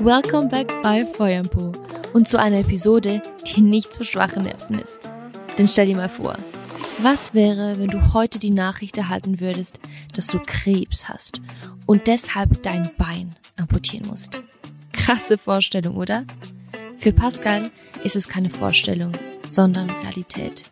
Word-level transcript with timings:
Welcome 0.00 0.48
back 0.48 0.68
bei 0.82 1.06
Feuerpo 1.06 1.72
und 2.12 2.28
zu 2.28 2.38
einer 2.38 2.58
Episode, 2.58 3.22
die 3.46 3.62
nichts 3.62 3.96
für 3.96 4.04
schwache 4.04 4.40
Nerven 4.40 4.78
ist. 4.78 5.08
Denn 5.56 5.66
stell 5.66 5.86
dir 5.86 5.96
mal 5.96 6.08
vor, 6.08 6.36
was 6.98 7.34
wäre, 7.34 7.78
wenn 7.78 7.88
du 7.88 8.12
heute 8.12 8.38
die 8.38 8.50
Nachricht 8.50 8.98
erhalten 8.98 9.40
würdest, 9.40 9.80
dass 10.14 10.26
du 10.26 10.38
Krebs 10.38 11.08
hast 11.08 11.40
und 11.86 12.06
deshalb 12.06 12.62
dein 12.62 12.90
Bein 12.98 13.34
amputieren 13.56 14.08
musst? 14.08 14.42
Krasse 14.92 15.38
Vorstellung, 15.38 15.96
oder? 15.96 16.24
Für 16.98 17.12
Pascal 17.12 17.70
ist 18.04 18.16
es 18.16 18.28
keine 18.28 18.50
Vorstellung, 18.50 19.12
sondern 19.48 19.90
Realität. 19.90 20.64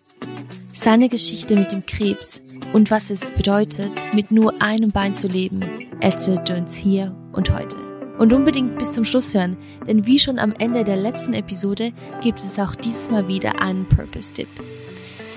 Seine 0.72 1.09
Geschichte 1.09 1.56
mit 1.56 1.72
dem 1.72 1.86
Krebs 1.86 2.43
und 2.72 2.91
was 2.91 3.11
es 3.11 3.32
bedeutet, 3.32 3.93
mit 4.12 4.30
nur 4.30 4.61
einem 4.61 4.91
Bein 4.91 5.16
zu 5.16 5.29
leben, 5.29 5.62
erzählt 6.00 6.50
er 6.50 6.59
uns 6.59 6.77
hier 6.77 7.14
und 7.32 7.50
heute. 7.50 7.84
Und 8.19 8.33
unbedingt 8.33 8.79
bis 8.79 8.93
zum 8.93 9.04
Schluss 9.04 9.35
hören, 9.35 9.57
denn 9.86 10.07
wie 10.07 10.18
schon 10.18 10.39
am 10.39 10.55
Ende 10.59 10.85
der 10.85 10.96
letzten 10.96 11.35
Episode 11.35 11.93
gibt 12.22 12.39
es 12.39 12.59
auch 12.59 12.75
dieses 12.75 13.11
Mal 13.11 13.27
wieder 13.29 13.61
einen 13.61 13.89
Purpose-Tipp. 13.89 14.49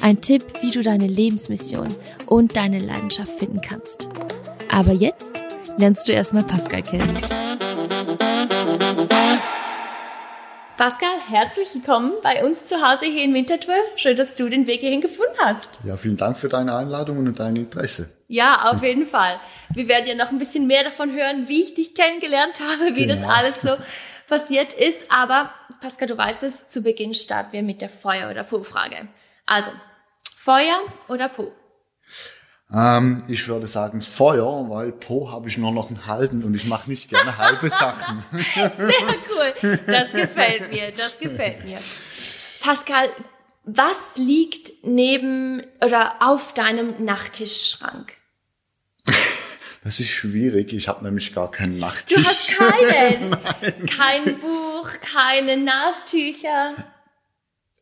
Ein 0.02 0.22
Tipp, 0.22 0.44
wie 0.62 0.72
du 0.72 0.84
deine 0.84 1.08
Lebensmission 1.08 1.88
und 2.28 2.56
deine 2.56 2.80
Leidenschaft 2.80 3.32
finden 3.40 3.62
kannst. 3.62 4.08
Aber 4.72 4.92
jetzt 4.92 5.44
lernst 5.78 6.08
du 6.08 6.12
erstmal 6.12 6.44
Pascal 6.44 6.84
kennen. 6.84 7.10
Pascal, 10.78 11.20
herzlich 11.28 11.74
willkommen 11.74 12.14
bei 12.22 12.46
uns 12.46 12.68
zu 12.68 12.88
Hause 12.88 13.06
hier 13.06 13.24
in 13.24 13.34
Winterthur. 13.34 13.74
Schön, 13.96 14.16
dass 14.16 14.36
du 14.36 14.48
den 14.48 14.68
Weg 14.68 14.82
hierhin 14.82 15.02
gefunden 15.02 15.34
hast. 15.40 15.80
Ja, 15.84 15.98
vielen 15.98 16.18
Dank 16.18 16.38
für 16.38 16.50
deine 16.50 16.76
Einladung 16.76 17.18
und 17.18 17.40
dein 17.40 17.56
Interesse. 17.56 18.12
Ja, 18.28 18.70
auf 18.70 18.84
jeden 18.84 19.08
Fall. 19.08 19.40
Wir 19.74 19.88
werden 19.88 20.06
ja 20.06 20.14
noch 20.14 20.30
ein 20.30 20.38
bisschen 20.38 20.68
mehr 20.68 20.84
davon 20.84 21.16
hören, 21.16 21.48
wie 21.48 21.64
ich 21.64 21.74
dich 21.74 21.96
kennengelernt 21.96 22.62
habe, 22.62 22.96
wie 22.96 23.08
genau. 23.08 23.16
das 23.16 23.28
alles 23.28 23.62
so 23.62 23.76
passiert 24.30 24.74
ist. 24.74 25.00
Aber 25.10 25.50
Pascal, 25.82 26.10
du 26.10 26.16
weißt 26.16 26.44
es, 26.44 26.68
zu 26.68 26.84
Beginn 26.84 27.16
starten 27.16 27.54
wir 27.54 27.64
mit 27.64 27.82
der 27.82 27.90
Feuer- 27.90 28.30
oder 28.30 28.44
Po-Frage. 28.44 29.08
Also, 29.48 29.72
Feuer 30.36 30.78
oder 31.08 31.28
Po? 31.28 31.54
Ähm, 32.74 33.24
ich 33.28 33.48
würde 33.48 33.68
sagen 33.68 34.02
Feuer, 34.02 34.70
weil 34.70 34.92
Po 34.92 35.32
habe 35.32 35.48
ich 35.48 35.58
nur 35.58 35.72
noch 35.72 35.90
einen 35.90 36.06
halben 36.06 36.44
und 36.44 36.54
ich 36.54 36.66
mache 36.66 36.90
nicht 36.90 37.10
gerne 37.10 37.38
halbe 37.38 37.70
Sachen. 37.70 38.24
Sehr 38.34 38.72
cool. 38.80 39.80
Das 39.88 40.12
gefällt 40.12 40.72
mir, 40.72 40.92
das 40.92 41.18
gefällt 41.18 41.64
mir. 41.64 41.78
Pascal, 42.62 43.10
was 43.64 44.18
liegt 44.18 44.72
neben 44.84 45.64
oder 45.84 46.16
auf 46.20 46.54
deinem 46.54 47.04
Nachttischschrank? 47.04 48.14
Das 49.84 50.02
ist 50.02 50.10
schwierig. 50.10 50.74
Ich 50.74 50.90
habe 50.90 51.06
nämlich 51.06 51.34
gar 51.34 51.50
keinen 51.50 51.80
Nachttisch. 51.80 52.18
Du 52.18 52.26
hast 52.26 52.58
keinen. 52.58 53.32
Kein 53.88 54.38
Buch, 54.40 54.90
keine 55.00 55.56
Nastücher. 55.56 56.76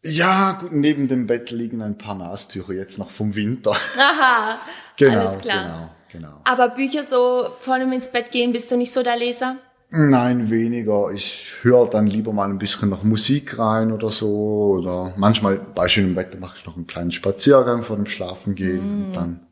Ja, 0.05 0.57
gut, 0.61 0.71
neben 0.71 1.07
dem 1.07 1.25
Bett 1.25 1.49
liegen 1.51 1.81
ein 1.81 1.97
paar 1.97 2.15
Nastücher 2.15 2.73
jetzt 2.73 2.99
noch 2.99 3.09
vom 3.09 3.35
Winter. 3.35 3.71
Aha, 3.97 4.59
genau, 4.97 5.19
alles 5.19 5.39
klar. 5.39 5.91
Genau, 6.11 6.27
genau. 6.27 6.41
Aber 6.43 6.69
Bücher 6.69 7.03
so 7.03 7.49
vor 7.59 7.73
allem 7.73 7.91
ins 7.91 8.09
Bett 8.09 8.31
gehen, 8.31 8.51
bist 8.51 8.71
du 8.71 8.77
nicht 8.77 8.91
so 8.91 9.01
der 9.01 9.17
Leser? 9.17 9.57
Nein, 9.89 10.49
weniger. 10.49 11.11
Ich 11.11 11.57
höre 11.61 11.89
dann 11.89 12.05
lieber 12.05 12.33
mal 12.33 12.49
ein 12.49 12.57
bisschen 12.57 12.89
noch 12.89 13.03
Musik 13.03 13.57
rein 13.57 13.91
oder 13.91 14.09
so. 14.09 14.77
Oder 14.79 15.13
manchmal 15.15 15.57
bei 15.57 15.87
schönem 15.87 16.15
Wetter 16.15 16.37
mache 16.37 16.57
ich 16.57 16.65
noch 16.65 16.75
einen 16.75 16.87
kleinen 16.87 17.11
Spaziergang 17.11 17.81
vor 17.81 17.95
dem 17.95 18.05
Schlafengehen. 18.05 18.77
Mm. 18.77 19.05
Und 19.05 19.13
dann 19.15 19.47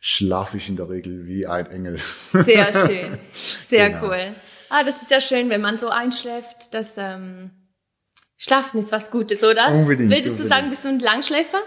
schlafe 0.00 0.58
ich 0.58 0.68
in 0.68 0.76
der 0.76 0.88
Regel 0.88 1.26
wie 1.26 1.46
ein 1.46 1.66
Engel. 1.66 2.00
Sehr 2.30 2.72
schön. 2.72 3.18
Sehr 3.32 3.90
genau. 3.90 4.06
cool. 4.06 4.34
Ah, 4.68 4.84
das 4.84 5.02
ist 5.02 5.10
ja 5.10 5.20
schön, 5.20 5.48
wenn 5.48 5.60
man 5.60 5.78
so 5.78 5.88
einschläft, 5.88 6.74
dass 6.74 6.94
ähm, 6.98 7.50
Schlafen 8.36 8.78
ist 8.78 8.92
was 8.92 9.10
Gutes, 9.10 9.42
oder? 9.42 9.72
Unbedingt. 9.72 10.10
Würdest 10.10 10.30
unbedingt. 10.30 10.38
du 10.38 10.48
sagen, 10.48 10.70
bist 10.70 10.84
du 10.84 10.88
ein 10.88 10.98
Langschläfer? 10.98 11.62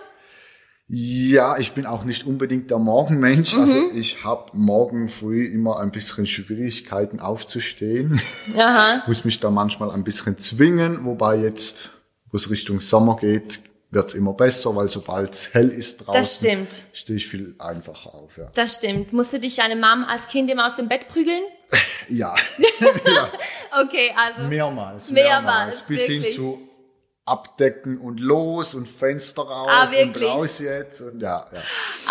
Ja, 0.92 1.58
ich 1.60 1.74
bin 1.74 1.86
auch 1.86 2.04
nicht 2.04 2.26
unbedingt 2.26 2.72
der 2.72 2.80
Morgenmensch. 2.80 3.56
Also 3.56 3.78
mhm. 3.78 3.88
Also 3.90 4.00
ich 4.00 4.24
habe 4.24 4.50
morgen 4.54 5.08
früh 5.08 5.46
immer 5.46 5.80
ein 5.80 5.92
bisschen 5.92 6.26
Schwierigkeiten 6.26 7.20
aufzustehen. 7.20 8.20
Aha. 8.58 9.04
Muss 9.08 9.24
mich 9.24 9.40
da 9.40 9.52
manchmal 9.52 9.92
ein 9.92 10.04
bisschen 10.04 10.40
zwingen, 10.40 11.06
wobei 11.06 11.38
jetzt, 11.38 11.92
wo 12.32 12.38
es 12.38 12.50
Richtung 12.50 12.80
Sommer 12.80 13.18
geht, 13.18 13.60
wird's 13.92 14.16
immer 14.16 14.34
besser, 14.34 14.76
weil 14.76 14.90
sobald 14.90 15.34
es 15.34 15.54
hell 15.54 15.70
ist 15.70 15.98
draußen, 15.98 16.14
das 16.14 16.38
stimmt. 16.38 16.84
stehe 16.94 17.18
ich 17.18 17.28
viel 17.28 17.54
einfacher 17.60 18.16
auf. 18.16 18.38
Ja. 18.38 18.50
Das 18.56 18.76
stimmt. 18.78 19.14
Musst 19.14 19.34
du 19.34 19.40
dich 19.40 19.58
deine 19.58 19.76
Mom 19.76 20.06
als 20.08 20.28
Kind 20.28 20.50
immer 20.50 20.66
aus 20.66 20.76
dem 20.76 20.88
Bett 20.88 21.08
prügeln? 21.08 21.44
Ja. 22.10 22.36
ja. 23.06 23.32
Okay, 23.84 24.14
also. 24.16 24.42
Mehrmals. 24.44 25.10
Mehrmals. 25.10 25.12
mehrmals 25.12 25.82
bis 25.84 26.08
wirklich. 26.08 26.26
hin 26.26 26.36
zu 26.36 26.70
abdecken 27.30 28.00
und 28.00 28.20
los 28.20 28.74
und 28.74 28.88
Fenster 28.88 29.44
raus 29.44 29.70
ah, 29.70 29.88
und 30.02 30.22
raus 30.22 30.60
jetzt 30.60 31.00
und 31.02 31.22
ja, 31.22 31.46
ja. 31.54 31.62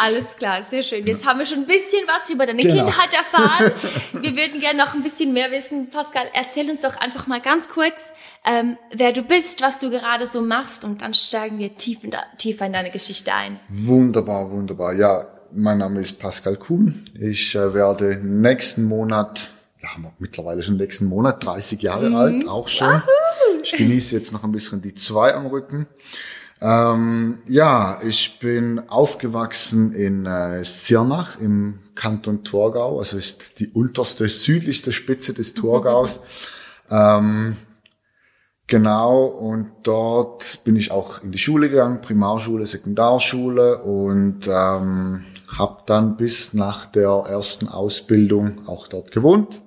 Alles 0.01 0.37
klar, 0.37 0.63
sehr 0.63 0.85
schön. 0.85 1.05
Jetzt 1.07 1.27
haben 1.27 1.41
wir 1.41 1.47
schon 1.47 1.59
ein 1.59 1.67
bisschen 1.67 2.07
was 2.07 2.31
über 2.31 2.47
deine 2.47 2.63
genau. 2.63 2.85
Kindheit 2.85 3.15
erfahren. 3.15 3.73
wir 4.13 4.37
würden 4.37 4.61
gerne 4.61 4.79
noch 4.79 4.95
ein 4.95 5.03
bisschen 5.03 5.33
mehr 5.33 5.51
wissen. 5.51 5.91
Pascal, 5.91 6.27
erzähl 6.35 6.71
uns 6.71 6.83
doch 6.83 6.97
einfach 6.97 7.27
mal 7.27 7.41
ganz 7.41 7.69
kurz, 7.69 8.13
ähm, 8.45 8.79
wer 8.93 9.13
du 9.13 9.23
bist, 9.23 9.61
was 9.61 9.81
du 9.81 9.91
gerade 9.91 10.27
so 10.27 10.41
machst 10.41 10.85
und 10.85 11.03
dann 11.03 11.15
steigen 11.15 11.59
wir 11.59 11.77
tief 11.77 12.05
in, 12.05 12.15
tiefer 12.37 12.67
in 12.67 12.73
deine 12.73 12.91
Geschichte 12.91 13.35
ein. 13.35 13.59
Wunderbar, 13.69 14.51
wunderbar. 14.53 14.95
Ja, 14.95 15.27
mein 15.53 15.79
Name 15.79 16.01
ist 16.01 16.19
Pascal 16.19 16.57
Kuhn. 16.57 17.05
Ich 17.19 17.55
äh, 17.55 17.75
werde 17.75 18.17
nächsten 18.17 18.85
Monat 18.85 19.53
ja, 19.83 19.91
mittlerweile 20.19 20.63
schon 20.63 20.77
nächsten 20.77 21.07
Monat, 21.07 21.45
30 21.45 21.81
Jahre 21.83 22.11
mhm. 22.11 22.17
alt, 22.17 22.49
auch 22.49 22.69
schon. 22.69 22.89
Wahoo. 22.89 23.63
Ich 23.63 23.73
genieße 23.73 24.15
jetzt 24.15 24.33
noch 24.33 24.45
ein 24.45 24.53
bisschen 24.53 24.83
die 24.83 24.95
zwei 24.95 25.35
am 25.35 25.47
Rücken. 25.47 25.87
Ähm, 26.61 27.39
ja, 27.47 28.01
ich 28.03 28.41
bin 28.41 28.89
aufgewachsen 28.89 29.93
in 29.93 30.27
äh, 30.27 30.65
Sirnach 30.65 31.39
im 31.39 31.79
Kanton 31.95 32.43
Torgau, 32.43 32.99
also 32.99 33.17
ist 33.17 33.61
die 33.61 33.69
unterste, 33.69 34.29
südlichste 34.29 34.93
Spitze 34.93 35.35
des 35.35 35.55
Torgaus. 35.55 36.21
ähm, 36.91 37.57
genau, 38.67 39.27
und 39.27 39.71
dort 39.85 40.65
bin 40.65 40.75
ich 40.75 40.91
auch 40.91 41.23
in 41.23 41.31
die 41.31 41.39
Schule 41.39 41.71
gegangen, 41.71 42.01
Primarschule, 42.01 42.67
Sekundarschule 42.67 43.79
und 43.79 44.49
ähm, 44.49 45.25
habe 45.57 45.83
dann 45.87 46.17
bis 46.17 46.55
nach 46.55 46.87
der 46.87 47.25
ersten 47.27 47.69
Ausbildung 47.69 48.67
auch 48.67 48.89
dort 48.89 49.13
gewohnt. 49.13 49.63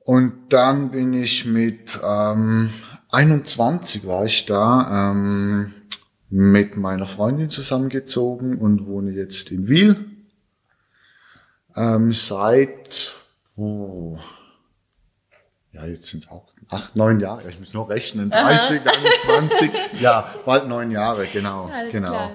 Und 0.00 0.52
dann 0.52 0.92
bin 0.92 1.12
ich 1.14 1.44
mit 1.44 1.98
ähm, 2.04 2.70
21 3.10 4.06
war 4.06 4.24
ich 4.24 4.46
da 4.46 5.10
ähm, 5.10 5.74
mit 6.28 6.76
meiner 6.76 7.06
Freundin 7.06 7.50
zusammengezogen 7.50 8.58
und 8.58 8.86
wohne 8.86 9.10
jetzt 9.10 9.50
in 9.50 9.68
Wiel. 9.68 10.04
Ähm, 11.74 12.12
seit 12.12 13.14
oh, 13.56 14.18
ja 15.72 15.86
jetzt 15.86 16.06
sind 16.06 16.24
es 16.24 16.30
auch 16.30 16.46
acht, 16.68 16.94
neun 16.94 17.20
Jahre. 17.20 17.48
Ich 17.48 17.58
muss 17.58 17.74
nur 17.74 17.88
rechnen. 17.88 18.30
30, 18.30 18.80
21, 18.86 19.70
ja 20.00 20.28
bald 20.44 20.68
neun 20.68 20.90
Jahre 20.90 21.26
genau, 21.26 21.66
Alles 21.66 21.92
genau. 21.92 22.08
Klar. 22.08 22.30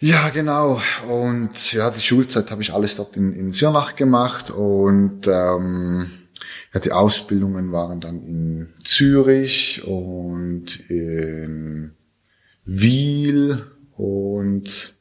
Ja, 0.00 0.28
genau. 0.28 0.80
Und 1.08 1.72
ja, 1.72 1.90
die 1.90 2.00
Schulzeit 2.00 2.52
habe 2.52 2.62
ich 2.62 2.72
alles 2.72 2.94
dort 2.94 3.16
in, 3.16 3.32
in 3.32 3.50
Sirnach 3.50 3.96
gemacht 3.96 4.48
und 4.50 5.26
ähm, 5.26 6.08
ja, 6.72 6.78
die 6.78 6.92
Ausbildungen 6.92 7.72
waren 7.72 8.00
dann 8.00 8.22
in 8.22 8.74
Zürich 8.84 9.82
und 9.84 10.88
in 10.88 11.96
Wiel 12.64 13.66
und 13.96 14.94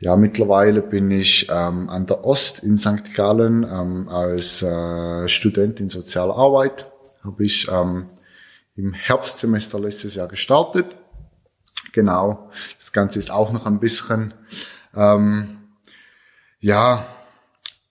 ja, 0.00 0.16
mittlerweile 0.16 0.80
bin 0.80 1.10
ich 1.10 1.48
ähm, 1.50 1.90
an 1.90 2.06
der 2.06 2.24
Ost 2.24 2.60
in 2.60 2.78
St. 2.78 3.14
Gallen 3.14 3.64
ähm, 3.70 4.08
als 4.08 4.62
äh, 4.62 5.28
Student 5.28 5.80
in 5.80 5.90
sozialer 5.90 6.34
Arbeit. 6.34 6.90
Habe 7.22 7.44
ich 7.44 7.68
ähm, 7.70 8.06
im 8.74 8.94
Herbstsemester 8.94 9.78
letztes 9.78 10.14
Jahr 10.14 10.28
gestartet 10.28 10.96
Genau. 11.92 12.50
Das 12.78 12.92
Ganze 12.92 13.18
ist 13.18 13.30
auch 13.30 13.52
noch 13.52 13.66
ein 13.66 13.80
bisschen, 13.80 14.34
ähm, 14.94 15.58
ja, 16.60 17.06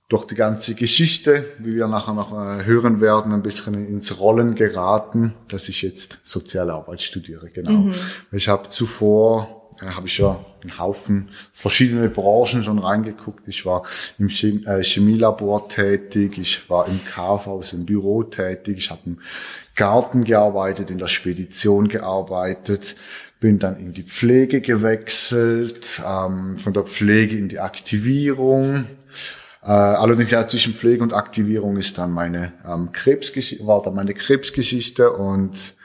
durch 0.09 0.25
die 0.25 0.35
ganze 0.35 0.73
Geschichte, 0.73 1.45
wie 1.59 1.75
wir 1.75 1.87
nachher 1.87 2.13
noch 2.13 2.31
äh, 2.33 2.65
hören 2.65 2.99
werden, 2.99 3.31
ein 3.31 3.43
bisschen 3.43 3.87
ins 3.87 4.19
Rollen 4.19 4.55
geraten, 4.55 5.35
dass 5.47 5.69
ich 5.69 5.83
jetzt 5.83 6.17
soziale 6.23 6.73
Arbeit 6.73 7.01
studiere. 7.03 7.49
Genau. 7.51 7.71
Mhm. 7.71 7.93
Ich 8.31 8.47
habe 8.47 8.69
zuvor, 8.69 9.69
äh, 9.81 9.85
habe 9.85 10.07
ich 10.07 10.17
ja 10.17 10.43
einen 10.63 10.79
Haufen 10.79 11.29
verschiedene 11.53 12.09
Branchen 12.09 12.63
schon 12.63 12.79
reingeguckt. 12.79 13.47
Ich 13.47 13.67
war 13.67 13.83
im 14.17 14.29
äh, 14.29 14.83
Chemielabor 14.83 15.69
tätig, 15.69 16.39
ich 16.39 16.67
war 16.71 16.87
im 16.87 16.99
Kaufhaus, 17.05 17.73
im 17.73 17.85
Büro 17.85 18.23
tätig, 18.23 18.79
ich 18.79 18.89
habe 18.89 19.01
im 19.05 19.21
Garten 19.75 20.23
gearbeitet, 20.23 20.89
in 20.89 20.97
der 20.97 21.07
Spedition 21.07 21.87
gearbeitet, 21.87 22.95
bin 23.39 23.59
dann 23.59 23.77
in 23.77 23.93
die 23.93 24.03
Pflege 24.03 24.61
gewechselt, 24.61 26.01
ähm, 26.05 26.57
von 26.57 26.73
der 26.73 26.83
Pflege 26.83 27.37
in 27.37 27.49
die 27.49 27.59
Aktivierung, 27.59 28.85
Äh, 29.61 29.71
allerdings 29.71 30.31
ja 30.31 30.47
zwischen 30.47 30.73
Pflege 30.73 31.03
und 31.03 31.13
Aktivierung 31.13 31.75
ist 31.77 31.97
dann 31.97 32.11
meine 32.11 32.53
ähm, 32.65 32.91
Krebsgeschichte, 32.91 33.67
war 33.67 33.81
dann 33.81 33.93
meine 33.93 34.13
Krebsgeschichte 34.13 35.11
und 35.11 35.75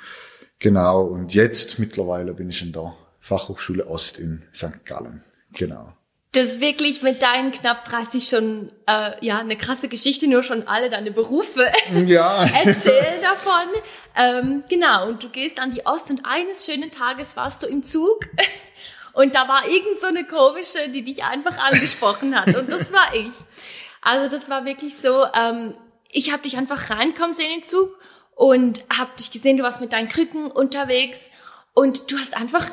genau, 0.59 1.03
und 1.03 1.35
jetzt 1.35 1.79
mittlerweile 1.79 2.35
bin 2.35 2.51
ich 2.51 2.63
in 2.63 2.73
der 2.73 2.95
Fachhochschule 3.21 3.87
Ost 3.87 4.21
in 4.21 4.43
St. 4.55 4.85
Gallen. 4.85 5.25
Genau. 5.53 5.93
Das 6.35 6.49
ist 6.49 6.61
wirklich 6.61 7.01
mit 7.01 7.23
deinen 7.23 7.53
knapp 7.53 7.85
30 7.85 8.29
schon 8.29 8.69
äh, 8.87 9.13
ja 9.25 9.39
eine 9.39 9.57
krasse 9.57 9.87
Geschichte, 9.89 10.27
nur 10.27 10.43
schon 10.43 10.67
alle 10.67 10.91
deine 10.91 11.13
Berufe 11.13 11.71
ja. 12.07 12.45
erzählen 12.65 13.23
davon. 13.23 13.69
Ähm, 14.17 14.65
genau, 14.69 15.07
und 15.07 15.23
du 15.23 15.29
gehst 15.29 15.61
an 15.61 15.71
die 15.71 15.87
Ost 15.87 16.11
und 16.11 16.27
eines 16.27 16.67
schönen 16.67 16.91
Tages 16.91 17.37
warst 17.37 17.63
du 17.63 17.69
im 17.69 17.85
Zug 17.85 18.27
und 19.13 19.37
da 19.37 19.47
war 19.47 19.65
irgend 19.69 20.01
so 20.01 20.09
eine 20.09 20.25
komische, 20.25 20.89
die 20.89 21.03
dich 21.03 21.23
einfach 21.23 21.57
angesprochen 21.59 22.39
hat. 22.39 22.57
Und 22.57 22.71
das 22.73 22.93
war 22.93 23.15
ich. 23.15 23.33
Also 24.03 24.29
das 24.29 24.51
war 24.51 24.65
wirklich 24.65 24.97
so, 24.97 25.25
ähm, 25.35 25.75
ich 26.11 26.33
habe 26.33 26.43
dich 26.43 26.57
einfach 26.57 26.91
reinkommen 26.91 27.35
sehen 27.35 27.53
in 27.53 27.61
den 27.61 27.65
Zug 27.65 27.97
und 28.35 28.83
habe 28.99 29.11
dich 29.19 29.31
gesehen, 29.31 29.57
du 29.57 29.63
warst 29.63 29.81
mit 29.81 29.93
deinen 29.93 30.09
Krücken 30.09 30.51
unterwegs 30.51 31.31
und 31.75 32.11
du 32.11 32.19
hast 32.19 32.37
einfach 32.37 32.71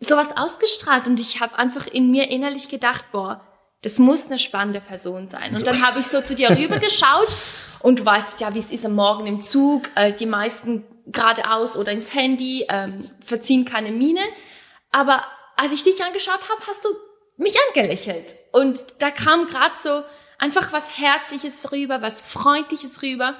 sowas 0.00 0.36
ausgestrahlt 0.36 1.06
und 1.06 1.20
ich 1.20 1.40
habe 1.40 1.58
einfach 1.58 1.86
in 1.86 2.10
mir 2.10 2.30
innerlich 2.30 2.68
gedacht, 2.68 3.04
boah, 3.12 3.46
das 3.82 3.98
muss 3.98 4.26
eine 4.26 4.38
spannende 4.38 4.80
Person 4.80 5.28
sein. 5.28 5.54
Und 5.54 5.66
dann 5.66 5.86
habe 5.86 6.00
ich 6.00 6.06
so 6.06 6.20
zu 6.20 6.34
dir 6.34 6.50
rüber 6.50 6.78
geschaut 6.78 7.28
und 7.80 8.00
du 8.00 8.04
weißt 8.04 8.40
ja, 8.40 8.52
wie 8.54 8.58
es 8.58 8.70
ist 8.70 8.84
am 8.84 8.94
Morgen 8.94 9.26
im 9.26 9.40
Zug. 9.40 9.88
Äh, 9.94 10.12
die 10.12 10.26
meisten 10.26 10.84
geradeaus 11.06 11.76
oder 11.76 11.92
ins 11.92 12.14
Handy 12.14 12.66
ähm, 12.68 13.08
verziehen 13.24 13.64
keine 13.64 13.90
Miene. 13.90 14.20
Aber 14.90 15.22
als 15.56 15.72
ich 15.72 15.82
dich 15.82 16.02
angeschaut 16.02 16.48
habe, 16.50 16.66
hast 16.66 16.84
du 16.84 16.88
mich 17.36 17.54
angelächelt. 17.68 18.36
Und 18.52 18.78
da 18.98 19.10
kam 19.10 19.46
gerade 19.46 19.74
so 19.76 20.02
einfach 20.38 20.72
was 20.72 20.98
Herzliches 20.98 21.72
rüber, 21.72 22.02
was 22.02 22.22
Freundliches 22.22 23.02
rüber. 23.02 23.34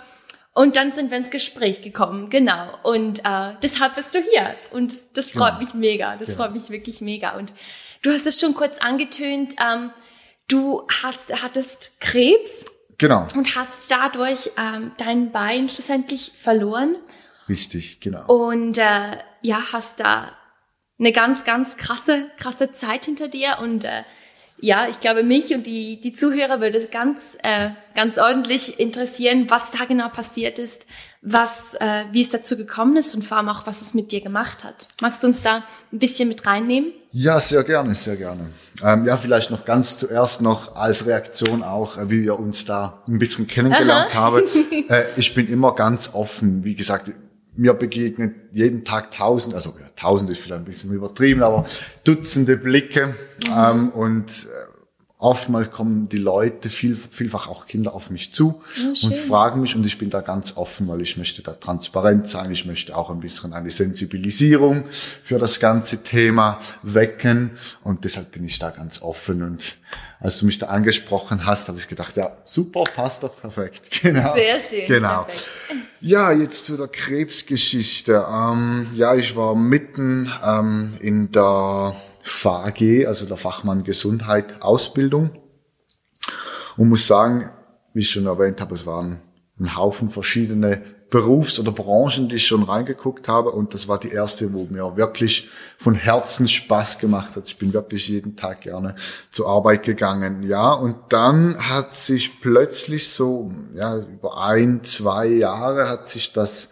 Und 0.53 0.77
dann 0.77 0.93
sind 0.93 1.11
wir 1.11 1.19
ins 1.19 1.31
Gespräch 1.31 1.81
gekommen, 1.81 2.29
genau. 2.29 2.77
Und 2.83 3.21
äh, 3.25 3.55
deshalb 3.63 3.95
bist 3.95 4.15
du 4.15 4.19
hier. 4.19 4.57
Und 4.73 5.17
das 5.17 5.31
freut 5.31 5.55
ja. 5.55 5.59
mich 5.59 5.75
mega. 5.75 6.17
Das 6.17 6.31
ja. 6.31 6.35
freut 6.35 6.53
mich 6.53 6.71
wirklich 6.71 7.01
mega. 7.01 7.37
Und 7.37 7.53
du 8.03 8.11
hast 8.11 8.27
es 8.27 8.41
schon 8.41 8.55
kurz 8.55 8.79
angetönt. 8.79 9.55
Ähm, 9.61 9.91
du 10.49 10.87
hast, 11.03 11.43
hattest 11.43 12.01
Krebs. 12.01 12.65
Genau. 12.99 13.27
Und 13.35 13.57
hast 13.57 13.91
dadurch 13.91 14.51
ähm, 14.59 14.93
dein 14.99 15.31
Bein 15.31 15.69
schlussendlich 15.69 16.33
verloren. 16.37 16.97
Richtig, 17.49 18.01
genau. 18.01 18.27
Und 18.27 18.77
äh, 18.77 19.19
ja, 19.43 19.63
hast 19.73 20.01
da 20.01 20.33
eine 20.99 21.13
ganz, 21.13 21.45
ganz 21.45 21.77
krasse, 21.77 22.27
krasse 22.37 22.73
Zeit 22.73 23.07
hinter 23.07 23.29
dir 23.29 23.59
und 23.63 23.85
äh, 23.85 24.03
ja, 24.61 24.89
ich 24.89 25.01
glaube, 25.01 25.23
mich 25.23 25.55
und 25.55 25.67
die, 25.67 26.01
die 26.01 26.13
Zuhörer 26.13 26.61
würde 26.61 26.79
es 26.79 26.91
ganz, 26.91 27.37
äh, 27.43 27.71
ganz 27.95 28.19
ordentlich 28.19 28.79
interessieren, 28.79 29.47
was 29.49 29.71
da 29.71 29.85
genau 29.85 30.09
passiert 30.09 30.59
ist, 30.59 30.87
was, 31.23 31.75
äh, 31.75 32.05
wie 32.13 32.21
es 32.21 32.31
dazu 32.31 32.57
gekommen 32.57 32.97
ist 32.97 33.15
und 33.15 33.25
vor 33.25 33.39
allem 33.39 33.49
auch, 33.49 33.67
was 33.67 33.81
es 33.81 33.95
mit 33.95 34.13
dir 34.13 34.21
gemacht 34.21 34.65
hat. 34.65 34.89
Magst 35.01 35.23
du 35.23 35.29
uns 35.29 35.43
da 35.43 35.65
ein 35.93 35.99
bisschen 35.99 36.29
mit 36.29 36.47
reinnehmen? 36.47 36.93
Ja, 37.13 37.41
sehr 37.41 37.65
gerne, 37.65 37.95
sehr 37.95 38.17
gerne. 38.17 38.51
Ähm, 38.83 39.07
ja, 39.07 39.17
vielleicht 39.17 39.51
noch 39.51 39.65
ganz 39.65 39.99
zuerst 39.99 40.43
noch 40.43 40.77
als 40.77 41.07
Reaktion 41.07 41.63
auch, 41.63 41.99
äh, 41.99 42.11
wie 42.11 42.23
wir 42.23 42.39
uns 42.39 42.65
da 42.65 43.03
ein 43.09 43.19
bisschen 43.19 43.47
kennengelernt 43.47 44.15
Aha. 44.15 44.15
haben. 44.15 44.43
Äh, 44.89 45.05
ich 45.17 45.35
bin 45.35 45.47
immer 45.47 45.75
ganz 45.77 46.15
offen, 46.15 46.65
wie 46.65 46.75
gesagt, 46.75 47.13
mir 47.55 47.75
begegnet 47.75 48.35
jeden 48.53 48.85
Tag 48.85 49.13
tausend, 49.13 49.55
also 49.55 49.75
ja, 49.79 49.87
tausend 49.95 50.31
ist 50.31 50.41
vielleicht 50.41 50.63
ein 50.63 50.65
bisschen 50.65 50.93
übertrieben, 50.93 51.43
aber 51.43 51.65
Dutzende 52.03 52.57
Blicke 52.57 53.15
mhm. 53.47 53.55
ähm, 53.55 53.89
und 53.91 54.31
äh, 54.31 54.81
oftmals 55.21 55.71
kommen 55.71 56.09
die 56.09 56.19
Leute, 56.19 56.71
viel, 56.71 56.97
vielfach 56.97 57.47
auch 57.47 57.67
Kinder 57.67 57.95
auf 57.95 58.11
mich 58.11 58.33
zu 58.33 58.63
oh, 58.83 59.07
und 59.07 59.15
fragen 59.15 59.61
mich 59.61 59.77
und 59.77 59.85
ich 59.85 59.99
bin 59.99 60.09
da 60.09 60.23
ganz 60.23 60.57
offen, 60.57 60.89
weil 60.89 61.03
ich 61.03 61.19
möchte 61.19 61.43
da 61.43 61.53
transparent 61.53 62.27
sein, 62.27 62.51
ich 62.51 62.65
möchte 62.65 62.97
auch 62.97 63.11
ein 63.11 63.21
bisschen 63.21 63.53
eine 63.53 63.69
Sensibilisierung 63.69 64.85
für 65.23 65.39
das 65.39 65.61
ganze 65.61 66.03
Thema 66.03 66.59
wecken 66.83 67.53
und 67.85 68.05
deshalb 68.05 68.33
bin 68.33 68.45
ich 68.45 68.59
da 68.59 68.71
ganz 68.71 69.03
offen 69.03 69.43
und 69.43 69.77
als 70.21 70.39
du 70.39 70.47
mich 70.47 70.59
da 70.59 70.67
angesprochen 70.67 71.47
hast, 71.47 71.69
habe 71.69 71.79
ich 71.79 71.89
gedacht, 71.89 72.17
ja, 72.17 72.37
super, 72.45 72.85
passt 72.85 73.23
doch 73.23 73.39
perfekt. 73.41 73.91
Genau. 74.03 74.35
Sehr 74.35 74.61
schön. 74.61 74.87
Genau. 74.87 75.25
Perfekt. 75.25 75.49
Ja, 76.01 76.33
jetzt 76.33 76.65
zu 76.65 76.77
der 76.77 76.89
Krebsgeschichte. 76.89 78.25
Ähm, 78.31 78.87
ja, 78.95 79.15
ich 79.15 79.37
war 79.37 79.55
mitten 79.55 80.33
ähm, 80.43 80.95
in 81.01 81.31
der 81.31 81.95
FAG, 82.23 83.07
also 83.07 83.27
der 83.27 83.37
Fachmann 83.37 83.85
Gesundheit 83.85 84.63
Ausbildung 84.63 85.31
und 86.77 86.89
muss 86.89 87.07
sagen, 87.07 87.51
wie 87.93 88.01
ich 88.01 88.11
schon 88.11 88.27
erwähnt 88.27 88.61
habe, 88.61 88.75
es 88.75 88.87
waren 88.87 89.21
ein 89.59 89.77
Haufen 89.77 90.09
verschiedene 90.09 90.83
Berufs- 91.11 91.59
oder 91.59 91.73
Branchen, 91.73 92.29
die 92.29 92.37
ich 92.37 92.47
schon 92.47 92.63
reingeguckt 92.63 93.27
habe. 93.29 93.51
Und 93.51 93.75
das 93.75 93.89
war 93.89 93.99
die 93.99 94.11
erste, 94.11 94.53
wo 94.53 94.67
mir 94.71 94.97
wirklich 94.97 95.51
von 95.77 95.95
Herzen 95.95 96.47
Spaß 96.47 97.01
gemacht 97.01 97.35
hat. 97.35 97.49
Ich 97.49 97.59
bin 97.59 97.73
wirklich 97.73 98.09
jeden 98.09 98.37
Tag 98.37 98.63
gerne 98.63 98.95
zur 99.31 99.49
Arbeit 99.49 99.83
gegangen. 99.83 100.45
Ja, 100.45 100.73
und 100.73 100.97
dann 101.09 101.69
hat 101.69 101.95
sich 101.95 102.41
plötzlich 102.41 103.11
so, 103.11 103.53
ja, 103.75 103.99
über 103.99 104.39
ein, 104.39 104.85
zwei 104.85 105.27
Jahre 105.27 105.89
hat 105.89 106.09
sich 106.09 106.33
das 106.33 106.71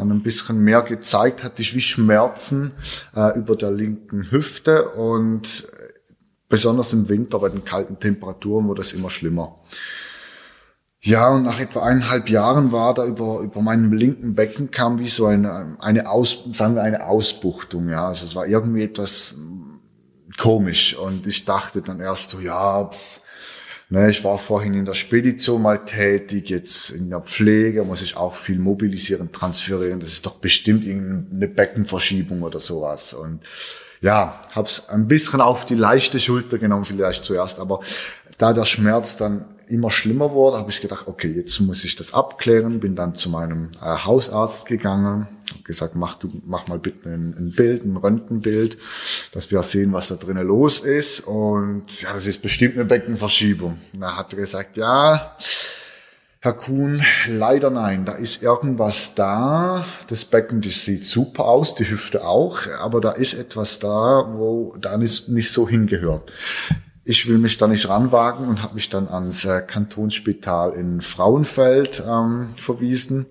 dann 0.00 0.10
ein 0.10 0.22
bisschen 0.22 0.60
mehr 0.60 0.82
gezeigt, 0.82 1.44
hatte 1.44 1.62
ich 1.62 1.74
wie 1.74 1.80
Schmerzen 1.80 2.72
äh, 3.14 3.38
über 3.38 3.54
der 3.54 3.70
linken 3.70 4.30
Hüfte 4.30 4.88
und 4.88 5.68
besonders 6.48 6.92
im 6.92 7.08
Winter 7.08 7.38
bei 7.38 7.48
den 7.48 7.64
kalten 7.64 7.98
Temperaturen 7.98 8.66
wurde 8.66 8.80
das 8.80 8.92
immer 8.92 9.10
schlimmer. 9.10 9.60
Ja, 11.02 11.30
und 11.30 11.44
nach 11.44 11.60
etwa 11.60 11.82
eineinhalb 11.82 12.28
Jahren 12.28 12.72
war 12.72 12.92
da 12.92 13.06
über, 13.06 13.40
über 13.40 13.62
meinem 13.62 13.92
linken 13.92 14.34
Becken 14.34 14.70
kam 14.70 14.98
wie 14.98 15.08
so 15.08 15.26
eine, 15.26 15.76
eine 15.78 16.10
Aus, 16.10 16.44
sagen 16.52 16.74
wir 16.74 16.82
eine 16.82 17.06
Ausbuchtung, 17.06 17.88
ja. 17.88 18.08
Also 18.08 18.26
es 18.26 18.34
war 18.34 18.46
irgendwie 18.46 18.82
etwas 18.82 19.34
komisch 20.36 20.96
und 20.96 21.26
ich 21.26 21.44
dachte 21.44 21.80
dann 21.82 22.00
erst 22.00 22.30
so, 22.30 22.40
ja, 22.40 22.84
pff, 22.84 23.19
ne, 23.90 24.10
ich 24.10 24.24
war 24.24 24.38
vorhin 24.38 24.74
in 24.74 24.84
der 24.84 24.94
Spedition 24.94 25.62
mal 25.62 25.84
tätig, 25.84 26.48
jetzt 26.48 26.90
in 26.90 27.10
der 27.10 27.20
Pflege 27.20 27.84
muss 27.84 28.02
ich 28.02 28.16
auch 28.16 28.34
viel 28.34 28.58
mobilisieren, 28.58 29.32
transferieren. 29.32 30.00
Das 30.00 30.12
ist 30.12 30.24
doch 30.24 30.36
bestimmt 30.36 30.86
irgendeine 30.86 31.48
Beckenverschiebung 31.48 32.42
oder 32.42 32.60
sowas. 32.60 33.12
Und 33.12 33.40
ja, 34.00 34.40
hab's 34.52 34.88
ein 34.88 35.08
bisschen 35.08 35.40
auf 35.40 35.66
die 35.66 35.74
leichte 35.74 36.20
Schulter 36.20 36.58
genommen 36.58 36.84
vielleicht 36.84 37.24
zuerst, 37.24 37.58
aber 37.58 37.80
da 38.38 38.52
der 38.52 38.64
Schmerz 38.64 39.18
dann 39.18 39.44
immer 39.70 39.90
schlimmer 39.90 40.32
wurde, 40.32 40.58
habe 40.58 40.70
ich 40.70 40.80
gedacht, 40.80 41.06
okay, 41.08 41.32
jetzt 41.32 41.58
muss 41.60 41.84
ich 41.84 41.96
das 41.96 42.12
abklären, 42.12 42.80
bin 42.80 42.96
dann 42.96 43.14
zu 43.14 43.30
meinem 43.30 43.70
äh, 43.80 43.84
Hausarzt 43.84 44.66
gegangen, 44.66 45.28
habe 45.50 45.62
gesagt, 45.64 45.94
mach 45.94 46.14
du, 46.14 46.30
mach 46.44 46.68
mal 46.68 46.78
bitte 46.78 47.08
ein, 47.08 47.34
ein, 47.38 47.52
Bild, 47.56 47.84
ein 47.84 47.96
Röntgenbild, 47.96 48.78
dass 49.32 49.50
wir 49.50 49.62
sehen, 49.62 49.92
was 49.92 50.08
da 50.08 50.16
drinnen 50.16 50.46
los 50.46 50.80
ist 50.80 51.20
und 51.20 52.02
ja, 52.02 52.12
das 52.12 52.26
ist 52.26 52.42
bestimmt 52.42 52.74
eine 52.74 52.84
Beckenverschiebung. 52.84 53.78
Und 53.94 54.02
er 54.02 54.16
hat 54.16 54.36
gesagt, 54.36 54.76
ja, 54.76 55.36
Herr 56.42 56.54
Kuhn, 56.54 57.02
leider 57.28 57.68
nein, 57.68 58.06
da 58.06 58.12
ist 58.12 58.42
irgendwas 58.42 59.14
da. 59.14 59.84
Das 60.08 60.24
Becken, 60.24 60.62
das 60.62 60.84
sieht 60.86 61.04
super 61.04 61.44
aus, 61.44 61.74
die 61.74 61.90
Hüfte 61.90 62.26
auch, 62.26 62.60
aber 62.80 63.00
da 63.00 63.10
ist 63.10 63.34
etwas 63.34 63.78
da, 63.78 64.24
wo 64.32 64.74
da 64.80 64.96
nicht, 64.96 65.28
nicht 65.28 65.52
so 65.52 65.68
hingehört 65.68 66.32
ich 67.10 67.26
will 67.28 67.38
mich 67.38 67.58
da 67.58 67.66
nicht 67.66 67.88
ranwagen 67.88 68.46
und 68.46 68.62
habe 68.62 68.76
mich 68.76 68.88
dann 68.88 69.08
ans 69.08 69.44
äh, 69.44 69.62
Kantonsspital 69.62 70.74
in 70.74 71.00
Frauenfeld 71.00 72.04
ähm, 72.06 72.50
verwiesen. 72.56 73.26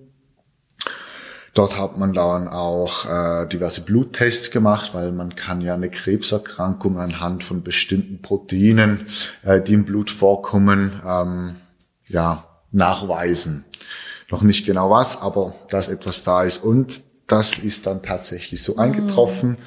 Dort 1.54 1.78
hat 1.78 1.96
man 1.96 2.12
dann 2.12 2.46
auch 2.46 3.06
äh, 3.06 3.48
diverse 3.48 3.80
Bluttests 3.80 4.50
gemacht, 4.50 4.90
weil 4.92 5.12
man 5.12 5.34
kann 5.34 5.62
ja 5.62 5.72
eine 5.72 5.88
Krebserkrankung 5.88 6.98
anhand 6.98 7.42
von 7.42 7.62
bestimmten 7.62 8.20
Proteinen, 8.20 9.06
äh, 9.44 9.62
die 9.62 9.72
im 9.72 9.86
Blut 9.86 10.10
vorkommen, 10.10 11.00
ähm, 11.04 11.56
ja 12.06 12.44
nachweisen. 12.72 13.64
Noch 14.30 14.42
nicht 14.42 14.66
genau 14.66 14.90
was, 14.90 15.22
aber 15.22 15.54
dass 15.70 15.88
etwas 15.88 16.22
da 16.22 16.44
ist 16.44 16.62
und 16.62 17.00
das 17.26 17.58
ist 17.58 17.86
dann 17.86 18.02
tatsächlich 18.02 18.62
so 18.62 18.76
eingetroffen. 18.76 19.52
Mhm. 19.52 19.58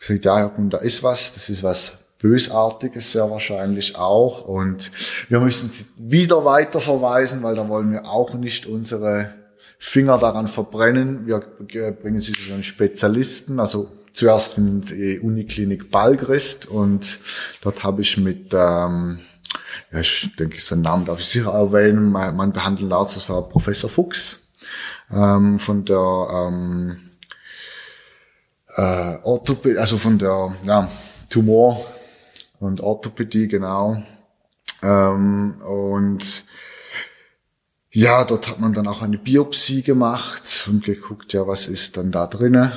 Ich 0.00 0.08
gesagt, 0.08 0.24
ja, 0.24 0.48
da 0.48 0.78
ist 0.78 1.02
was, 1.02 1.34
das 1.34 1.50
ist 1.50 1.62
was 1.62 1.99
Bösartiges 2.20 3.12
sehr 3.12 3.30
wahrscheinlich 3.30 3.96
auch. 3.96 4.44
Und 4.44 4.90
wir 5.28 5.40
müssen 5.40 5.70
sie 5.70 5.86
wieder 5.96 6.44
weiter 6.44 6.80
verweisen, 6.80 7.42
weil 7.42 7.56
da 7.56 7.68
wollen 7.68 7.92
wir 7.92 8.06
auch 8.06 8.34
nicht 8.34 8.66
unsere 8.66 9.34
Finger 9.78 10.18
daran 10.18 10.46
verbrennen. 10.46 11.26
Wir 11.26 11.40
bringen 11.92 12.18
sie 12.18 12.32
zu 12.32 12.52
einen 12.52 12.62
Spezialisten, 12.62 13.58
also 13.58 13.90
zuerst 14.12 14.58
in 14.58 14.82
die 14.82 15.20
Uniklinik 15.20 15.90
Balgrist 15.90 16.66
und 16.66 17.20
dort 17.62 17.84
habe 17.84 18.02
ich 18.02 18.16
mit, 18.18 18.52
ähm, 18.52 19.20
ja, 19.92 20.00
ich 20.00 20.34
denke, 20.36 20.60
seinen 20.60 20.82
Namen 20.82 21.04
darf 21.04 21.20
ich 21.20 21.28
sicher 21.28 21.52
erwähnen, 21.52 22.10
mein, 22.10 22.36
mein 22.36 22.52
behandelnder 22.52 22.96
Arzt, 22.96 23.16
das 23.16 23.28
war 23.30 23.48
Professor 23.48 23.88
Fuchs 23.88 24.40
ähm, 25.12 25.58
von 25.58 25.84
der 25.84 25.96
ähm, 25.96 26.98
äh, 28.76 29.16
Orthopädie, 29.22 29.78
also 29.78 29.96
von 29.96 30.18
der 30.18 30.56
ja, 30.66 30.90
Tumor- 31.30 31.86
und 32.60 32.80
Orthopädie, 32.80 33.48
genau. 33.48 34.02
Ähm, 34.82 35.60
und 35.62 36.44
ja, 37.90 38.24
dort 38.24 38.48
hat 38.48 38.60
man 38.60 38.72
dann 38.72 38.86
auch 38.86 39.02
eine 39.02 39.18
Biopsie 39.18 39.82
gemacht 39.82 40.68
und 40.68 40.84
geguckt, 40.84 41.32
ja, 41.32 41.48
was 41.48 41.66
ist 41.66 41.96
dann 41.96 42.12
da 42.12 42.28
drinnen. 42.28 42.70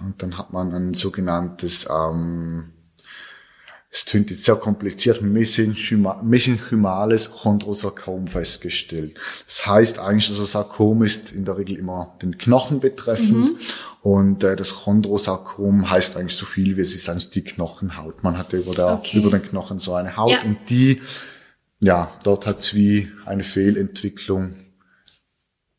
Und 0.00 0.22
dann 0.22 0.36
hat 0.36 0.52
man 0.52 0.74
ein 0.74 0.94
sogenanntes, 0.94 1.86
ähm, 1.88 2.72
es 3.96 4.04
klingt 4.04 4.30
jetzt 4.30 4.44
sehr 4.44 4.56
kompliziert, 4.56 5.22
mesenchymales 5.22 7.30
Chondrosarkom 7.30 8.28
festgestellt. 8.28 9.18
Das 9.46 9.66
heißt 9.66 10.00
eigentlich, 10.00 10.28
also 10.28 10.44
Sarkom 10.44 11.02
ist 11.02 11.32
in 11.32 11.46
der 11.46 11.56
Regel 11.56 11.78
immer 11.78 12.14
den 12.20 12.36
Knochen 12.36 12.80
betreffend 12.80 13.52
mhm. 13.52 13.58
und 14.02 14.44
äh, 14.44 14.54
das 14.54 14.84
Chondrosarkom 14.84 15.90
heißt 15.90 16.18
eigentlich 16.18 16.36
so 16.36 16.44
viel 16.44 16.76
wie 16.76 16.82
es 16.82 16.94
ist 16.94 17.08
eigentlich 17.08 17.30
die 17.30 17.42
Knochenhaut. 17.42 18.22
Man 18.22 18.36
hat 18.36 18.52
über, 18.52 18.72
der, 18.72 18.92
okay. 18.92 19.16
über 19.16 19.30
den 19.30 19.42
Knochen 19.42 19.78
so 19.78 19.94
eine 19.94 20.18
Haut 20.18 20.30
ja. 20.30 20.42
und 20.42 20.58
die, 20.68 21.00
ja, 21.80 22.12
dort 22.22 22.44
hat 22.44 22.58
es 22.58 22.74
wie 22.74 23.10
eine 23.24 23.44
Fehlentwicklung 23.44 24.56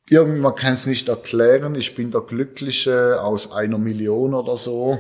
irgendwie, 0.10 0.40
man 0.40 0.56
kann 0.56 0.74
es 0.74 0.86
nicht 0.86 1.10
erklären. 1.10 1.76
Ich 1.76 1.96
bin 1.96 2.12
der 2.12 2.22
Glückliche 2.22 3.22
aus 3.22 3.52
einer 3.52 3.78
Million 3.78 4.34
oder 4.34 4.56
so, 4.56 5.00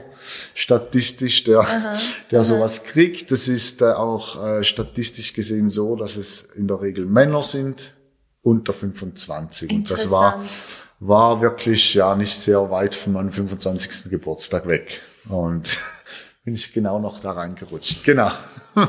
statistisch, 0.53 1.43
der, 1.43 1.59
aha, 1.59 1.95
der 2.31 2.39
aha. 2.39 2.45
sowas 2.45 2.83
kriegt. 2.83 3.31
Das 3.31 3.47
ist 3.47 3.81
äh, 3.81 3.85
auch 3.85 4.43
äh, 4.43 4.63
statistisch 4.63 5.33
gesehen 5.33 5.69
so, 5.69 5.95
dass 5.95 6.17
es 6.17 6.41
in 6.41 6.67
der 6.67 6.81
Regel 6.81 7.05
Männer 7.05 7.43
sind 7.43 7.93
unter 8.41 8.73
25. 8.73 9.71
Und 9.71 9.91
das 9.91 10.11
war, 10.11 10.43
war 10.99 11.41
wirklich 11.41 11.93
ja 11.93 12.15
nicht 12.15 12.37
sehr 12.37 12.69
weit 12.69 12.95
von 12.95 13.13
meinem 13.13 13.31
25. 13.31 14.09
Geburtstag 14.09 14.67
weg. 14.67 15.01
Und 15.29 15.79
bin 16.43 16.53
ich 16.53 16.73
genau 16.73 16.99
noch 16.99 17.19
da 17.21 17.31
reingerutscht. 17.31 18.03
Genau. 18.03 18.31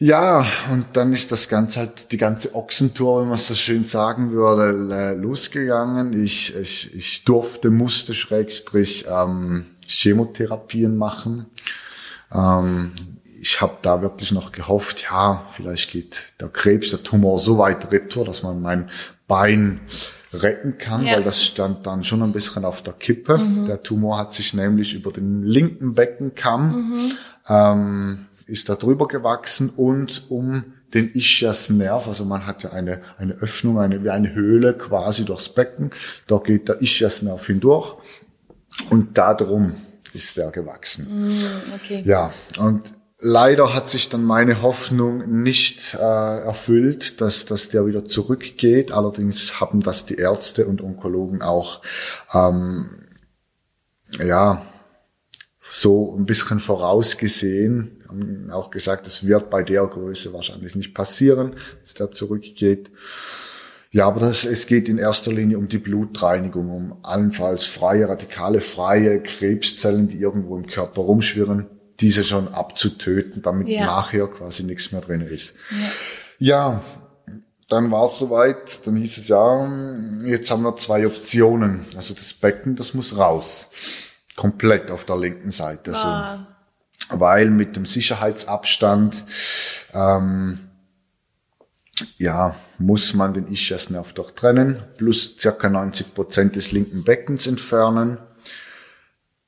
Ja, 0.00 0.46
und 0.70 0.86
dann 0.92 1.12
ist 1.12 1.32
das 1.32 1.48
Ganze 1.48 1.80
halt, 1.80 2.12
die 2.12 2.18
ganze 2.18 2.54
Ochsentour, 2.54 3.20
wenn 3.20 3.28
man 3.30 3.38
so 3.38 3.56
schön 3.56 3.82
sagen 3.82 4.30
würde, 4.30 5.14
losgegangen. 5.14 6.12
Ich, 6.12 6.54
ich, 6.54 6.94
ich 6.94 7.24
durfte, 7.24 7.70
musste 7.70 8.14
Schrägstrich 8.14 9.06
ähm, 9.10 9.66
Chemotherapien 9.88 10.96
machen. 10.96 11.46
Ähm, 12.32 12.92
ich 13.40 13.60
habe 13.60 13.78
da 13.82 14.00
wirklich 14.00 14.30
noch 14.30 14.52
gehofft, 14.52 15.04
ja, 15.10 15.46
vielleicht 15.52 15.90
geht 15.90 16.32
der 16.40 16.48
Krebs, 16.48 16.90
der 16.90 17.02
Tumor 17.02 17.40
so 17.40 17.58
weit 17.58 17.90
retour, 17.90 18.24
dass 18.24 18.44
man 18.44 18.62
mein 18.62 18.90
Bein 19.26 19.80
retten 20.32 20.78
kann, 20.78 21.06
ja. 21.06 21.14
weil 21.14 21.22
das 21.24 21.44
stand 21.44 21.86
dann 21.86 22.04
schon 22.04 22.22
ein 22.22 22.32
bisschen 22.32 22.64
auf 22.64 22.82
der 22.82 22.92
Kippe. 22.92 23.38
Mhm. 23.38 23.66
Der 23.66 23.82
Tumor 23.82 24.18
hat 24.18 24.32
sich 24.32 24.54
nämlich 24.54 24.94
über 24.94 25.10
den 25.10 25.42
linken 25.42 25.94
Beckenkamm 25.94 26.90
mhm. 26.90 27.12
ähm, 27.48 28.26
ist 28.48 28.68
da 28.68 28.74
drüber 28.74 29.08
gewachsen 29.08 29.70
und 29.70 30.30
um 30.30 30.74
den 30.94 31.12
Ischiasnerv, 31.12 32.08
also 32.08 32.24
man 32.24 32.46
hat 32.46 32.62
ja 32.62 32.70
eine, 32.70 33.02
eine 33.18 33.34
Öffnung, 33.34 33.78
eine, 33.78 34.02
wie 34.02 34.10
eine 34.10 34.34
Höhle 34.34 34.74
quasi 34.74 35.24
durchs 35.24 35.50
Becken, 35.50 35.90
da 36.26 36.38
geht 36.38 36.68
der 36.68 36.80
Ischiasnerv 36.80 37.46
hindurch 37.46 37.96
und 38.90 39.18
darum 39.18 39.74
ist 40.14 40.36
der 40.36 40.50
gewachsen. 40.50 41.28
Mm, 41.28 41.74
okay. 41.74 42.02
Ja, 42.06 42.32
und 42.58 42.92
leider 43.18 43.74
hat 43.74 43.88
sich 43.88 44.08
dann 44.08 44.24
meine 44.24 44.62
Hoffnung 44.62 45.42
nicht 45.42 45.94
äh, 45.94 45.98
erfüllt, 45.98 47.20
dass, 47.20 47.44
dass 47.44 47.68
der 47.68 47.86
wieder 47.86 48.06
zurückgeht. 48.06 48.92
Allerdings 48.92 49.60
haben 49.60 49.80
das 49.80 50.06
die 50.06 50.14
Ärzte 50.14 50.66
und 50.66 50.80
Onkologen 50.80 51.42
auch 51.42 51.82
ähm, 52.32 53.08
ja 54.24 54.62
so 55.70 56.16
ein 56.16 56.24
bisschen 56.24 56.60
vorausgesehen, 56.60 57.97
haben 58.08 58.50
auch 58.50 58.70
gesagt, 58.70 59.06
es 59.06 59.26
wird 59.26 59.50
bei 59.50 59.62
der 59.62 59.86
Größe 59.86 60.32
wahrscheinlich 60.32 60.74
nicht 60.74 60.94
passieren, 60.94 61.56
dass 61.80 61.94
der 61.94 62.10
zurückgeht. 62.10 62.90
Ja, 63.90 64.06
aber 64.06 64.20
das, 64.20 64.44
es 64.44 64.66
geht 64.66 64.88
in 64.88 64.98
erster 64.98 65.32
Linie 65.32 65.58
um 65.58 65.68
die 65.68 65.78
Blutreinigung, 65.78 66.70
um 66.70 66.98
allenfalls 67.02 67.64
freie 67.64 68.08
Radikale, 68.08 68.60
freie 68.60 69.22
Krebszellen, 69.22 70.08
die 70.08 70.18
irgendwo 70.18 70.56
im 70.56 70.66
Körper 70.66 71.02
rumschwirren, 71.02 71.66
diese 72.00 72.22
schon 72.22 72.48
abzutöten, 72.48 73.40
damit 73.42 73.68
ja. 73.68 73.86
nachher 73.86 74.26
quasi 74.26 74.62
nichts 74.62 74.92
mehr 74.92 75.00
drin 75.00 75.22
ist. 75.22 75.54
Ja, 76.38 76.72
ja 76.72 76.82
dann 77.68 77.90
war 77.90 78.04
es 78.04 78.18
soweit, 78.18 78.86
dann 78.86 78.96
hieß 78.96 79.18
es 79.18 79.28
ja, 79.28 79.68
jetzt 80.24 80.50
haben 80.50 80.62
wir 80.62 80.76
zwei 80.76 81.06
Optionen. 81.06 81.84
Also 81.94 82.14
das 82.14 82.32
Becken, 82.32 82.76
das 82.76 82.94
muss 82.94 83.16
raus. 83.16 83.68
Komplett 84.36 84.90
auf 84.90 85.04
der 85.04 85.18
linken 85.18 85.50
Seite. 85.50 85.92
Ah 85.94 86.46
weil 87.10 87.50
mit 87.50 87.76
dem 87.76 87.86
Sicherheitsabstand 87.86 89.24
ähm, 89.94 90.68
ja, 92.16 92.56
muss 92.78 93.14
man 93.14 93.34
den 93.34 93.48
Ischiasnerv 93.48 94.12
doch 94.12 94.30
trennen, 94.30 94.82
plus 94.96 95.36
circa 95.38 95.68
90 95.68 96.14
Prozent 96.14 96.56
des 96.56 96.72
linken 96.72 97.04
Beckens 97.04 97.46
entfernen. 97.46 98.18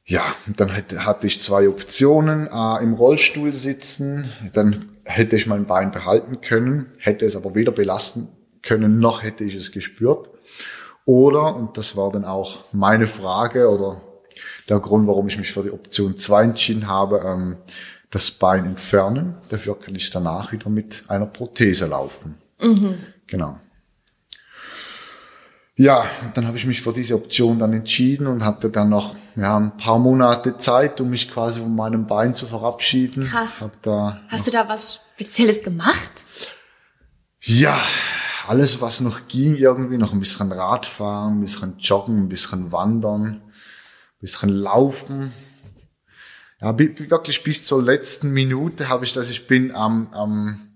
Ja, 0.05 0.25
dann 0.57 0.73
hatte 0.75 1.27
ich 1.27 1.41
zwei 1.41 1.69
Optionen. 1.69 2.49
A, 2.49 2.79
im 2.79 2.95
Rollstuhl 2.95 3.55
sitzen, 3.55 4.33
dann 4.53 4.89
hätte 5.05 5.37
ich 5.37 5.47
mein 5.47 5.67
Bein 5.67 5.93
behalten 5.93 6.41
können, 6.41 6.93
hätte 6.99 7.25
es 7.25 7.37
aber 7.37 7.55
weder 7.55 7.73
belasten 7.73 8.29
können, 8.63 8.99
noch 8.99 9.23
hätte 9.23 9.45
ich 9.45 9.55
es 9.55 9.71
gespürt. 9.71 10.31
Oder, 11.05 11.55
und 11.55 11.77
das 11.77 11.97
war 11.97 12.11
dann 12.11 12.25
auch 12.25 12.65
meine 12.73 13.07
Frage 13.07 13.69
oder 13.69 14.01
der 14.71 14.81
Grund, 14.81 15.07
warum 15.07 15.29
ich 15.29 15.37
mich 15.37 15.53
für 15.53 15.63
die 15.63 15.73
Option 15.73 16.17
2 16.17 16.45
entschieden 16.45 16.87
habe, 16.87 17.23
ähm, 17.27 17.57
das 18.11 18.31
Bein 18.31 18.65
entfernen. 18.65 19.37
Dafür 19.51 19.79
kann 19.79 19.95
ich 19.95 20.11
danach 20.11 20.53
wieder 20.53 20.69
mit 20.71 21.05
einer 21.09 21.27
Prothese 21.27 21.87
laufen. 21.87 22.37
Mhm. 22.61 22.99
Genau. 23.27 23.59
Ja, 25.77 26.05
dann 26.35 26.47
habe 26.47 26.59
ich 26.59 26.67
mich 26.67 26.83
für 26.83 26.93
diese 26.93 27.15
Option 27.15 27.59
dann 27.59 27.73
entschieden 27.73 28.27
und 28.27 28.45
hatte 28.45 28.69
dann 28.69 28.91
noch 28.91 29.17
ja, 29.35 29.57
ein 29.57 29.77
paar 29.79 29.99
Monate 29.99 30.59
Zeit, 30.59 31.01
um 31.01 31.09
mich 31.09 31.31
quasi 31.31 31.61
von 31.61 31.75
meinem 31.75 32.07
Bein 32.07 32.35
zu 32.35 32.47
verabschieden. 32.47 33.25
Krass. 33.25 33.65
Hast 34.29 34.47
du 34.47 34.51
da 34.51 34.69
was 34.69 35.07
Spezielles 35.15 35.63
gemacht? 35.63 36.25
Ja, 37.41 37.81
alles 38.47 38.83
was 38.83 39.01
noch 39.01 39.27
ging 39.29 39.57
irgendwie, 39.57 39.97
noch 39.97 40.13
ein 40.13 40.21
bisschen 40.21 40.53
Radfahren, 40.53 41.39
ein 41.39 41.41
bisschen 41.41 41.79
Joggen, 41.79 42.25
ein 42.25 42.29
bisschen 42.29 42.73
Wandern 42.73 43.41
bisschen 44.21 44.51
laufen. 44.51 45.33
Ja, 46.61 46.79
wirklich 46.79 47.43
bis 47.43 47.67
zur 47.67 47.83
letzten 47.83 48.31
Minute 48.31 48.89
habe 48.89 49.05
ich 49.05 49.13
das. 49.13 49.31
Ich 49.31 49.47
bin 49.47 49.75
am, 49.75 50.13
am 50.13 50.71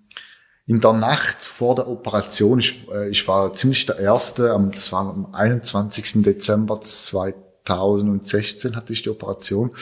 in 0.67 0.81
der 0.81 0.95
Nacht 0.95 1.43
vor 1.43 1.75
der 1.75 1.89
Operation, 1.89 2.59
ich, 2.59 2.89
äh, 2.91 3.11
ich 3.11 3.29
war 3.29 3.53
ziemlich 3.53 3.85
der 3.85 3.99
Erste, 3.99 4.59
das 4.75 4.93
war 4.93 5.01
am 5.01 5.35
21. 5.35 6.23
Dezember 6.23 6.81
2016 6.81 8.75
hatte 8.75 8.95
ich 8.95 9.03
die 9.03 9.11
Operation 9.11 9.73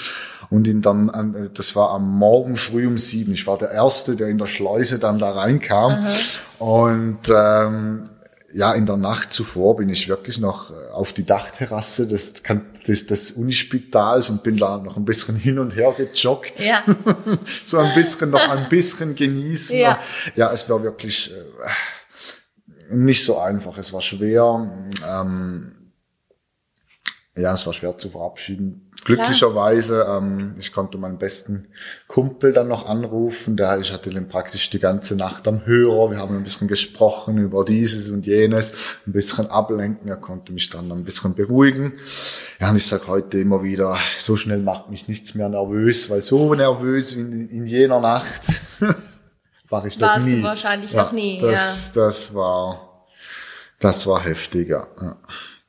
und 0.50 0.66
in 0.66 0.82
dann, 0.82 1.50
das 1.54 1.76
war 1.76 1.90
am 1.90 2.18
Morgen 2.18 2.56
früh 2.56 2.84
um 2.86 2.98
sieben. 2.98 3.32
Ich 3.32 3.46
war 3.46 3.58
der 3.58 3.70
Erste, 3.70 4.16
der 4.16 4.26
in 4.26 4.38
der 4.38 4.46
Schleuse 4.46 4.98
dann 4.98 5.20
da 5.20 5.30
reinkam 5.30 5.92
Aha. 5.92 6.12
und 6.58 7.20
ähm, 7.32 8.02
ja, 8.54 8.72
in 8.74 8.86
der 8.86 8.96
Nacht 8.96 9.32
zuvor 9.32 9.76
bin 9.76 9.88
ich 9.88 10.08
wirklich 10.08 10.38
noch 10.38 10.70
äh, 10.70 10.90
auf 10.92 11.12
die 11.12 11.24
Dachterrasse 11.24 12.06
des, 12.06 12.42
des, 12.86 13.06
des 13.06 13.32
Unispitals 13.32 14.30
und 14.30 14.42
bin 14.42 14.56
da 14.56 14.78
noch 14.78 14.96
ein 14.96 15.04
bisschen 15.04 15.36
hin 15.36 15.58
und 15.58 15.74
her 15.74 15.94
gejoggt. 15.96 16.60
Ja. 16.64 16.82
so 17.64 17.78
ein 17.78 17.94
bisschen, 17.94 18.30
noch 18.30 18.48
ein 18.48 18.68
bisschen 18.68 19.14
genießen. 19.14 19.78
Ja, 19.78 19.98
ja 20.36 20.52
es 20.52 20.68
war 20.68 20.82
wirklich 20.82 21.32
äh, 21.32 22.94
nicht 22.94 23.24
so 23.24 23.38
einfach. 23.38 23.78
Es 23.78 23.92
war 23.92 24.02
schwer. 24.02 24.70
Ähm, 25.08 25.81
ja, 27.36 27.54
es 27.54 27.66
war 27.66 27.72
schwer 27.72 27.96
zu 27.96 28.10
verabschieden. 28.10 28.90
Glücklicherweise, 29.04 30.06
ähm, 30.08 30.54
ich 30.58 30.72
konnte 30.72 30.96
meinen 30.96 31.18
besten 31.18 31.68
Kumpel 32.06 32.52
dann 32.52 32.68
noch 32.68 32.88
anrufen. 32.88 33.56
Der, 33.56 33.80
ich 33.80 33.92
hatte 33.92 34.10
den 34.10 34.28
praktisch 34.28 34.70
die 34.70 34.78
ganze 34.78 35.16
Nacht 35.16 35.48
am 35.48 35.66
Hörer. 35.66 36.10
Wir 36.10 36.18
haben 36.18 36.36
ein 36.36 36.42
bisschen 36.44 36.68
gesprochen 36.68 37.38
über 37.38 37.64
dieses 37.64 38.10
und 38.10 38.26
jenes, 38.26 38.98
ein 39.06 39.12
bisschen 39.12 39.48
ablenken. 39.48 40.08
Er 40.08 40.18
konnte 40.18 40.52
mich 40.52 40.70
dann 40.70 40.92
ein 40.92 41.04
bisschen 41.04 41.34
beruhigen. 41.34 41.94
Ja, 42.60 42.70
und 42.70 42.76
ich 42.76 42.86
sage 42.86 43.08
heute 43.08 43.38
immer 43.38 43.64
wieder, 43.64 43.96
so 44.18 44.36
schnell 44.36 44.60
macht 44.60 44.90
mich 44.90 45.08
nichts 45.08 45.34
mehr 45.34 45.48
nervös, 45.48 46.10
weil 46.10 46.22
so 46.22 46.54
nervös 46.54 47.14
in, 47.14 47.48
in 47.48 47.66
jener 47.66 47.98
Nacht 47.98 48.60
war 49.68 49.84
ich 49.86 49.98
doch 49.98 50.16
nie. 50.18 50.22
Warst 50.22 50.26
du 50.26 50.42
wahrscheinlich 50.42 50.92
ja, 50.92 51.02
noch 51.02 51.12
nie, 51.12 51.40
das, 51.40 51.92
ja. 51.94 52.04
Das 52.04 52.34
war, 52.34 53.06
das 53.80 54.06
war 54.06 54.22
heftiger. 54.22 54.86
Ja. 55.00 55.16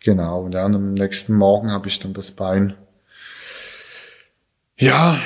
Genau, 0.03 0.41
und 0.41 0.51
dann 0.51 0.75
am 0.75 0.93
nächsten 0.93 1.33
Morgen 1.33 1.71
habe 1.71 1.87
ich 1.87 1.97
dann 1.99 2.13
das 2.13 2.31
Bein. 2.31 2.75
Ja, 4.77 5.17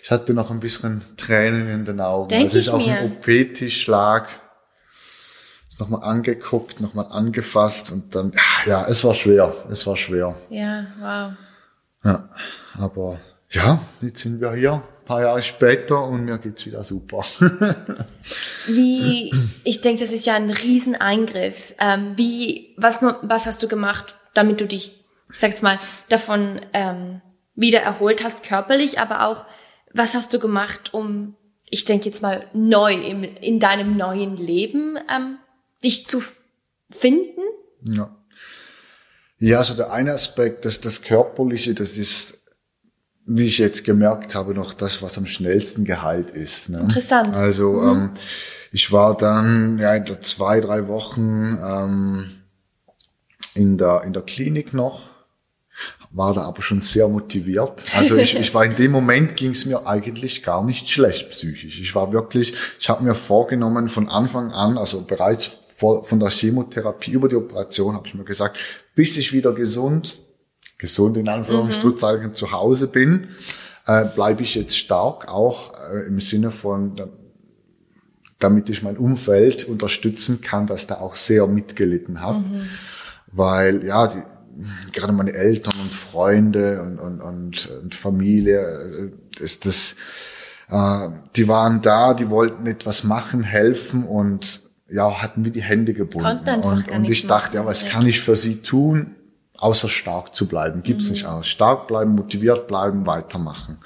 ich 0.00 0.12
hatte 0.12 0.32
noch 0.32 0.50
ein 0.52 0.60
bisschen 0.60 1.02
Tränen 1.16 1.68
in 1.68 1.84
den 1.84 2.00
Augen, 2.00 2.28
Denk 2.28 2.44
als 2.44 2.54
ich, 2.54 2.68
ich 2.68 2.70
auf 2.70 2.84
dem 2.84 3.12
OP-Tisch 3.12 3.88
lag. 3.88 4.28
Nochmal 5.78 6.04
angeguckt, 6.04 6.80
nochmal 6.80 7.06
angefasst 7.06 7.90
und 7.90 8.14
dann, 8.14 8.32
ja, 8.66 8.86
es 8.86 9.02
war 9.02 9.14
schwer, 9.14 9.52
es 9.70 9.84
war 9.88 9.96
schwer. 9.96 10.36
Ja, 10.48 10.86
wow. 11.00 11.32
Ja, 12.04 12.28
aber 12.74 13.18
ja, 13.52 13.84
jetzt 14.00 14.20
sind 14.20 14.40
wir 14.40 14.54
hier. 14.54 14.82
paar 15.04 15.22
Jahre 15.22 15.42
später 15.42 16.04
und 16.04 16.24
mir 16.24 16.38
geht's 16.38 16.64
wieder 16.64 16.84
super. 16.84 17.24
wie, 18.66 19.32
ich 19.64 19.80
denke, 19.80 20.00
das 20.00 20.12
ist 20.12 20.26
ja 20.26 20.34
ein 20.34 20.50
Rieseneingriff. 20.50 21.74
Ähm, 21.78 22.12
wie, 22.16 22.74
was, 22.78 23.02
was 23.02 23.46
hast 23.46 23.62
du 23.62 23.68
gemacht, 23.68 24.16
damit 24.34 24.60
du 24.60 24.66
dich, 24.66 25.04
ich 25.30 25.38
sag 25.38 25.50
jetzt 25.50 25.62
mal, 25.62 25.78
davon 26.08 26.60
ähm, 26.72 27.20
wieder 27.54 27.80
erholt 27.80 28.24
hast, 28.24 28.42
körperlich, 28.44 28.98
aber 28.98 29.26
auch, 29.26 29.44
was 29.92 30.14
hast 30.14 30.32
du 30.32 30.38
gemacht, 30.38 30.94
um, 30.94 31.36
ich 31.68 31.84
denke 31.84 32.06
jetzt 32.06 32.22
mal, 32.22 32.46
neu 32.54 32.94
im, 32.94 33.22
in 33.24 33.60
deinem 33.60 33.96
neuen 33.96 34.36
Leben 34.36 34.96
ähm, 35.14 35.38
dich 35.84 36.06
zu 36.06 36.22
finden? 36.90 37.42
Ja. 37.82 38.16
Ja, 39.38 39.58
also 39.58 39.74
der 39.74 39.92
eine 39.92 40.12
Aspekt, 40.12 40.64
das, 40.64 40.80
das 40.80 41.02
Körperliche, 41.02 41.74
das 41.74 41.98
ist 41.98 42.41
wie 43.26 43.44
ich 43.44 43.58
jetzt 43.58 43.84
gemerkt 43.84 44.34
habe, 44.34 44.54
noch 44.54 44.74
das, 44.74 45.02
was 45.02 45.16
am 45.16 45.26
schnellsten 45.26 45.84
geheilt 45.84 46.30
ist. 46.30 46.68
Ne? 46.68 46.80
Interessant. 46.80 47.36
Also 47.36 47.72
mhm. 47.72 47.88
ähm, 47.88 48.10
ich 48.72 48.90
war 48.90 49.16
dann 49.16 49.78
ja 49.78 49.94
in 49.94 50.04
der 50.04 50.20
zwei, 50.20 50.60
drei 50.60 50.88
Wochen 50.88 51.58
ähm, 51.62 52.30
in 53.54 53.78
der 53.78 54.02
in 54.04 54.12
der 54.12 54.22
Klinik 54.22 54.72
noch, 54.72 55.10
war 56.10 56.34
da 56.34 56.42
aber 56.42 56.62
schon 56.62 56.80
sehr 56.80 57.08
motiviert. 57.08 57.84
Also 57.94 58.16
ich, 58.16 58.34
ich 58.34 58.52
war 58.54 58.64
in 58.64 58.74
dem 58.74 58.90
Moment 58.90 59.36
ging 59.36 59.52
es 59.52 59.66
mir 59.66 59.86
eigentlich 59.86 60.42
gar 60.42 60.64
nicht 60.64 60.90
schlecht 60.90 61.30
psychisch. 61.30 61.80
Ich 61.80 61.94
war 61.94 62.12
wirklich, 62.12 62.54
ich 62.78 62.88
habe 62.88 63.04
mir 63.04 63.14
vorgenommen 63.14 63.88
von 63.88 64.08
Anfang 64.08 64.52
an, 64.52 64.78
also 64.78 65.02
bereits 65.02 65.58
vor, 65.76 66.04
von 66.04 66.18
der 66.20 66.30
Chemotherapie 66.30 67.12
über 67.12 67.28
die 67.28 67.36
Operation, 67.36 67.94
habe 67.94 68.06
ich 68.06 68.14
mir 68.14 68.24
gesagt, 68.24 68.58
bis 68.94 69.16
ich 69.16 69.32
wieder 69.32 69.52
gesund 69.52 70.18
gesund 70.82 71.16
in 71.16 71.28
Anführungszeichen 71.28 72.28
mhm. 72.28 72.34
zu 72.34 72.50
Hause 72.50 72.88
bin, 72.88 73.28
äh, 73.86 74.04
bleibe 74.04 74.42
ich 74.42 74.56
jetzt 74.56 74.76
stark, 74.76 75.28
auch 75.28 75.72
äh, 75.90 76.06
im 76.06 76.20
Sinne 76.20 76.50
von, 76.50 77.00
damit 78.40 78.68
ich 78.68 78.82
mein 78.82 78.96
Umfeld 78.96 79.64
unterstützen 79.64 80.40
kann, 80.40 80.66
dass 80.66 80.88
da 80.88 80.96
auch 80.96 81.14
sehr 81.14 81.46
mitgelitten 81.46 82.20
hat. 82.20 82.40
Mhm. 82.40 82.68
Weil, 83.28 83.84
ja, 83.86 84.08
die, 84.08 84.22
gerade 84.92 85.12
meine 85.12 85.32
Eltern 85.32 85.80
und 85.80 85.94
Freunde 85.94 86.82
und, 86.82 86.98
und, 86.98 87.20
und, 87.20 87.66
und 87.80 87.94
Familie, 87.94 88.60
äh, 88.60 89.12
das, 89.38 89.60
das, 89.60 89.94
äh, 90.68 91.08
die 91.36 91.46
waren 91.46 91.80
da, 91.80 92.12
die 92.12 92.28
wollten 92.28 92.66
etwas 92.66 93.04
machen, 93.04 93.44
helfen 93.44 94.04
und 94.04 94.62
ja, 94.90 95.22
hatten 95.22 95.42
mir 95.42 95.52
die 95.52 95.62
Hände 95.62 95.94
gebunden. 95.94 96.60
Und, 96.60 96.90
und 96.90 97.08
ich 97.08 97.28
dachte, 97.28 97.58
ja, 97.58 97.66
was 97.66 97.86
kann 97.86 98.04
ich 98.04 98.20
für 98.20 98.34
sie 98.34 98.62
tun? 98.62 99.14
Außer 99.62 99.88
stark 99.88 100.34
zu 100.34 100.46
bleiben. 100.46 100.82
Gibt's 100.82 101.06
mhm. 101.06 101.12
nicht 101.12 101.26
aus. 101.26 101.46
Stark 101.46 101.86
bleiben, 101.86 102.14
motiviert 102.14 102.66
bleiben, 102.66 103.06
weitermachen. 103.06 103.78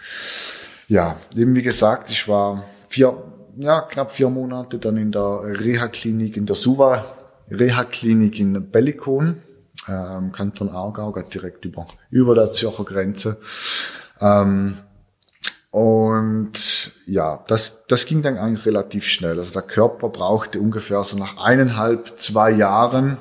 Ja, 0.89 1.17
eben 1.35 1.55
wie 1.55 1.63
gesagt, 1.63 2.11
ich 2.11 2.27
war 2.29 2.65
vier, 2.89 3.23
ja, 3.57 3.83
knapp 3.83 4.11
vier 4.11 4.31
Monate 4.31 4.79
dann 4.79 4.97
in 4.97 5.13
der 5.13 5.41
Reha-Klinik, 5.43 6.37
in 6.37 6.47
der 6.47 6.57
Suva 6.57 7.05
Reha-Klinik 7.51 8.41
in 8.41 8.71
Bellikon, 8.71 9.43
ähm, 9.89 10.33
Kanton 10.33 10.71
Aargau, 10.71 11.13
direkt 11.13 11.65
über, 11.65 11.87
über 12.11 12.35
der 12.35 12.53
Zürcher 12.53 12.85
Grenze. 12.85 13.39
Ähm, 14.21 14.79
und 15.71 16.93
ja, 17.07 17.45
das, 17.49 17.87
das 17.87 18.07
ging 18.07 18.23
dann 18.23 18.39
eigentlich 18.39 18.65
relativ 18.65 19.07
schnell. 19.07 19.39
Also 19.39 19.53
der 19.53 19.63
Körper 19.63 20.09
brauchte 20.09 20.59
ungefähr 20.59 21.05
so 21.05 21.19
nach 21.19 21.45
eineinhalb, 21.45 22.19
zwei 22.19 22.51
Jahren, 22.51 23.19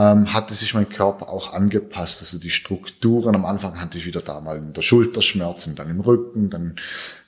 ähm, 0.00 0.32
hatte 0.32 0.54
sich 0.54 0.72
mein 0.72 0.88
Körper 0.88 1.28
auch 1.28 1.52
angepasst. 1.52 2.20
Also 2.20 2.38
die 2.38 2.50
Strukturen, 2.50 3.34
am 3.34 3.44
Anfang 3.44 3.78
hatte 3.78 3.98
ich 3.98 4.06
wieder 4.06 4.22
da 4.22 4.40
mal 4.40 4.56
in 4.56 4.72
der 4.72 4.80
Schulterschmerzen, 4.80 5.74
dann 5.74 5.90
im 5.90 6.00
Rücken, 6.00 6.48
dann, 6.48 6.76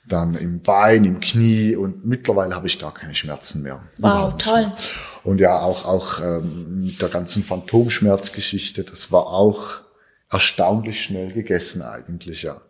dann 0.07 0.33
im 0.33 0.61
Bein, 0.61 1.05
im 1.05 1.19
Knie 1.19 1.75
und 1.75 2.03
mittlerweile 2.03 2.55
habe 2.55 2.65
ich 2.65 2.79
gar 2.79 2.91
keine 2.91 3.13
Schmerzen 3.13 3.61
mehr. 3.61 3.83
Wow, 3.99 4.35
toll. 4.39 4.61
Mehr. 4.61 4.75
Und 5.23 5.39
ja, 5.39 5.59
auch, 5.59 5.85
auch 5.85 6.19
ähm, 6.21 6.85
mit 6.85 6.99
der 6.99 7.09
ganzen 7.09 7.43
Phantomschmerzgeschichte, 7.43 8.83
das 8.83 9.11
war 9.11 9.27
auch 9.27 9.81
erstaunlich 10.31 11.03
schnell 11.03 11.31
gegessen 11.31 11.83
eigentlich, 11.83 12.41
ja. 12.41 12.61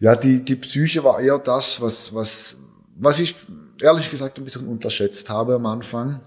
Ja, 0.00 0.16
die, 0.16 0.44
die 0.44 0.56
Psyche 0.56 1.04
war 1.04 1.20
eher 1.20 1.38
das, 1.38 1.80
was, 1.80 2.12
was, 2.14 2.56
was 2.96 3.20
ich 3.20 3.36
ehrlich 3.80 4.10
gesagt 4.10 4.38
ein 4.38 4.44
bisschen 4.44 4.66
unterschätzt 4.66 5.30
habe 5.30 5.54
am 5.54 5.66
Anfang 5.66 6.20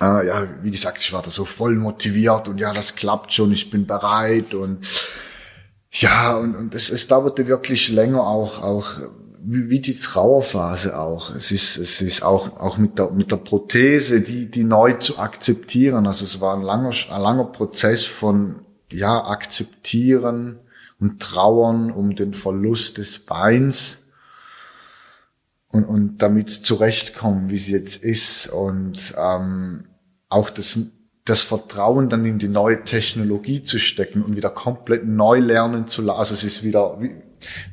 äh, 0.00 0.26
ja, 0.26 0.46
wie 0.62 0.70
gesagt, 0.70 0.98
ich 1.00 1.12
war 1.12 1.22
da 1.22 1.30
so 1.30 1.44
voll 1.44 1.74
motiviert 1.76 2.48
und 2.48 2.58
ja, 2.58 2.72
das 2.72 2.94
klappt 2.94 3.32
schon, 3.32 3.52
ich 3.52 3.70
bin 3.70 3.86
bereit 3.86 4.54
und 4.54 4.86
ja, 5.90 6.36
und, 6.36 6.56
und 6.56 6.74
es, 6.74 6.90
es 6.90 7.06
dauerte 7.06 7.46
wirklich 7.46 7.90
länger 7.90 8.26
auch, 8.26 8.62
auch 8.62 8.88
wie, 9.44 9.68
wie 9.68 9.80
die 9.80 9.98
Trauerphase 9.98 10.98
auch. 10.98 11.34
Es 11.34 11.50
ist, 11.50 11.76
es 11.76 12.00
ist 12.00 12.22
auch, 12.22 12.58
auch 12.58 12.78
mit 12.78 12.98
der, 12.98 13.10
mit 13.10 13.30
der 13.30 13.36
Prothese, 13.36 14.22
die, 14.22 14.50
die 14.50 14.64
neu 14.64 14.94
zu 14.94 15.18
akzeptieren. 15.18 16.06
Also 16.06 16.24
es 16.24 16.40
war 16.40 16.56
ein 16.56 16.62
langer, 16.62 16.90
ein 17.10 17.20
langer 17.20 17.44
Prozess 17.44 18.04
von, 18.04 18.60
ja, 18.90 19.26
akzeptieren 19.26 20.60
und 20.98 21.20
trauern 21.20 21.90
um 21.90 22.14
den 22.14 22.32
Verlust 22.32 22.98
des 22.98 23.18
Beins 23.18 24.01
und, 25.72 25.84
und 25.84 26.18
damit 26.18 26.50
zurechtkommen, 26.50 27.50
wie 27.50 27.58
sie 27.58 27.72
jetzt 27.72 28.04
ist 28.04 28.46
und 28.48 29.14
ähm, 29.18 29.84
auch 30.28 30.50
das, 30.50 30.78
das 31.24 31.42
Vertrauen 31.42 32.08
dann 32.08 32.24
in 32.24 32.38
die 32.38 32.48
neue 32.48 32.84
Technologie 32.84 33.62
zu 33.62 33.78
stecken 33.78 34.22
und 34.22 34.36
wieder 34.36 34.50
komplett 34.50 35.06
neu 35.06 35.38
lernen 35.38 35.88
zu 35.88 36.02
lassen. 36.02 36.18
Also 36.18 36.34
es 36.34 36.44
ist 36.44 36.62
wieder 36.62 37.00
wie, 37.00 37.12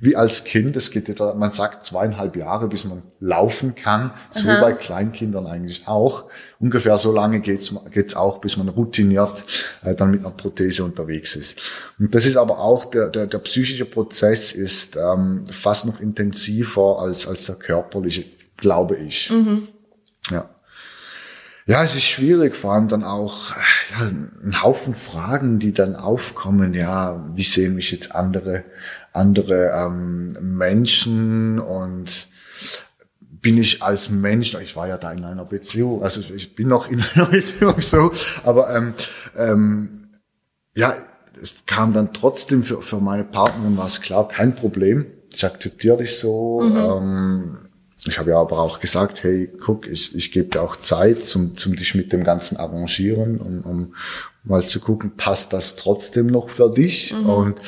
wie 0.01 0.15
als 0.15 0.43
Kind, 0.43 0.75
es 0.75 0.91
geht 0.91 1.07
ja, 1.07 1.33
man 1.33 1.51
sagt 1.51 1.85
zweieinhalb 1.85 2.35
Jahre, 2.35 2.67
bis 2.67 2.85
man 2.85 3.03
laufen 3.19 3.75
kann, 3.75 4.11
so 4.31 4.49
Aha. 4.49 4.61
bei 4.61 4.73
Kleinkindern 4.73 5.47
eigentlich 5.47 5.87
auch. 5.87 6.25
Ungefähr 6.59 6.97
so 6.97 7.11
lange 7.11 7.39
geht's 7.39 7.73
geht's 7.91 8.15
auch, 8.15 8.39
bis 8.39 8.57
man 8.57 8.69
routiniert 8.69 9.43
äh, 9.83 9.95
dann 9.95 10.11
mit 10.11 10.21
einer 10.21 10.31
Prothese 10.31 10.83
unterwegs 10.83 11.35
ist. 11.35 11.59
Und 11.99 12.13
das 12.15 12.25
ist 12.25 12.37
aber 12.37 12.59
auch, 12.59 12.85
der, 12.85 13.09
der, 13.09 13.27
der 13.27 13.39
psychische 13.39 13.85
Prozess 13.85 14.51
ist 14.53 14.95
ähm, 14.97 15.43
fast 15.51 15.85
noch 15.85 15.99
intensiver 15.99 16.99
als, 16.99 17.27
als 17.27 17.45
der 17.45 17.55
körperliche, 17.55 18.25
glaube 18.57 18.95
ich. 18.97 19.29
Mhm. 19.29 19.67
Ja. 20.31 20.49
Ja, 21.69 21.83
es 21.83 21.93
ist 21.93 22.05
schwierig, 22.05 22.55
vor 22.55 22.73
allem 22.73 22.87
dann 22.87 23.03
auch 23.03 23.51
ja, 23.91 24.07
ein 24.07 24.63
Haufen 24.63 24.95
Fragen, 24.95 25.59
die 25.59 25.71
dann 25.71 25.95
aufkommen. 25.95 26.73
Ja, 26.73 27.23
wie 27.35 27.43
sehen 27.43 27.75
mich 27.75 27.91
jetzt 27.91 28.15
andere 28.15 28.63
andere 29.13 29.71
ähm, 29.75 30.37
Menschen 30.41 31.59
und 31.59 32.27
bin 33.41 33.57
ich 33.57 33.81
als 33.81 34.09
Mensch, 34.09 34.53
ich 34.55 34.75
war 34.75 34.87
ja 34.87 34.97
da 34.97 35.11
in 35.11 35.23
einer 35.23 35.45
Beziehung, 35.45 36.03
also 36.03 36.21
ich 36.33 36.55
bin 36.55 36.67
noch 36.67 36.89
in 36.89 37.01
einer 37.13 37.27
Beziehung 37.27 37.81
so, 37.81 38.11
aber 38.43 38.75
ähm, 38.75 38.93
ähm, 39.37 40.09
ja, 40.75 40.95
es 41.41 41.65
kam 41.65 41.93
dann 41.93 42.13
trotzdem 42.13 42.63
für, 42.63 42.81
für 42.81 42.99
meine 42.99 43.23
Partnerin 43.23 43.77
war 43.77 43.85
es 43.85 44.01
klar, 44.01 44.27
kein 44.27 44.55
Problem. 44.55 45.05
Ich 45.31 45.45
akzeptiere 45.45 45.97
dich 45.97 46.17
so. 46.17 46.61
Mhm. 46.61 46.75
Ähm, 46.75 47.57
ich 48.05 48.17
habe 48.17 48.31
ja 48.31 48.39
aber 48.39 48.59
auch 48.59 48.79
gesagt, 48.79 49.23
hey, 49.23 49.49
guck, 49.59 49.87
ich, 49.87 50.15
ich 50.15 50.31
gebe 50.31 50.49
dir 50.49 50.61
auch 50.61 50.77
Zeit, 50.77 51.25
zum, 51.25 51.55
zum 51.55 51.75
dich 51.75 51.95
mit 51.95 52.13
dem 52.13 52.23
Ganzen 52.23 52.57
arrangieren, 52.57 53.39
um, 53.39 53.61
um 53.61 53.95
mal 54.43 54.63
zu 54.63 54.79
gucken, 54.79 55.17
passt 55.17 55.51
das 55.53 55.75
trotzdem 55.75 56.27
noch 56.27 56.49
für 56.49 56.71
dich? 56.71 57.13
Mhm. 57.13 57.29
Und 57.29 57.59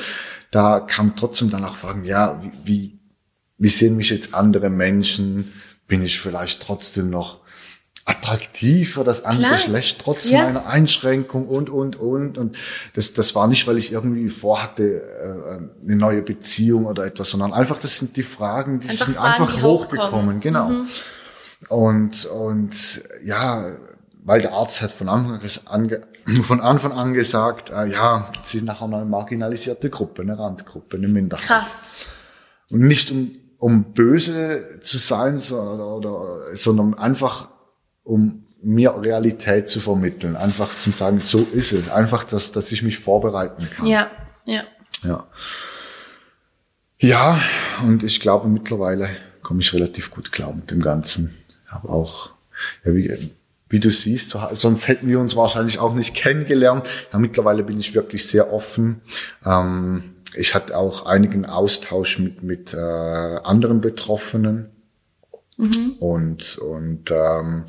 da 0.52 0.80
kam 0.80 1.16
trotzdem 1.16 1.50
danach 1.50 1.74
Fragen, 1.74 2.04
ja, 2.04 2.40
wie, 2.42 2.52
wie, 2.64 2.98
wie 3.58 3.68
sehen 3.68 3.96
mich 3.96 4.10
jetzt 4.10 4.34
andere 4.34 4.70
Menschen? 4.70 5.52
Bin 5.88 6.04
ich 6.04 6.20
vielleicht 6.20 6.62
trotzdem 6.62 7.10
noch 7.10 7.40
attraktiv 8.04 8.94
für 8.94 9.04
das 9.04 9.24
andere 9.24 9.52
Geschlecht, 9.52 10.00
trotz 10.02 10.28
ja. 10.28 10.44
meiner 10.44 10.66
Einschränkung 10.66 11.48
und, 11.48 11.70
und, 11.70 11.96
und. 11.96 12.36
Und 12.36 12.58
das, 12.94 13.14
das 13.14 13.34
war 13.34 13.46
nicht, 13.46 13.66
weil 13.66 13.78
ich 13.78 13.92
irgendwie 13.92 14.28
vorhatte, 14.28 15.02
äh, 15.02 15.84
eine 15.84 15.96
neue 15.96 16.22
Beziehung 16.22 16.86
oder 16.86 17.06
etwas, 17.06 17.30
sondern 17.30 17.52
einfach, 17.52 17.78
das 17.78 17.98
sind 17.98 18.16
die 18.16 18.22
Fragen, 18.22 18.80
die 18.80 18.88
einfach 18.88 19.06
sind 19.06 19.16
Fragen, 19.16 19.42
einfach 19.42 19.54
die 19.54 19.62
hochgekommen, 19.62 20.40
genau. 20.40 20.68
Mhm. 20.68 20.86
Und, 21.68 22.26
und, 22.26 23.02
ja, 23.24 23.76
weil 24.24 24.40
der 24.40 24.52
Arzt 24.52 24.82
hat 24.82 24.92
von 24.92 25.08
Anfang 25.08 25.40
an, 25.66 26.04
von 26.42 26.60
Anfang 26.60 26.92
an 26.92 27.14
gesagt, 27.14 27.70
äh, 27.70 27.86
ja, 27.86 28.30
sie 28.42 28.58
sind 28.58 28.66
nachher 28.66 28.86
eine 28.86 29.04
marginalisierte 29.04 29.90
Gruppe, 29.90 30.22
eine 30.22 30.38
Randgruppe, 30.38 30.96
eine 30.96 31.08
Minderheit. 31.08 31.44
Krass. 31.44 32.06
Und 32.70 32.80
nicht 32.80 33.10
um, 33.10 33.36
um 33.58 33.92
böse 33.92 34.78
zu 34.80 34.98
sein, 34.98 35.38
sondern, 35.38 35.80
oder, 35.80 36.54
sondern 36.54 36.94
einfach 36.94 37.48
um 38.04 38.46
mir 38.62 38.94
Realität 39.00 39.68
zu 39.68 39.80
vermitteln, 39.80 40.36
einfach 40.36 40.74
zu 40.76 40.90
sagen, 40.92 41.20
so 41.20 41.46
ist 41.52 41.72
es, 41.72 41.90
einfach, 41.90 42.24
dass, 42.24 42.52
dass 42.52 42.70
ich 42.70 42.82
mich 42.82 42.98
vorbereiten 42.98 43.68
kann. 43.70 43.86
Ja, 43.86 44.10
ja. 44.44 44.62
Ja. 45.02 45.26
Ja, 46.98 47.40
und 47.82 48.04
ich 48.04 48.20
glaube, 48.20 48.48
mittlerweile 48.48 49.08
komme 49.42 49.60
ich 49.60 49.72
relativ 49.72 50.12
gut 50.12 50.30
klar 50.30 50.52
mit 50.52 50.70
dem 50.70 50.80
Ganzen. 50.80 51.36
Aber 51.68 51.90
auch, 51.90 52.30
ja, 52.84 52.94
wie, 52.94 53.32
wie 53.72 53.80
du 53.80 53.90
siehst, 53.90 54.28
so, 54.28 54.40
sonst 54.52 54.86
hätten 54.86 55.08
wir 55.08 55.18
uns 55.18 55.34
wahrscheinlich 55.34 55.78
auch 55.78 55.94
nicht 55.94 56.14
kennengelernt. 56.14 56.88
Ja, 57.12 57.18
mittlerweile 57.18 57.64
bin 57.64 57.80
ich 57.80 57.94
wirklich 57.94 58.28
sehr 58.28 58.52
offen. 58.52 59.00
Ähm, 59.46 60.12
ich 60.34 60.54
hatte 60.54 60.76
auch 60.76 61.06
einigen 61.06 61.46
Austausch 61.46 62.18
mit, 62.18 62.42
mit 62.42 62.74
äh, 62.74 62.76
anderen 62.76 63.80
Betroffenen. 63.80 64.70
Mhm. 65.56 65.96
Und, 66.00 66.58
und 66.58 67.10
ähm, 67.10 67.64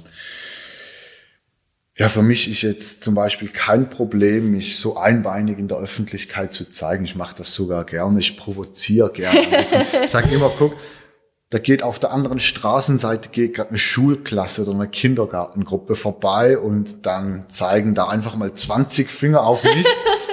ja, 1.95 2.09
für 2.09 2.21
mich 2.21 2.49
ist 2.49 2.63
jetzt 2.63 3.03
zum 3.03 3.15
Beispiel 3.15 3.47
kein 3.49 3.89
Problem, 3.89 4.51
mich 4.51 4.79
so 4.79 4.97
einbeinig 4.97 5.57
in 5.57 5.69
der 5.69 5.77
Öffentlichkeit 5.77 6.53
zu 6.53 6.69
zeigen. 6.69 7.05
Ich 7.05 7.15
mache 7.15 7.35
das 7.37 7.53
sogar 7.53 7.85
gerne, 7.85 8.19
ich 8.19 8.35
provoziere 8.35 9.11
gerne. 9.11 9.61
ich 10.03 10.09
sage 10.09 10.35
immer, 10.35 10.51
guck, 10.57 10.75
da 11.53 11.59
geht 11.59 11.83
auf 11.83 11.99
der 11.99 12.09
anderen 12.09 12.39
Straßenseite 12.39 13.29
geht 13.29 13.53
gerade 13.53 13.69
eine 13.69 13.77
Schulklasse 13.77 14.63
oder 14.63 14.71
eine 14.71 14.87
Kindergartengruppe 14.87 15.95
vorbei 15.95 16.57
und 16.57 17.05
dann 17.05 17.45
zeigen 17.47 17.93
da 17.93 18.07
einfach 18.07 18.35
mal 18.35 18.51
20 18.51 19.11
Finger 19.11 19.43
auf 19.45 19.63
mich. 19.63 19.85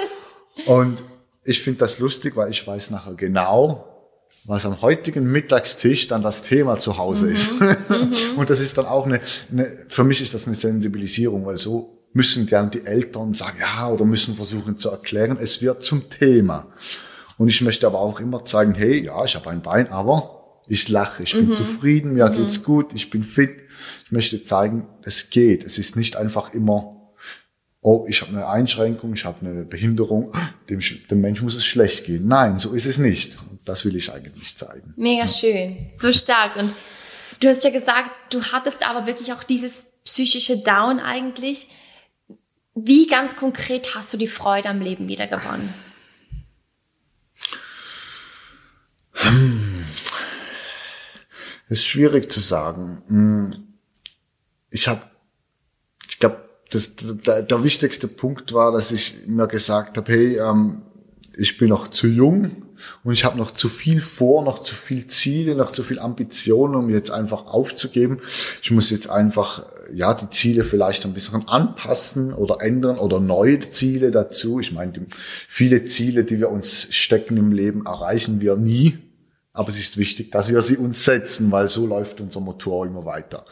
und 0.65 1.03
ich 1.43 1.61
finde 1.61 1.77
das 1.77 1.99
lustig, 1.99 2.35
weil 2.35 2.49
ich 2.49 2.65
weiß 2.65 2.89
nachher 2.89 3.13
genau, 3.13 3.85
was 4.45 4.65
am 4.65 4.81
heutigen 4.81 5.31
Mittagstisch 5.31 6.07
dann 6.07 6.23
das 6.23 6.41
Thema 6.41 6.79
zu 6.79 6.97
Hause 6.97 7.27
mhm. 7.27 7.35
ist. 7.35 7.61
Mhm. 7.61 7.77
und 8.37 8.49
das 8.49 8.59
ist 8.59 8.79
dann 8.79 8.87
auch 8.87 9.05
eine, 9.05 9.21
eine, 9.51 9.85
für 9.89 10.03
mich 10.03 10.23
ist 10.23 10.33
das 10.33 10.47
eine 10.47 10.55
Sensibilisierung, 10.55 11.45
weil 11.45 11.57
so 11.57 11.99
müssen 12.13 12.47
dann 12.47 12.71
die 12.71 12.83
Eltern 12.83 13.35
sagen, 13.35 13.59
ja, 13.59 13.87
oder 13.89 14.05
müssen 14.05 14.33
versuchen 14.35 14.79
zu 14.79 14.89
erklären, 14.89 15.37
es 15.39 15.61
wird 15.61 15.83
zum 15.83 16.09
Thema. 16.09 16.65
Und 17.37 17.47
ich 17.47 17.61
möchte 17.61 17.85
aber 17.85 17.99
auch 17.99 18.19
immer 18.19 18.43
zeigen, 18.43 18.73
hey, 18.73 19.05
ja, 19.05 19.23
ich 19.23 19.35
habe 19.35 19.51
ein 19.51 19.61
Bein, 19.61 19.91
aber 19.91 20.40
ich 20.71 20.87
lache, 20.89 21.23
ich 21.23 21.33
bin 21.33 21.47
mhm. 21.47 21.53
zufrieden, 21.53 22.13
mir 22.13 22.29
mhm. 22.29 22.37
geht's 22.37 22.63
gut, 22.63 22.93
ich 22.93 23.09
bin 23.09 23.23
fit. 23.23 23.63
Ich 24.05 24.11
möchte 24.11 24.41
zeigen, 24.41 24.87
es 25.03 25.29
geht. 25.29 25.63
Es 25.63 25.77
ist 25.77 25.95
nicht 25.95 26.15
einfach 26.15 26.53
immer 26.53 27.01
oh, 27.81 28.05
ich 28.07 28.21
habe 28.21 28.31
eine 28.31 28.47
Einschränkung, 28.47 29.13
ich 29.13 29.25
habe 29.25 29.45
eine 29.45 29.63
Behinderung, 29.65 30.31
dem, 30.69 30.79
dem 31.09 31.21
Mensch 31.21 31.41
muss 31.41 31.55
es 31.55 31.65
schlecht 31.65 32.05
gehen. 32.05 32.27
Nein, 32.27 32.57
so 32.57 32.73
ist 32.73 32.85
es 32.85 32.99
nicht. 32.99 33.37
Und 33.49 33.59
das 33.65 33.85
will 33.85 33.95
ich 33.95 34.13
eigentlich 34.13 34.55
zeigen. 34.55 34.93
Mega 34.95 35.23
ja. 35.23 35.27
schön, 35.27 35.89
so 35.95 36.13
stark. 36.13 36.55
Und 36.55 36.73
du 37.39 37.49
hast 37.49 37.63
ja 37.63 37.71
gesagt, 37.71 38.11
du 38.29 38.41
hattest 38.43 38.87
aber 38.87 39.07
wirklich 39.07 39.33
auch 39.33 39.43
dieses 39.43 39.87
psychische 40.05 40.59
Down 40.59 40.99
eigentlich. 40.99 41.67
Wie 42.75 43.07
ganz 43.07 43.35
konkret 43.35 43.95
hast 43.95 44.13
du 44.13 44.17
die 44.17 44.27
Freude 44.27 44.69
am 44.69 44.79
Leben 44.79 45.07
wieder 45.07 45.27
ist 51.71 51.85
schwierig 51.85 52.29
zu 52.29 52.41
sagen. 52.41 53.01
Hm. 53.07 53.51
Ich 54.69 54.89
habe, 54.89 55.01
ich 56.07 56.19
glaube, 56.19 56.37
das, 56.69 56.95
der, 56.97 57.43
der 57.43 57.63
wichtigste 57.63 58.09
Punkt 58.09 58.51
war, 58.53 58.73
dass 58.73 58.91
ich 58.91 59.25
mir 59.25 59.47
gesagt 59.47 59.97
habe, 59.97 60.11
hey, 60.11 60.37
ähm, 60.37 60.81
ich 61.37 61.57
bin 61.57 61.69
noch 61.69 61.87
zu 61.87 62.07
jung 62.07 62.63
und 63.05 63.13
ich 63.13 63.23
habe 63.23 63.37
noch 63.37 63.51
zu 63.51 63.69
viel 63.69 64.01
vor, 64.01 64.43
noch 64.43 64.59
zu 64.59 64.75
viel 64.75 65.07
Ziele, 65.07 65.55
noch 65.55 65.71
zu 65.71 65.81
viel 65.81 65.99
Ambitionen, 65.99 66.75
um 66.75 66.89
jetzt 66.89 67.09
einfach 67.09 67.45
aufzugeben. 67.45 68.19
Ich 68.61 68.71
muss 68.71 68.89
jetzt 68.89 69.09
einfach 69.09 69.65
ja 69.93 70.13
die 70.13 70.29
Ziele 70.29 70.65
vielleicht 70.65 71.05
ein 71.05 71.13
bisschen 71.13 71.47
anpassen 71.47 72.33
oder 72.33 72.59
ändern 72.59 72.97
oder 72.97 73.21
neue 73.21 73.61
Ziele 73.69 74.11
dazu. 74.11 74.59
Ich 74.59 74.73
meine, 74.73 75.05
viele 75.47 75.85
Ziele, 75.85 76.25
die 76.25 76.39
wir 76.39 76.49
uns 76.49 76.93
stecken 76.93 77.37
im 77.37 77.53
Leben, 77.53 77.85
erreichen 77.85 78.41
wir 78.41 78.57
nie. 78.57 78.99
Aber 79.53 79.69
es 79.69 79.79
ist 79.79 79.97
wichtig, 79.97 80.31
dass 80.31 80.49
wir 80.49 80.61
sie 80.61 80.77
uns 80.77 81.03
setzen, 81.03 81.51
weil 81.51 81.67
so 81.67 81.85
läuft 81.85 82.21
unser 82.21 82.39
Motor 82.39 82.85
immer 82.85 83.05
weiter. 83.05 83.45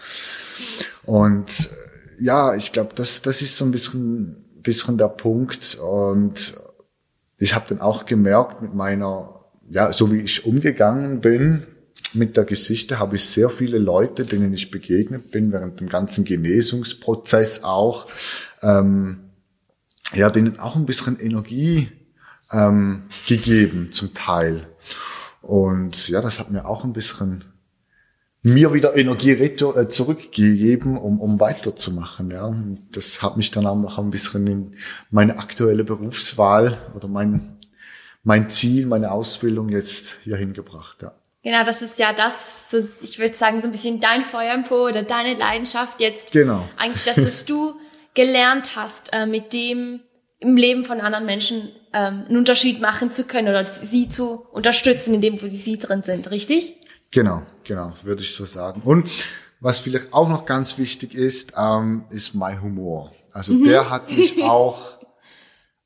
Und 1.04 1.70
ja, 2.20 2.56
ich 2.56 2.72
glaube, 2.72 2.92
das, 2.96 3.22
das 3.22 3.42
ist 3.42 3.58
so 3.58 3.66
ein 3.66 3.72
bisschen, 3.72 4.46
bisschen 4.62 4.98
der 4.98 5.10
Punkt. 5.10 5.76
Und 5.76 6.54
ich 7.38 7.56
habe 7.56 7.66
dann 7.70 7.82
auch 7.82 8.06
gemerkt 8.06 8.62
mit 8.62 8.74
meiner, 8.74 9.46
ja, 9.70 9.92
so 9.92 10.12
wie 10.12 10.20
ich 10.20 10.46
umgegangen 10.46 11.22
bin 11.22 11.66
mit 12.14 12.38
der 12.38 12.46
Geschichte, 12.46 13.00
habe 13.00 13.18
ich 13.18 13.30
sehr 13.30 13.50
viele 13.50 13.78
Leute, 13.78 14.26
denen 14.26 14.54
ich 14.54 14.72
begegnet 14.72 15.32
bin, 15.32 15.52
während 15.52 15.80
dem 15.80 15.90
ganzen 15.90 16.26
Genesungsprozess 16.26 17.64
auch, 17.64 18.08
ähm, 18.62 19.32
ja, 20.14 20.30
denen 20.30 20.60
auch 20.60 20.76
ein 20.76 20.86
bisschen 20.86 21.20
Energie 21.20 21.90
ähm, 22.52 23.04
gegeben 23.28 23.92
zum 23.92 24.14
Teil. 24.14 24.68
Und 25.42 26.10
ja, 26.10 26.22
das 26.22 26.40
hat 26.40 26.52
mir 26.52 26.66
auch 26.66 26.84
ein 26.84 26.94
bisschen 26.94 27.46
mir 28.42 28.74
wieder 28.74 28.96
Energie 28.96 29.32
äh, 29.32 29.88
zurückgegeben, 29.90 30.98
um, 30.98 31.20
um 31.20 31.40
weiterzumachen. 31.40 32.32
Ja. 32.32 32.56
Das 32.92 33.22
hat 33.22 33.38
mich 33.38 33.52
dann 33.52 33.66
auch 33.66 33.76
noch 33.76 34.00
ein 34.00 34.12
bisschen 34.12 34.48
in 34.48 34.76
meine 35.10 35.38
aktuelle 35.40 35.84
Berufswahl 35.84 36.78
oder 36.96 37.08
mein, 37.08 37.58
mein 38.24 38.50
Ziel, 38.50 38.86
meine 38.86 39.12
Ausbildung 39.12 39.70
jetzt 39.70 40.16
hier 40.24 40.38
hingebracht. 40.38 41.02
Ja. 41.02 41.14
Genau, 41.44 41.64
das 41.64 41.82
ist 41.82 42.00
ja 42.00 42.14
das, 42.14 42.72
so, 42.72 42.88
ich 43.02 43.20
würde 43.20 43.34
sagen, 43.34 43.62
so 43.62 43.68
ein 43.68 43.72
bisschen 43.72 44.00
dein 44.00 44.24
Feuer 44.24 44.54
im 44.54 44.64
Po 44.64 44.88
oder 44.88 45.04
deine 45.04 45.36
Leidenschaft 45.36 46.02
jetzt. 46.02 46.32
Genau. 46.32 46.68
Eigentlich, 46.78 47.04
dass 47.04 47.26
was 47.26 47.46
du 47.46 47.76
gelernt 48.14 48.76
hast, 48.76 49.12
äh, 49.14 49.26
mit 49.26 49.54
dem 49.54 50.02
im 50.40 50.56
Leben 50.56 50.86
von 50.86 51.02
anderen 51.02 51.26
Menschen 51.26 51.70
ähm, 51.94 52.26
einen 52.28 52.38
Unterschied 52.38 52.82
machen 52.82 53.12
zu 53.12 53.26
können 53.26 53.48
oder 53.48 53.66
sie 53.66 54.10
zu 54.10 54.46
unterstützen, 54.52 55.14
in 55.14 55.22
dem, 55.22 55.42
wo 55.42 55.48
sie 55.48 55.78
drin 55.78 56.04
sind, 56.04 56.30
richtig? 56.32 56.76
Genau, 57.12 57.44
genau, 57.64 57.94
würde 58.04 58.22
ich 58.22 58.36
so 58.36 58.46
sagen. 58.46 58.82
Und 58.84 59.10
was 59.60 59.80
vielleicht 59.80 60.14
auch 60.14 60.30
noch 60.30 60.46
ganz 60.46 60.78
wichtig 60.78 61.14
ist, 61.14 61.54
ähm, 61.58 62.06
ist 62.12 62.36
mein 62.36 62.62
Humor. 62.62 63.12
Also 63.34 63.54
mhm. 63.54 63.64
der 63.64 63.90
hat 63.90 64.10
mich 64.10 64.42
auch 64.44 65.00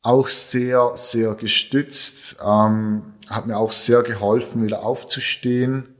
auch 0.03 0.27
sehr, 0.27 0.91
sehr 0.95 1.33
gestützt, 1.33 2.35
ähm, 2.45 3.13
hat 3.29 3.47
mir 3.47 3.57
auch 3.57 3.71
sehr 3.71 4.03
geholfen, 4.03 4.65
wieder 4.65 4.83
aufzustehen. 4.83 5.95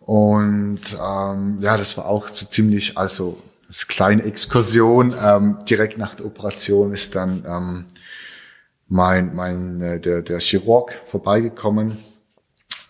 Und 0.00 0.82
ähm, 1.02 1.56
ja, 1.60 1.78
das 1.78 1.96
war 1.96 2.06
auch 2.06 2.28
so 2.28 2.44
ziemlich, 2.44 2.98
also 2.98 3.38
das 3.66 3.88
kleine 3.88 4.22
Exkursion. 4.24 5.14
Ähm, 5.18 5.58
direkt 5.66 5.96
nach 5.96 6.14
der 6.14 6.26
Operation 6.26 6.92
ist 6.92 7.14
dann 7.14 7.42
ähm, 7.48 7.86
mein, 8.94 9.34
mein 9.34 9.80
äh, 9.80 10.00
der, 10.00 10.22
der 10.22 10.38
Chirurg 10.38 11.02
vorbeigekommen 11.06 11.98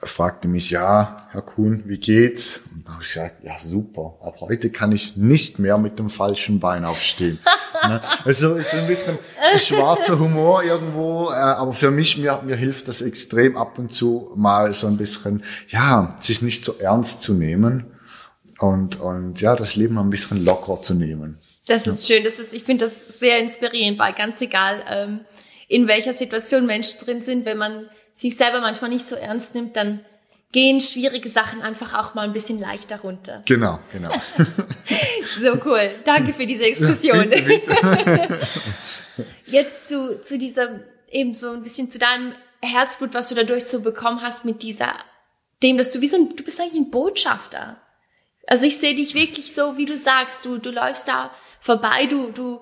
fragte 0.02 0.48
mich, 0.48 0.68
ja, 0.68 1.26
Herr 1.30 1.40
Kuhn, 1.40 1.82
wie 1.86 1.96
geht's? 1.96 2.60
Und 2.74 2.86
da 2.86 2.92
habe 2.92 3.02
ich 3.02 3.08
gesagt, 3.08 3.36
ja, 3.42 3.58
super. 3.58 4.18
Ab 4.20 4.36
heute 4.40 4.68
kann 4.68 4.92
ich 4.92 5.16
nicht 5.16 5.58
mehr 5.58 5.78
mit 5.78 5.98
dem 5.98 6.10
falschen 6.10 6.60
Bein 6.60 6.84
aufstehen. 6.84 7.38
ne? 7.88 8.02
Also 8.26 8.54
ist 8.56 8.74
ein 8.74 8.86
bisschen 8.86 9.18
schwarzer 9.56 10.18
Humor 10.18 10.62
irgendwo, 10.62 11.30
äh, 11.30 11.36
aber 11.36 11.72
für 11.72 11.90
mich, 11.90 12.18
mir, 12.18 12.38
mir 12.44 12.56
hilft 12.56 12.88
das 12.88 13.00
extrem 13.00 13.56
ab 13.56 13.78
und 13.78 13.90
zu 13.90 14.30
mal 14.36 14.74
so 14.74 14.86
ein 14.86 14.98
bisschen, 14.98 15.42
ja, 15.68 16.14
sich 16.20 16.42
nicht 16.42 16.66
so 16.66 16.74
ernst 16.78 17.22
zu 17.22 17.32
nehmen 17.32 17.86
und, 18.58 19.00
und 19.00 19.40
ja, 19.40 19.56
das 19.56 19.74
Leben 19.74 19.96
ein 19.96 20.10
bisschen 20.10 20.44
locker 20.44 20.82
zu 20.82 20.94
nehmen. 20.94 21.38
Das 21.66 21.86
ist 21.86 22.06
ja. 22.06 22.16
schön. 22.16 22.24
Das 22.24 22.38
ist, 22.38 22.52
ich 22.52 22.64
finde 22.64 22.84
das 22.84 23.18
sehr 23.18 23.38
inspirierend, 23.40 23.98
weil 23.98 24.12
ganz 24.12 24.42
egal, 24.42 24.84
ähm, 24.86 25.20
in 25.68 25.88
welcher 25.88 26.12
Situation 26.12 26.66
Menschen 26.66 27.00
drin 27.00 27.22
sind, 27.22 27.44
wenn 27.44 27.58
man 27.58 27.88
sich 28.12 28.36
selber 28.36 28.60
manchmal 28.60 28.90
nicht 28.90 29.08
so 29.08 29.16
ernst 29.16 29.54
nimmt, 29.54 29.76
dann 29.76 30.04
gehen 30.54 30.80
schwierige 30.80 31.28
Sachen 31.28 31.62
einfach 31.62 31.94
auch 31.94 32.14
mal 32.14 32.22
ein 32.22 32.32
bisschen 32.32 32.60
leichter 32.60 33.00
runter. 33.00 33.42
Genau, 33.44 33.80
genau. 33.90 34.12
so 35.24 35.58
cool. 35.64 35.90
Danke 36.04 36.32
für 36.32 36.46
diese 36.46 36.64
Exkursion. 36.64 37.32
Ja. 37.32 37.38
Jetzt 39.46 39.88
zu, 39.88 40.22
zu 40.22 40.38
dieser, 40.38 40.80
eben 41.10 41.34
so 41.34 41.50
ein 41.50 41.64
bisschen 41.64 41.90
zu 41.90 41.98
deinem 41.98 42.34
Herzblut, 42.62 43.14
was 43.14 43.28
du 43.28 43.34
dadurch 43.34 43.66
so 43.66 43.82
bekommen 43.82 44.22
hast 44.22 44.44
mit 44.44 44.62
dieser, 44.62 44.94
dem, 45.64 45.76
dass 45.76 45.90
du 45.90 46.00
wie 46.00 46.08
so 46.08 46.18
ein, 46.18 46.36
du 46.36 46.44
bist 46.44 46.60
eigentlich 46.60 46.80
ein 46.80 46.90
Botschafter. 46.90 47.80
Also 48.46 48.64
ich 48.64 48.78
sehe 48.78 48.94
dich 48.94 49.14
wirklich 49.14 49.54
so, 49.54 49.76
wie 49.76 49.86
du 49.86 49.96
sagst, 49.96 50.44
du, 50.44 50.58
du 50.58 50.70
läufst 50.70 51.08
da 51.08 51.32
vorbei, 51.58 52.06
du, 52.06 52.30
du 52.30 52.60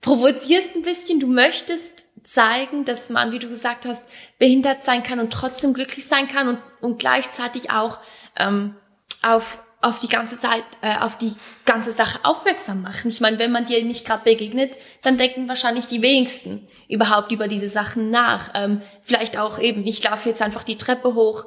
provozierst 0.00 0.74
ein 0.74 0.82
bisschen, 0.82 1.20
du 1.20 1.26
möchtest 1.26 2.06
zeigen, 2.24 2.84
dass 2.84 3.10
man, 3.10 3.32
wie 3.32 3.38
du 3.38 3.48
gesagt 3.48 3.86
hast, 3.86 4.04
behindert 4.38 4.84
sein 4.84 5.02
kann 5.02 5.20
und 5.20 5.32
trotzdem 5.32 5.74
glücklich 5.74 6.06
sein 6.06 6.28
kann 6.28 6.48
und, 6.48 6.58
und 6.80 6.98
gleichzeitig 6.98 7.70
auch 7.70 8.00
ähm, 8.36 8.76
auf 9.22 9.58
auf 9.80 9.98
die 9.98 10.08
ganze 10.08 10.36
Zeit, 10.36 10.64
äh, 10.80 10.98
auf 10.98 11.18
die 11.18 11.32
ganze 11.64 11.92
Sache 11.92 12.18
aufmerksam 12.24 12.82
machen. 12.82 13.08
Ich 13.10 13.20
meine, 13.20 13.38
wenn 13.38 13.52
man 13.52 13.64
dir 13.64 13.82
nicht 13.84 14.04
gerade 14.04 14.24
begegnet, 14.24 14.76
dann 15.02 15.16
denken 15.16 15.48
wahrscheinlich 15.48 15.86
die 15.86 16.02
wenigsten 16.02 16.66
überhaupt 16.88 17.30
über 17.30 17.46
diese 17.46 17.68
Sachen 17.68 18.10
nach. 18.10 18.50
Ähm, 18.54 18.82
vielleicht 19.02 19.38
auch 19.38 19.60
eben, 19.60 19.86
ich 19.86 20.02
laufe 20.02 20.28
jetzt 20.28 20.42
einfach 20.42 20.64
die 20.64 20.76
Treppe 20.76 21.14
hoch, 21.14 21.46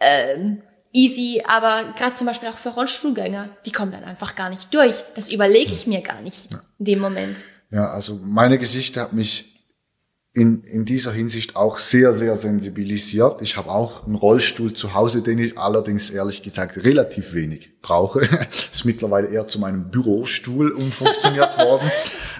ähm, 0.00 0.62
easy, 0.92 1.42
aber 1.46 1.94
gerade 1.96 2.14
zum 2.16 2.26
Beispiel 2.26 2.50
auch 2.50 2.58
für 2.58 2.70
Rollstuhlgänger, 2.70 3.48
die 3.64 3.72
kommen 3.72 3.92
dann 3.92 4.04
einfach 4.04 4.36
gar 4.36 4.50
nicht 4.50 4.74
durch. 4.74 5.02
Das 5.14 5.32
überlege 5.32 5.72
ich 5.72 5.86
mir 5.86 6.02
gar 6.02 6.20
nicht 6.20 6.48
in 6.78 6.84
dem 6.84 6.98
Moment. 6.98 7.42
Ja, 7.70 7.90
also 7.90 8.20
meine 8.22 8.58
Geschichte 8.58 9.00
hat 9.00 9.14
mich 9.14 9.51
in, 10.34 10.62
in 10.64 10.86
dieser 10.86 11.12
Hinsicht 11.12 11.56
auch 11.56 11.76
sehr, 11.76 12.14
sehr 12.14 12.38
sensibilisiert. 12.38 13.42
Ich 13.42 13.58
habe 13.58 13.70
auch 13.70 14.06
einen 14.06 14.14
Rollstuhl 14.14 14.72
zu 14.72 14.94
Hause, 14.94 15.22
den 15.22 15.38
ich 15.38 15.58
allerdings 15.58 16.08
ehrlich 16.08 16.42
gesagt 16.42 16.78
relativ 16.78 17.34
wenig 17.34 17.80
brauche. 17.82 18.20
Ist 18.50 18.84
mittlerweile 18.86 19.28
eher 19.28 19.46
zu 19.46 19.58
meinem 19.58 19.90
Bürostuhl 19.90 20.70
umfunktioniert 20.70 21.58
worden. 21.58 21.90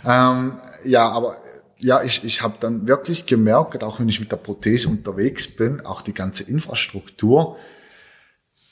Ähm, 0.07 0.59
ja, 0.85 1.09
aber 1.11 1.37
ja, 1.79 2.03
ich, 2.03 2.25
ich 2.25 2.41
habe 2.41 2.55
dann 2.61 2.89
wirklich 2.89 3.27
gemerkt, 3.27 3.85
auch 3.85 4.01
wenn 4.01 4.09
ich 4.09 4.21
mit 4.21 4.33
der 4.33 4.37
Prothese 4.37 4.89
unterwegs 4.89 5.47
bin, 5.47 5.85
auch 5.85 6.01
die 6.01 6.15
ganze 6.15 6.45
Infrastruktur 6.45 7.59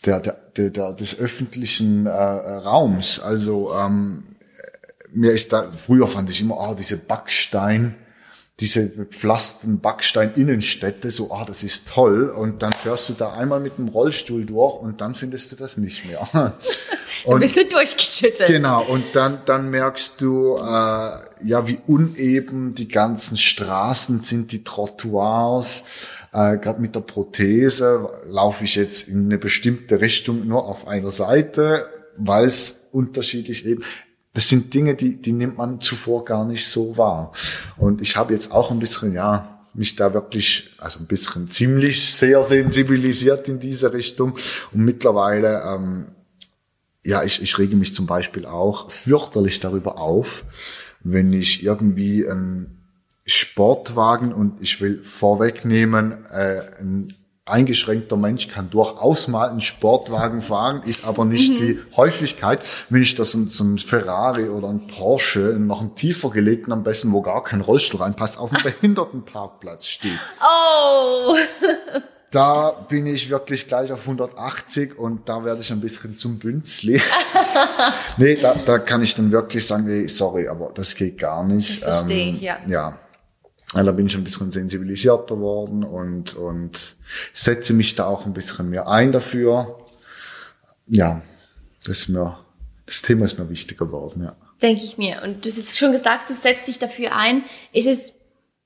der, 0.06 0.20
der, 0.20 0.32
der, 0.56 0.70
der 0.70 0.92
des 0.94 1.18
öffentlichen 1.20 2.06
äh, 2.06 2.10
Raums. 2.10 3.20
Also 3.20 3.74
ähm, 3.74 4.36
mir 5.12 5.32
ist 5.32 5.52
da, 5.52 5.70
früher 5.72 6.08
fand 6.08 6.30
ich 6.30 6.40
immer, 6.40 6.58
ah, 6.58 6.74
diese 6.74 6.96
Backstein, 6.96 7.96
diese 8.60 8.86
bepflasterten 8.86 9.80
Backstein-Innenstädte, 9.80 11.10
so, 11.10 11.32
ah, 11.32 11.44
das 11.46 11.62
ist 11.62 11.88
toll. 11.88 12.28
Und 12.28 12.62
dann 12.62 12.72
fährst 12.72 13.08
du 13.08 13.14
da 13.14 13.32
einmal 13.32 13.58
mit 13.58 13.78
dem 13.78 13.88
Rollstuhl 13.88 14.44
durch 14.44 14.80
und 14.80 15.00
dann 15.00 15.14
findest 15.14 15.50
du 15.52 15.56
das 15.56 15.76
nicht 15.76 16.04
mehr. 16.04 16.28
Und, 17.24 17.32
dann 17.32 17.40
bist 17.40 17.56
du 17.56 17.66
durchgeschüttelt. 17.66 18.48
Genau, 18.48 18.82
und 18.84 19.04
dann, 19.14 19.40
dann 19.44 19.68
merkst 19.68 20.20
du, 20.22 20.56
äh, 20.56 20.60
ja, 20.60 21.66
wie 21.66 21.78
uneben 21.86 22.74
die 22.74 22.88
ganzen 22.88 23.36
Straßen 23.36 24.20
sind, 24.20 24.52
die 24.52 24.64
Trottoirs. 24.64 25.84
Äh, 26.32 26.56
Gerade 26.58 26.80
mit 26.80 26.94
der 26.94 27.00
Prothese 27.00 28.08
laufe 28.26 28.64
ich 28.64 28.76
jetzt 28.76 29.08
in 29.08 29.26
eine 29.26 29.38
bestimmte 29.38 30.00
Richtung 30.00 30.46
nur 30.46 30.66
auf 30.66 30.86
einer 30.86 31.10
Seite, 31.10 31.86
weil 32.16 32.46
es 32.46 32.80
unterschiedlich 32.92 33.66
eben 33.66 33.84
das 34.32 34.48
sind 34.48 34.72
Dinge, 34.72 34.94
die, 34.94 35.20
die 35.20 35.32
nimmt 35.32 35.58
man 35.58 35.80
zuvor 35.80 36.24
gar 36.24 36.44
nicht 36.44 36.68
so 36.68 36.96
wahr. 36.96 37.32
Und 37.76 38.00
ich 38.00 38.16
habe 38.16 38.32
jetzt 38.32 38.52
auch 38.52 38.70
ein 38.70 38.78
bisschen, 38.78 39.12
ja, 39.12 39.60
mich 39.74 39.96
da 39.96 40.12
wirklich, 40.14 40.70
also 40.78 40.98
ein 40.98 41.06
bisschen 41.06 41.48
ziemlich 41.48 42.14
sehr 42.14 42.42
sensibilisiert 42.42 43.48
in 43.48 43.58
diese 43.60 43.92
Richtung. 43.92 44.34
Und 44.72 44.84
mittlerweile, 44.84 45.62
ähm, 45.66 46.06
ja, 47.04 47.22
ich, 47.22 47.42
ich 47.42 47.58
rege 47.58 47.76
mich 47.76 47.94
zum 47.94 48.06
Beispiel 48.06 48.46
auch 48.46 48.90
fürchterlich 48.90 49.60
darüber 49.60 49.98
auf, 49.98 50.44
wenn 51.02 51.32
ich 51.32 51.62
irgendwie 51.64 52.28
einen 52.28 52.80
Sportwagen 53.24 54.32
und 54.32 54.60
ich 54.60 54.80
will 54.80 55.02
vorwegnehmen, 55.04 56.24
äh, 56.26 56.62
ein 56.80 57.14
eingeschränkter 57.50 58.16
Mensch 58.16 58.48
kann 58.48 58.70
durchaus 58.70 59.28
mal 59.28 59.50
einen 59.50 59.60
Sportwagen 59.60 60.40
fahren, 60.42 60.82
ist 60.84 61.04
aber 61.04 61.24
nicht 61.24 61.52
mhm. 61.52 61.56
die 61.56 61.78
Häufigkeit. 61.96 62.86
Wenn 62.88 63.02
ich 63.02 63.14
das 63.14 63.34
in 63.34 63.48
so 63.48 63.64
ein 63.64 63.78
Ferrari 63.78 64.48
oder 64.48 64.68
ein 64.68 64.86
Porsche 64.86 65.56
noch 65.58 65.80
einen 65.80 65.94
tiefer 65.94 66.30
gelegten, 66.30 66.72
am 66.72 66.82
besten, 66.82 67.12
wo 67.12 67.22
gar 67.22 67.44
kein 67.44 67.60
Rollstuhl 67.60 68.00
reinpasst, 68.00 68.38
auf 68.38 68.52
einem 68.52 68.62
Behindertenparkplatz 68.62 69.86
steht. 69.86 70.18
Oh! 70.40 71.36
da 72.30 72.70
bin 72.70 73.06
ich 73.06 73.28
wirklich 73.28 73.66
gleich 73.66 73.90
auf 73.90 74.02
180 74.02 74.98
und 74.98 75.28
da 75.28 75.44
werde 75.44 75.60
ich 75.60 75.72
ein 75.72 75.80
bisschen 75.80 76.16
zum 76.16 76.38
Bünzli. 76.38 77.00
nee, 78.18 78.36
da, 78.36 78.54
da 78.54 78.78
kann 78.78 79.02
ich 79.02 79.14
dann 79.14 79.32
wirklich 79.32 79.66
sagen, 79.66 79.84
nee, 79.86 80.06
sorry, 80.06 80.46
aber 80.46 80.70
das 80.72 80.94
geht 80.94 81.18
gar 81.18 81.44
nicht. 81.44 81.82
Das 81.82 81.98
verstehe 82.02 82.28
ähm, 82.28 82.36
ich, 82.36 82.42
ja. 82.42 82.58
Ja, 82.68 82.98
da 83.86 83.92
bin 83.92 84.06
ich 84.06 84.16
ein 84.16 84.24
bisschen 84.24 84.50
sensibilisierter 84.50 85.38
worden 85.38 85.84
und, 85.84 86.34
und 86.34 86.96
setze 87.32 87.72
mich 87.72 87.94
da 87.94 88.06
auch 88.06 88.26
ein 88.26 88.32
bisschen 88.32 88.68
mehr 88.68 88.88
ein 88.88 89.12
dafür. 89.12 89.78
Ja, 90.86 91.22
das 91.84 92.00
ist 92.00 92.08
mir, 92.08 92.38
das 92.86 93.02
Thema 93.02 93.26
ist 93.26 93.38
mir 93.38 93.48
wichtiger 93.48 93.86
geworden, 93.86 94.24
ja. 94.24 94.32
Denke 94.60 94.84
ich 94.84 94.98
mir. 94.98 95.22
Und 95.22 95.46
hast 95.46 95.56
jetzt 95.56 95.78
schon 95.78 95.92
gesagt, 95.92 96.28
du 96.28 96.34
setzt 96.34 96.68
dich 96.68 96.78
dafür 96.78 97.16
ein. 97.16 97.44
Ist 97.72 97.86
es 97.86 98.12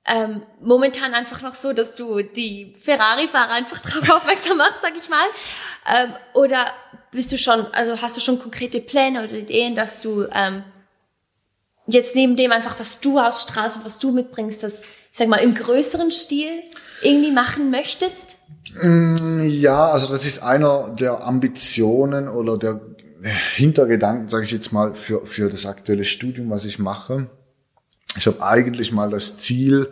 ähm, 0.06 0.42
momentan 0.60 1.14
einfach 1.14 1.42
noch 1.42 1.54
so, 1.54 1.72
dass 1.72 1.94
du 1.96 2.22
die 2.22 2.74
Ferrari-Fahrer 2.80 3.52
einfach 3.52 3.80
darauf 3.80 4.10
aufmerksam 4.22 4.58
machst, 4.58 4.80
sag 4.82 4.96
ich 4.96 5.08
mal? 5.08 5.26
Ähm, 5.86 6.14
oder 6.34 6.72
bist 7.10 7.30
du 7.30 7.38
schon, 7.38 7.66
also 7.72 8.00
hast 8.00 8.16
du 8.16 8.20
schon 8.20 8.38
konkrete 8.38 8.80
Pläne 8.80 9.22
oder 9.22 9.32
Ideen, 9.34 9.74
dass 9.74 10.02
du 10.02 10.26
ähm, 10.32 10.64
jetzt 11.86 12.16
neben 12.16 12.36
dem 12.36 12.52
einfach, 12.52 12.78
was 12.78 13.00
du 13.00 13.18
ausstrahlst 13.18 13.78
und 13.78 13.84
was 13.84 13.98
du 13.98 14.10
mitbringst, 14.10 14.62
das, 14.62 14.82
ich 14.82 14.88
sag 15.14 15.28
mal, 15.28 15.36
im 15.36 15.54
größeren 15.54 16.10
Stil 16.10 16.64
irgendwie 17.00 17.30
machen 17.30 17.70
möchtest? 17.70 18.38
Mm, 18.82 19.44
ja, 19.46 19.90
also 19.90 20.08
das 20.08 20.26
ist 20.26 20.42
einer 20.42 20.90
der 20.90 21.24
Ambitionen 21.24 22.28
oder 22.28 22.58
der 22.58 22.80
Hintergedanken, 23.54 24.28
sage 24.28 24.42
ich 24.42 24.50
jetzt 24.50 24.72
mal, 24.72 24.92
für, 24.94 25.24
für 25.24 25.48
das 25.48 25.66
aktuelle 25.66 26.04
Studium, 26.04 26.50
was 26.50 26.64
ich 26.64 26.80
mache. 26.80 27.30
Ich 28.16 28.26
habe 28.26 28.42
eigentlich 28.42 28.90
mal 28.90 29.08
das 29.08 29.36
Ziel, 29.36 29.88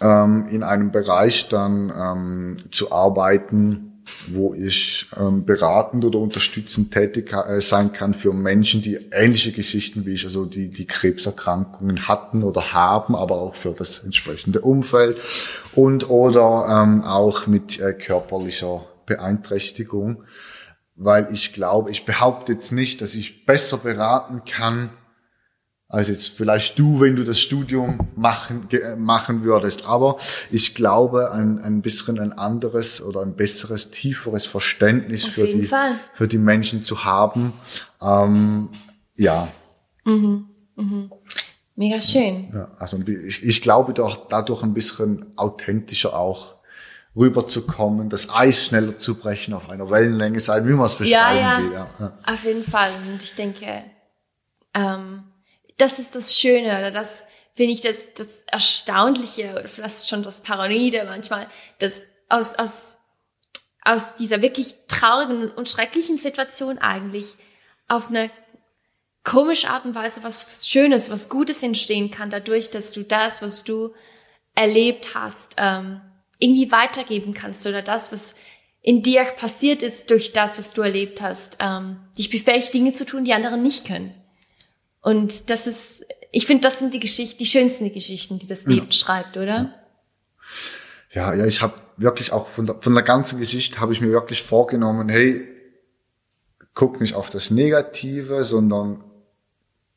ähm, 0.00 0.46
in 0.50 0.64
einem 0.64 0.90
Bereich 0.90 1.48
dann 1.48 1.92
ähm, 1.96 2.56
zu 2.72 2.90
arbeiten, 2.90 3.91
wo 4.28 4.54
ich 4.54 5.06
ähm, 5.16 5.44
beratend 5.44 6.04
oder 6.04 6.18
unterstützend 6.18 6.92
tätig 6.92 7.32
äh, 7.32 7.60
sein 7.60 7.92
kann 7.92 8.14
für 8.14 8.32
Menschen, 8.32 8.82
die 8.82 8.98
ähnliche 9.10 9.52
Geschichten 9.52 10.06
wie 10.06 10.12
ich, 10.12 10.24
also 10.24 10.44
die, 10.44 10.70
die 10.70 10.86
Krebserkrankungen 10.86 12.08
hatten 12.08 12.42
oder 12.42 12.72
haben, 12.72 13.16
aber 13.16 13.40
auch 13.40 13.54
für 13.54 13.72
das 13.72 14.04
entsprechende 14.04 14.60
Umfeld 14.60 15.16
und 15.74 16.08
oder 16.08 16.82
ähm, 16.82 17.02
auch 17.02 17.46
mit 17.46 17.80
äh, 17.80 17.92
körperlicher 17.92 18.84
Beeinträchtigung, 19.06 20.24
weil 20.94 21.28
ich 21.32 21.52
glaube, 21.52 21.90
ich 21.90 22.04
behaupte 22.04 22.52
jetzt 22.52 22.72
nicht, 22.72 23.00
dass 23.00 23.14
ich 23.14 23.46
besser 23.46 23.78
beraten 23.78 24.42
kann, 24.48 24.90
als 25.92 26.08
jetzt 26.08 26.28
vielleicht 26.28 26.78
du, 26.78 27.00
wenn 27.00 27.16
du 27.16 27.22
das 27.22 27.38
Studium 27.38 28.08
machen, 28.16 28.66
machen 28.96 29.44
würdest. 29.44 29.84
Aber 29.86 30.16
ich 30.50 30.74
glaube, 30.74 31.32
ein, 31.32 31.58
ein 31.58 31.82
bisschen 31.82 32.18
ein 32.18 32.32
anderes 32.32 33.02
oder 33.02 33.20
ein 33.20 33.36
besseres, 33.36 33.90
tieferes 33.90 34.46
Verständnis 34.46 35.26
für 35.26 35.46
die, 35.46 35.68
für 36.14 36.26
die 36.26 36.38
Menschen 36.38 36.82
zu 36.82 37.04
haben. 37.04 37.52
Ähm, 38.00 38.70
ja. 39.16 39.48
Mhm. 40.06 40.46
Mhm. 40.76 41.12
Mega 41.76 42.00
schön. 42.00 42.50
Ja, 42.54 42.70
also 42.78 42.98
ich, 43.06 43.44
ich 43.44 43.60
glaube 43.60 43.92
doch 43.92 44.28
dadurch 44.28 44.62
ein 44.62 44.72
bisschen 44.72 45.26
authentischer 45.36 46.18
auch 46.18 46.56
rüberzukommen, 47.14 48.08
das 48.08 48.30
Eis 48.34 48.64
schneller 48.64 48.96
zu 48.96 49.16
brechen, 49.16 49.52
auf 49.52 49.68
einer 49.68 49.90
Wellenlänge 49.90 50.40
sein, 50.40 50.66
wie 50.66 50.72
man 50.72 50.86
es 50.86 50.94
beschreiben 50.94 51.38
ja, 51.38 51.58
ja. 51.58 51.58
will. 51.58 51.72
Ja, 51.74 51.86
ja. 52.00 52.12
Auf 52.24 52.44
jeden 52.44 52.64
Fall. 52.64 52.90
Und 53.12 53.22
ich 53.22 53.34
denke, 53.34 53.66
ähm, 54.72 55.24
das 55.78 55.98
ist 55.98 56.14
das 56.14 56.38
Schöne 56.38 56.78
oder 56.78 56.90
das 56.90 57.24
finde 57.54 57.72
ich 57.72 57.80
das, 57.80 57.96
das 58.16 58.28
Erstaunliche 58.46 59.52
oder 59.52 59.68
vielleicht 59.68 60.08
schon 60.08 60.22
das 60.22 60.40
Paranoide 60.40 61.04
manchmal, 61.04 61.48
dass 61.78 62.06
aus, 62.28 62.54
aus, 62.58 62.98
aus 63.82 64.16
dieser 64.16 64.40
wirklich 64.42 64.74
traurigen 64.88 65.50
und 65.50 65.68
schrecklichen 65.68 66.16
Situation 66.16 66.78
eigentlich 66.78 67.36
auf 67.88 68.08
eine 68.08 68.30
komische 69.24 69.68
Art 69.68 69.84
und 69.84 69.94
Weise 69.94 70.24
was 70.24 70.66
Schönes, 70.66 71.10
was 71.10 71.28
Gutes 71.28 71.62
entstehen 71.62 72.10
kann, 72.10 72.30
dadurch, 72.30 72.70
dass 72.70 72.92
du 72.92 73.02
das, 73.02 73.42
was 73.42 73.64
du 73.64 73.94
erlebt 74.54 75.14
hast, 75.14 75.56
ähm, 75.58 76.00
irgendwie 76.38 76.72
weitergeben 76.72 77.34
kannst 77.34 77.66
oder 77.66 77.82
das, 77.82 78.10
was 78.12 78.34
in 78.80 79.02
dir 79.02 79.22
passiert 79.24 79.82
ist 79.82 80.10
durch 80.10 80.32
das, 80.32 80.58
was 80.58 80.74
du 80.74 80.82
erlebt 80.82 81.22
hast, 81.22 81.58
ähm, 81.60 82.00
dich 82.18 82.30
befähigt, 82.30 82.74
Dinge 82.74 82.94
zu 82.94 83.06
tun, 83.06 83.24
die 83.24 83.32
andere 83.32 83.56
nicht 83.56 83.86
können. 83.86 84.21
Und 85.02 85.50
das 85.50 85.66
ist, 85.66 86.06
ich 86.30 86.46
finde, 86.46 86.62
das 86.62 86.78
sind 86.78 86.94
die 86.94 87.00
Geschichten, 87.00 87.38
die 87.38 87.46
schönsten 87.46 87.92
Geschichten, 87.92 88.38
die 88.38 88.46
das 88.46 88.64
Leben 88.64 88.86
ja. 88.86 88.92
schreibt, 88.92 89.36
oder? 89.36 89.74
Ja, 91.12 91.34
ja, 91.34 91.44
ich 91.44 91.60
habe 91.60 91.74
wirklich 91.96 92.32
auch 92.32 92.46
von 92.46 92.66
der, 92.66 92.76
von 92.76 92.94
der 92.94 93.02
ganzen 93.02 93.38
Geschichte 93.38 93.80
habe 93.80 93.92
ich 93.92 94.00
mir 94.00 94.10
wirklich 94.10 94.42
vorgenommen, 94.42 95.08
hey, 95.08 95.44
guck 96.74 97.00
nicht 97.00 97.14
auf 97.14 97.30
das 97.30 97.50
Negative, 97.50 98.44
sondern 98.44 99.04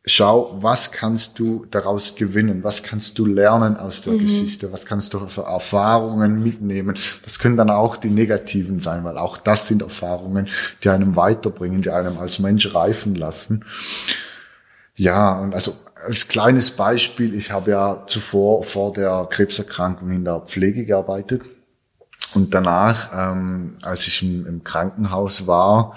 schau, 0.05 0.57
was 0.61 0.91
kannst 0.91 1.39
du 1.39 1.65
daraus 1.69 2.15
gewinnen? 2.15 2.63
Was 2.63 2.83
kannst 2.83 3.17
du 3.17 3.25
lernen 3.25 3.77
aus 3.77 4.01
der 4.01 4.13
mhm. 4.13 4.19
Geschichte? 4.19 4.71
Was 4.71 4.85
kannst 4.85 5.13
du 5.13 5.27
für 5.27 5.43
Erfahrungen 5.43 6.43
mitnehmen? 6.43 6.97
Das 7.23 7.39
können 7.39 7.57
dann 7.57 7.69
auch 7.69 7.97
die 7.97 8.09
negativen 8.09 8.79
sein, 8.79 9.03
weil 9.03 9.17
auch 9.17 9.37
das 9.37 9.67
sind 9.67 9.81
Erfahrungen, 9.81 10.49
die 10.83 10.89
einem 10.89 11.15
weiterbringen, 11.15 11.81
die 11.81 11.89
einem 11.89 12.17
als 12.19 12.39
Mensch 12.39 12.73
reifen 12.73 13.15
lassen. 13.15 13.65
Ja, 14.95 15.39
und 15.39 15.53
also 15.53 15.75
als 16.05 16.27
kleines 16.27 16.71
Beispiel, 16.71 17.33
ich 17.33 17.51
habe 17.51 17.71
ja 17.71 18.03
zuvor 18.07 18.63
vor 18.63 18.93
der 18.93 19.27
Krebserkrankung 19.29 20.09
in 20.11 20.25
der 20.25 20.41
Pflege 20.41 20.85
gearbeitet. 20.85 21.41
Und 22.33 22.53
danach, 22.53 23.11
ähm, 23.13 23.77
als 23.81 24.07
ich 24.07 24.21
im, 24.21 24.45
im 24.45 24.63
Krankenhaus 24.63 25.47
war, 25.47 25.95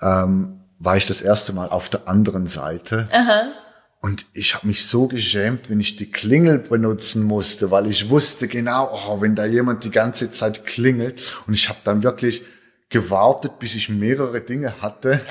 ähm, 0.00 0.60
war 0.78 0.96
ich 0.96 1.06
das 1.06 1.22
erste 1.22 1.52
Mal 1.52 1.68
auf 1.68 1.88
der 1.88 2.08
anderen 2.08 2.46
Seite. 2.46 3.08
Aha. 3.12 3.52
Und 4.00 4.26
ich 4.32 4.54
habe 4.54 4.66
mich 4.66 4.86
so 4.86 5.08
geschämt, 5.08 5.70
wenn 5.70 5.80
ich 5.80 5.96
die 5.96 6.10
Klingel 6.10 6.58
benutzen 6.58 7.24
musste, 7.24 7.70
weil 7.70 7.86
ich 7.88 8.10
wusste 8.10 8.46
genau, 8.46 8.92
oh, 8.92 9.20
wenn 9.20 9.34
da 9.34 9.44
jemand 9.44 9.82
die 9.82 9.90
ganze 9.90 10.30
Zeit 10.30 10.66
klingelt. 10.66 11.42
Und 11.46 11.54
ich 11.54 11.68
habe 11.68 11.80
dann 11.82 12.04
wirklich 12.04 12.42
gewartet, 12.90 13.58
bis 13.58 13.74
ich 13.74 13.88
mehrere 13.88 14.40
Dinge 14.40 14.80
hatte. 14.80 15.20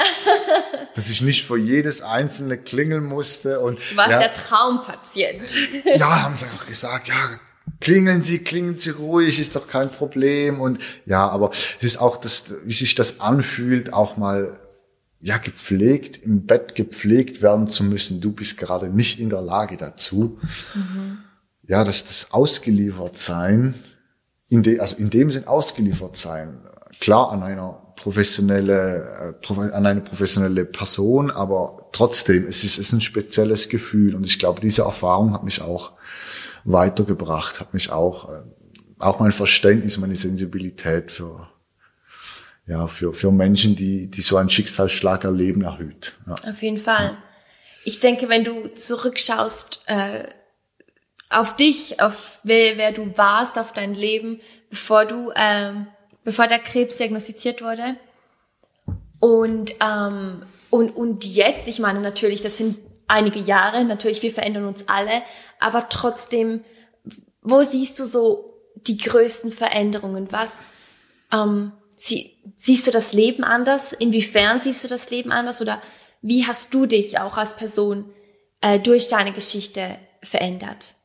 dass 0.98 1.12
ich 1.12 1.22
nicht 1.22 1.46
vor 1.46 1.58
jedes 1.58 2.02
einzelne 2.02 2.58
klingeln 2.58 3.06
musste. 3.06 3.60
Und, 3.60 3.78
du 3.78 3.98
warst 3.98 4.10
ja, 4.10 4.18
der 4.18 4.34
Traumpatient. 4.34 5.44
ja, 5.96 6.24
haben 6.24 6.36
sie 6.36 6.48
auch 6.48 6.66
gesagt, 6.66 7.08
ja, 7.08 7.40
klingeln 7.80 8.24
Sie, 8.24 8.40
klingeln 8.40 8.80
Sie 8.80 8.90
ruhig, 8.90 9.40
ist 9.40 9.56
doch 9.56 9.68
kein 9.68 9.92
Problem. 9.92 10.60
Und 10.60 10.80
ja, 11.06 11.30
aber 11.30 11.52
es 11.52 11.76
ist 11.82 11.98
auch 11.98 12.18
das, 12.18 12.46
wie 12.66 12.74
sich 12.74 12.96
das 12.96 13.20
anfühlt, 13.20 13.94
auch 13.94 14.18
mal 14.18 14.60
ja, 15.22 15.38
gepflegt, 15.38 16.18
im 16.24 16.48
Bett 16.48 16.74
gepflegt 16.74 17.44
werden 17.44 17.68
zu 17.68 17.84
müssen. 17.84 18.20
Du 18.20 18.32
bist 18.32 18.58
gerade 18.58 18.90
nicht 18.90 19.20
in 19.20 19.30
der 19.30 19.42
Lage 19.42 19.78
dazu. 19.78 20.40
Mhm. 20.74 21.20
Ja, 21.68 21.84
dass 21.84 22.06
das 22.06 22.32
ausgeliefert 22.32 23.16
sein, 23.18 23.76
in 24.50 24.64
de, 24.64 24.80
also 24.80 24.96
in 24.96 25.12
dem 25.12 25.32
Sinn 25.32 25.46
ausgeliefert 25.46 26.18
sein, 26.18 26.66
klar 27.00 27.32
an 27.32 27.44
einer 27.44 27.87
professionelle, 27.98 29.36
äh, 29.46 29.54
an 29.74 29.86
eine 29.86 30.02
professionelle 30.02 30.64
Person, 30.64 31.30
aber 31.30 31.90
trotzdem, 31.92 32.48
es 32.48 32.64
ist, 32.64 32.78
es 32.78 32.88
ist 32.88 32.94
ein 32.94 33.02
spezielles 33.02 33.68
Gefühl 33.68 34.16
und 34.16 34.26
ich 34.26 34.40
glaube, 34.40 34.62
diese 34.62 34.84
Erfahrung 34.84 35.34
hat 35.34 35.44
mich 35.44 35.62
auch 35.62 35.94
weitergebracht, 36.64 37.60
hat 37.60 37.74
mich 37.74 37.92
auch, 37.92 38.32
äh, 38.32 38.42
auch 39.00 39.20
mein 39.20 39.32
Verständnis, 39.32 39.98
meine 39.98 40.16
Sensibilität 40.16 41.12
für, 41.12 41.50
ja, 42.68 42.88
für, 42.88 43.14
für 43.14 43.32
Menschen, 43.32 43.76
die, 43.76 44.10
die 44.10 44.22
so 44.22 44.38
einen 44.38 44.50
Schicksalsschlag 44.50 45.24
erleben, 45.24 45.64
erhöht. 45.64 46.14
Ja. 46.28 46.34
Auf 46.34 46.62
jeden 46.62 46.80
Fall. 46.80 47.18
Ich 47.84 48.00
denke, 48.00 48.30
wenn 48.30 48.44
du 48.44 48.68
zurückschaust, 48.74 49.82
äh, 49.88 50.28
auf 51.30 51.56
dich, 51.56 52.00
auf 52.00 52.40
wer, 52.44 52.78
wer 52.78 52.92
du 52.92 53.18
warst, 53.18 53.58
auf 53.58 53.74
dein 53.74 53.94
Leben, 53.94 54.40
bevor 54.70 55.06
du, 55.06 55.32
ähm, 55.36 55.88
bevor 56.28 56.48
der 56.48 56.60
Krebs 56.60 56.98
diagnostiziert 56.98 57.62
wurde. 57.62 57.96
Und, 59.22 59.76
ähm, 59.80 60.42
und, 60.70 60.90
und 60.90 61.26
jetzt, 61.26 61.70
ich 61.70 61.80
meine 61.80 62.02
natürlich, 62.02 62.42
das 62.42 62.58
sind 62.58 62.80
einige 63.08 63.40
Jahre, 63.40 63.86
natürlich, 63.86 64.22
wir 64.24 64.34
verändern 64.34 64.66
uns 64.66 64.90
alle, 64.90 65.22
aber 65.62 65.88
trotzdem, 65.88 66.66
wo 67.42 67.62
siehst 67.62 67.98
du 67.98 68.04
so 68.04 68.60
die 68.76 68.98
größten 68.98 69.54
Veränderungen? 69.54 70.28
Was, 70.30 70.68
ähm, 71.32 71.72
sie, 71.96 72.36
siehst 72.58 72.86
du 72.88 72.92
das 72.92 73.14
Leben 73.14 73.46
anders? 73.46 73.94
Inwiefern 73.94 74.60
siehst 74.60 74.84
du 74.84 74.90
das 74.90 75.10
Leben 75.10 75.32
anders? 75.32 75.62
Oder 75.62 75.82
wie 76.22 76.46
hast 76.46 76.74
du 76.74 76.88
dich 76.88 77.20
auch 77.20 77.38
als 77.38 77.56
Person 77.56 78.04
äh, 78.60 78.82
durch 78.82 79.08
deine 79.08 79.32
Geschichte 79.32 79.98
verändert? 80.22 80.97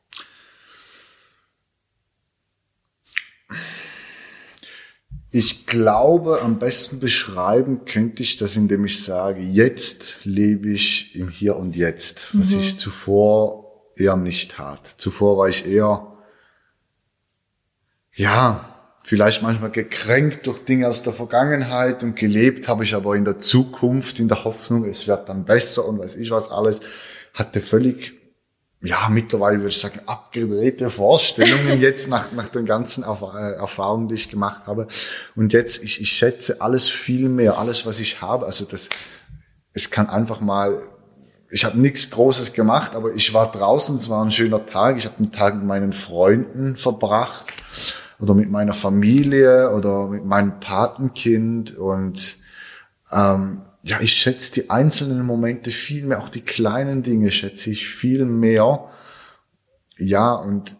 Ich 5.35 5.65
glaube, 5.65 6.43
am 6.43 6.59
besten 6.59 6.99
beschreiben 6.99 7.85
könnte 7.85 8.21
ich 8.21 8.37
das, 8.37 8.55
indem 8.55 8.85
ich 8.85 9.03
sage, 9.03 9.41
jetzt 9.41 10.25
lebe 10.25 10.69
ich 10.69 11.15
im 11.15 11.29
Hier 11.29 11.55
und 11.55 11.75
Jetzt, 11.75 12.27
was 12.33 12.51
mhm. 12.51 12.59
ich 12.59 12.77
zuvor 12.77 13.89
eher 13.95 14.15
nicht 14.15 14.51
tat. 14.51 14.85
Zuvor 14.85 15.39
war 15.39 15.49
ich 15.49 15.65
eher, 15.65 16.05
ja, 18.13 18.95
vielleicht 19.03 19.41
manchmal 19.41 19.71
gekränkt 19.71 20.45
durch 20.45 20.59
Dinge 20.65 20.87
aus 20.87 21.01
der 21.01 21.13
Vergangenheit 21.13 22.03
und 22.03 22.15
gelebt 22.15 22.67
habe 22.67 22.83
ich 22.83 22.93
aber 22.93 23.15
in 23.15 23.25
der 23.25 23.39
Zukunft, 23.39 24.19
in 24.19 24.27
der 24.27 24.43
Hoffnung, 24.43 24.85
es 24.85 25.07
wird 25.07 25.29
dann 25.29 25.45
besser 25.45 25.87
und 25.87 25.97
weiß 25.97 26.15
ich 26.15 26.29
was 26.29 26.51
alles, 26.51 26.81
hatte 27.33 27.59
völlig 27.59 28.22
ja, 28.85 29.07
mittlerweile 29.09 29.59
würde 29.59 29.69
ich 29.69 29.79
sagen, 29.79 30.01
abgedrehte 30.05 30.89
Vorstellungen 30.89 31.79
jetzt 31.79 32.09
nach, 32.09 32.33
nach 32.33 32.49
den 32.49 32.65
ganzen 32.65 33.03
äh, 33.03 33.51
Erfahrungen, 33.53 34.09
die 34.09 34.15
ich 34.15 34.29
gemacht 34.29 34.67
habe. 34.67 34.87
Und 35.35 35.53
jetzt, 35.53 35.81
ich, 35.83 36.01
ich 36.01 36.11
schätze 36.11 36.59
alles 36.59 36.89
viel 36.89 37.29
mehr, 37.29 37.57
alles, 37.57 37.85
was 37.85 38.01
ich 38.01 38.21
habe. 38.21 38.45
Also 38.45 38.65
das, 38.65 38.89
es 39.71 39.89
kann 39.89 40.09
einfach 40.09 40.41
mal, 40.41 40.81
ich 41.49 41.63
habe 41.63 41.79
nichts 41.79 42.11
Großes 42.11 42.51
gemacht, 42.51 42.93
aber 42.95 43.13
ich 43.13 43.33
war 43.33 43.49
draußen, 43.49 43.95
es 43.95 44.09
war 44.09 44.23
ein 44.23 44.31
schöner 44.31 44.65
Tag. 44.65 44.97
Ich 44.97 45.05
habe 45.05 45.17
einen 45.17 45.31
Tag 45.31 45.55
mit 45.55 45.63
meinen 45.63 45.93
Freunden 45.93 46.75
verbracht 46.75 47.53
oder 48.19 48.33
mit 48.33 48.51
meiner 48.51 48.73
Familie 48.73 49.71
oder 49.71 50.07
mit 50.07 50.25
meinem 50.25 50.59
Patenkind 50.59 51.77
und 51.77 52.37
ähm, 53.13 53.61
ja, 53.83 53.99
ich 53.99 54.13
schätze 54.13 54.53
die 54.53 54.69
einzelnen 54.69 55.25
Momente 55.25 55.69
viel 55.69 56.05
mehr, 56.05 56.19
auch 56.19 56.29
die 56.29 56.41
kleinen 56.41 57.03
Dinge 57.03 57.31
schätze 57.31 57.69
ich 57.69 57.87
viel 57.87 58.23
mehr. 58.25 58.89
Ja, 59.97 60.33
und 60.33 60.77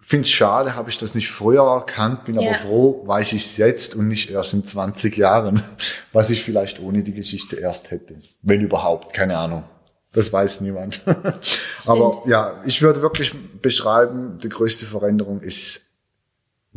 finde 0.00 0.22
es 0.22 0.30
schade, 0.30 0.74
habe 0.74 0.88
ich 0.88 0.96
das 0.96 1.14
nicht 1.14 1.30
früher 1.30 1.62
erkannt, 1.62 2.24
bin 2.24 2.40
ja. 2.40 2.48
aber 2.48 2.58
froh, 2.58 3.06
weiß 3.06 3.34
ich 3.34 3.44
es 3.44 3.56
jetzt 3.58 3.94
und 3.94 4.08
nicht 4.08 4.30
erst 4.30 4.54
in 4.54 4.64
20 4.64 5.18
Jahren, 5.18 5.62
was 6.14 6.30
ich 6.30 6.42
vielleicht 6.42 6.80
ohne 6.80 7.02
die 7.02 7.12
Geschichte 7.12 7.56
erst 7.56 7.90
hätte. 7.90 8.16
Wenn 8.40 8.62
überhaupt, 8.62 9.12
keine 9.12 9.36
Ahnung. 9.36 9.64
Das 10.12 10.32
weiß 10.32 10.62
niemand. 10.62 11.02
aber 11.86 12.22
ja, 12.26 12.62
ich 12.64 12.80
würde 12.80 13.02
wirklich 13.02 13.34
beschreiben, 13.60 14.38
die 14.42 14.48
größte 14.48 14.86
Veränderung 14.86 15.42
ist 15.42 15.82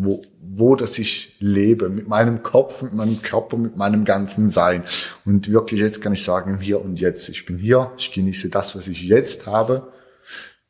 wo, 0.03 0.21
wo 0.41 0.75
das 0.75 0.97
ich 0.99 1.35
lebe, 1.39 1.89
mit 1.89 2.07
meinem 2.07 2.43
Kopf, 2.43 2.81
mit 2.81 2.93
meinem 2.93 3.21
Körper, 3.21 3.57
mit 3.57 3.77
meinem 3.77 4.05
ganzen 4.05 4.49
Sein. 4.49 4.83
Und 5.25 5.51
wirklich 5.51 5.79
jetzt 5.79 6.01
kann 6.01 6.13
ich 6.13 6.23
sagen, 6.23 6.59
Hier 6.59 6.81
und 6.81 6.99
Jetzt. 6.99 7.29
Ich 7.29 7.45
bin 7.45 7.57
hier, 7.57 7.91
ich 7.97 8.11
genieße 8.11 8.49
das, 8.49 8.75
was 8.75 8.87
ich 8.87 9.03
jetzt 9.03 9.45
habe. 9.45 9.91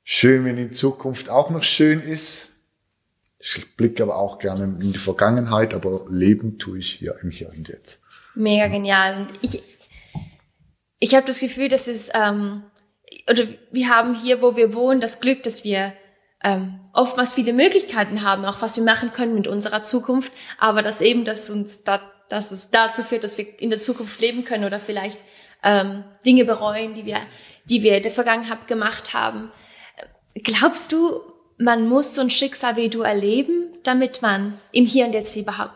Schön, 0.04 0.46
wenn 0.46 0.58
in 0.58 0.74
Zukunft 0.74 1.30
auch 1.30 1.50
noch 1.50 1.63
schön 1.63 2.00
ist. 2.02 2.50
Ich 3.39 3.76
blicke 3.76 4.04
aber 4.04 4.17
auch 4.17 4.38
gerne 4.39 4.63
in 4.63 4.94
die 4.94 5.00
Vergangenheit, 5.00 5.74
aber 5.74 6.06
leben 6.10 6.58
tue 6.60 6.78
ich 6.78 6.91
hier 6.91 7.15
im 7.24 7.32
Hier 7.32 7.50
und 7.50 7.67
Jetzt. 7.67 8.02
Mega 8.36 8.67
genial. 8.67 9.22
Und 9.22 9.28
ich, 9.41 9.63
ich 11.00 11.15
habe 11.15 11.26
das 11.26 11.39
Gefühl, 11.39 11.70
dass 11.70 11.88
es, 11.88 12.10
ähm, 12.13 12.63
oder 13.30 13.46
wir 13.72 13.89
haben 13.89 14.15
hier, 14.15 14.41
wo 14.41 14.56
wir 14.56 14.74
wohnen, 14.74 15.02
das 15.02 15.20
Glück, 15.22 15.44
dass 15.44 15.63
wir 15.63 15.94
ähm, 16.44 16.81
oftmals 16.93 17.34
viele 17.34 17.54
Möglichkeiten 17.54 18.23
haben, 18.23 18.45
auch 18.45 18.62
was 18.62 18.75
wir 18.75 18.84
machen 18.84 19.13
können 19.13 19.36
mit 19.36 19.47
unserer 19.47 19.84
Zukunft, 19.84 20.32
aber 20.58 20.82
dass 20.82 21.01
eben, 21.01 21.25
dass 21.25 21.49
uns 21.49 21.84
da, 21.84 22.01
dass 22.30 22.51
es 22.51 22.69
dazu 22.69 23.04
führt, 23.04 23.23
dass 23.23 23.38
wir 23.38 23.60
in 23.60 23.69
der 23.69 23.80
Zukunft 23.80 24.19
leben 24.21 24.45
können 24.45 24.65
oder 24.65 24.80
vielleicht 24.80 25.19
ähm, 25.63 26.04
Dinge 26.25 26.45
bereuen, 26.45 26.93
die 26.93 27.06
wir, 27.06 27.19
die 27.65 27.84
wir 27.84 27.97
in 27.97 28.04
der 28.04 28.12
Vergangenheit 28.12 28.67
gemacht 28.67 29.13
haben. 29.13 29.51
Glaubst 30.36 30.91
du, 30.91 31.21
man 31.58 31.88
muss 31.88 32.15
so 32.15 32.21
ein 32.21 32.30
Schicksal 32.30 32.75
wie 32.75 32.89
du 32.89 33.01
erleben, 33.01 33.77
damit 33.84 34.21
man 34.21 34.60
im 34.71 34.86
Hier 34.86 35.06
und 35.06 35.13
Jetzt 35.13 35.36
überhaupt 35.36 35.73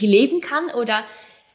leben 0.00 0.40
kann? 0.40 0.70
Oder 0.70 1.04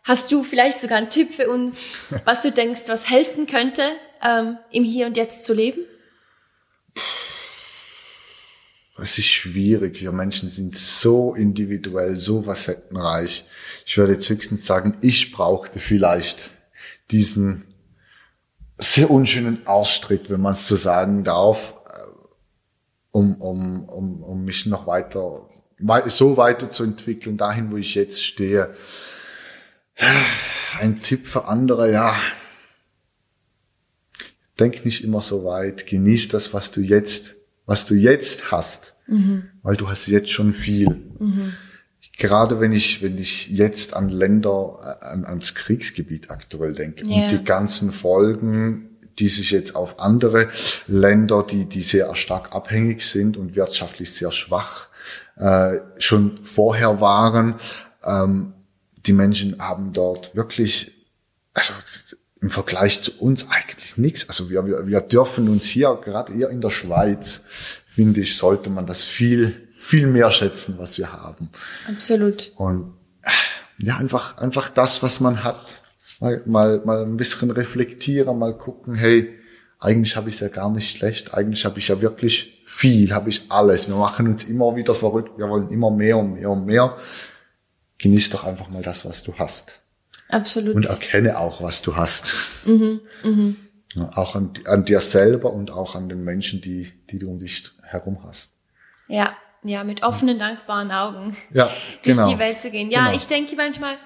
hast 0.03 0.31
du 0.31 0.43
vielleicht 0.43 0.79
sogar 0.79 0.97
einen 0.97 1.09
Tipp 1.09 1.33
für 1.33 1.49
uns, 1.49 1.83
was 2.25 2.41
du 2.41 2.51
denkst, 2.51 2.83
was 2.87 3.09
helfen 3.09 3.45
könnte, 3.45 3.83
ähm, 4.23 4.57
im 4.71 4.83
Hier 4.83 5.07
und 5.07 5.17
Jetzt 5.17 5.43
zu 5.43 5.53
leben? 5.53 5.85
Es 9.01 9.17
ist 9.17 9.27
schwierig. 9.27 10.01
Wir 10.01 10.11
Menschen 10.11 10.49
sind 10.49 10.77
so 10.77 11.33
individuell, 11.33 12.13
so 12.13 12.43
facettenreich. 12.43 13.45
Ich 13.85 13.97
würde 13.97 14.13
jetzt 14.13 14.29
höchstens 14.29 14.65
sagen, 14.65 14.97
ich 15.01 15.31
brauchte 15.31 15.79
vielleicht 15.79 16.51
diesen 17.09 17.65
sehr 18.77 19.11
unschönen 19.11 19.67
Ausstritt, 19.67 20.29
wenn 20.29 20.41
man 20.41 20.53
es 20.53 20.67
so 20.67 20.75
sagen 20.75 21.23
darf, 21.23 21.75
äh, 21.87 22.07
um, 23.11 23.35
um, 23.35 23.89
um, 23.89 24.23
um 24.23 24.45
mich 24.45 24.65
noch 24.65 24.87
weiter, 24.87 25.49
so 26.07 26.37
weiterzuentwickeln, 26.37 27.37
dahin, 27.37 27.71
wo 27.71 27.77
ich 27.77 27.95
jetzt 27.95 28.23
stehe. 28.23 28.73
Ein 30.79 31.01
Tipp 31.01 31.27
für 31.27 31.45
andere, 31.45 31.91
ja. 31.91 32.15
Denk 34.59 34.85
nicht 34.85 35.03
immer 35.03 35.21
so 35.21 35.43
weit. 35.43 35.85
Genieß 35.87 36.29
das, 36.29 36.53
was 36.53 36.71
du 36.71 36.81
jetzt 36.81 37.35
was 37.71 37.86
du 37.86 37.95
jetzt 37.95 38.51
hast, 38.51 38.95
mhm. 39.07 39.43
weil 39.63 39.77
du 39.77 39.88
hast 39.88 40.05
jetzt 40.07 40.29
schon 40.29 40.51
viel. 40.51 40.89
Mhm. 41.19 41.53
Gerade 42.17 42.60
wenn 42.60 42.73
ich, 42.73 43.01
wenn 43.01 43.17
ich 43.17 43.47
jetzt 43.47 43.93
an 43.93 44.10
Länder, 44.10 44.99
an, 45.01 45.23
ans 45.23 45.55
Kriegsgebiet 45.55 46.31
aktuell 46.31 46.73
denke 46.73 47.07
yeah. 47.07 47.23
und 47.23 47.31
die 47.31 47.45
ganzen 47.45 47.93
Folgen, 47.93 48.89
die 49.19 49.29
sich 49.29 49.51
jetzt 49.51 49.73
auf 49.73 50.01
andere 50.01 50.49
Länder, 50.88 51.43
die, 51.49 51.63
die 51.63 51.81
sehr 51.81 52.13
stark 52.17 52.53
abhängig 52.53 53.03
sind 53.03 53.38
und 53.38 53.55
wirtschaftlich 53.55 54.13
sehr 54.13 54.34
schwach, 54.34 54.89
äh, 55.38 55.77
schon 55.97 56.39
vorher 56.43 56.99
waren. 56.99 57.55
Ähm, 58.03 58.51
die 59.05 59.13
Menschen 59.13 59.62
haben 59.62 59.93
dort 59.93 60.36
wirklich, 60.36 61.07
also 61.53 61.73
im 62.41 62.49
Vergleich 62.49 63.01
zu 63.01 63.12
uns 63.19 63.49
eigentlich 63.51 63.97
nichts. 63.97 64.27
Also 64.27 64.49
wir, 64.49 64.65
wir, 64.65 64.88
wir 64.88 65.01
dürfen 65.01 65.47
uns 65.47 65.65
hier, 65.65 65.99
gerade 66.04 66.34
hier 66.34 66.49
in 66.49 66.60
der 66.60 66.71
Schweiz, 66.71 67.43
finde 67.86 68.21
ich, 68.21 68.36
sollte 68.36 68.69
man 68.69 68.88
das 68.88 69.04
viel, 69.04 69.69
viel 69.77 70.08
mehr 70.08 70.32
schätzen, 70.32 70.75
was 70.80 70.97
wir 70.97 71.13
haben. 71.13 71.49
Absolut. 71.88 72.51
Und 72.56 72.93
ja, 73.78 73.97
einfach, 73.97 74.38
einfach 74.39 74.70
das, 74.70 75.03
was 75.03 75.20
man 75.20 75.43
hat. 75.43 75.82
Mal, 76.20 76.41
mal, 76.45 76.82
mal 76.84 77.03
ein 77.03 77.18
bisschen 77.18 77.51
reflektieren, 77.51 78.38
mal 78.38 78.57
gucken, 78.57 78.95
hey, 78.95 79.38
eigentlich 79.80 80.15
habe 80.15 80.30
ich 80.30 80.36
es 80.36 80.41
ja 80.41 80.49
gar 80.49 80.72
nicht 80.72 80.95
schlecht, 80.95 81.34
eigentlich 81.34 81.65
habe 81.65 81.80
ich 81.80 81.88
ja 81.88 82.01
wirklich 82.01 82.61
viel, 82.63 83.13
habe 83.13 83.30
ich 83.30 83.45
alles. 83.49 83.88
Wir 83.88 83.95
machen 83.95 84.28
uns 84.28 84.43
immer 84.43 84.76
wieder 84.76 84.93
verrückt, 84.93 85.38
wir 85.38 85.49
wollen 85.49 85.70
immer 85.70 85.91
mehr 85.91 86.18
und 86.18 86.34
mehr 86.34 86.49
und 86.49 86.65
mehr. 86.65 86.97
Genieß 87.97 88.32
doch 88.32 88.43
einfach 88.43 88.70
mal 88.70 88.84
das, 88.84 89.05
was 89.05 89.24
du 89.24 89.34
hast. 89.38 89.80
Absolut. 90.32 90.75
Und 90.75 90.86
erkenne 90.86 91.38
auch, 91.38 91.61
was 91.61 91.82
du 91.82 91.95
hast. 91.95 92.34
Mhm, 92.65 93.01
mhm. 93.23 93.57
Ja, 93.95 94.09
auch 94.15 94.36
an, 94.36 94.53
an, 94.65 94.86
dir 94.86 95.01
selber 95.01 95.51
und 95.51 95.71
auch 95.71 95.95
an 95.95 96.07
den 96.07 96.23
Menschen, 96.23 96.61
die, 96.61 96.93
die 97.09 97.19
du 97.19 97.29
um 97.29 97.39
dich 97.39 97.71
herum 97.84 98.23
hast. 98.23 98.55
Ja, 99.07 99.36
ja, 99.63 99.84
mit 99.84 100.03
offenen, 100.03 100.39
dankbaren 100.39 100.91
Augen 100.91 101.36
ja, 101.53 101.65
durch 102.03 102.17
genau. 102.17 102.29
die 102.29 102.39
Welt 102.39 102.59
zu 102.59 102.71
gehen. 102.71 102.89
Ja, 102.89 103.07
genau. 103.07 103.15
ich 103.15 103.27
denke 103.27 103.55
manchmal, 103.55 103.97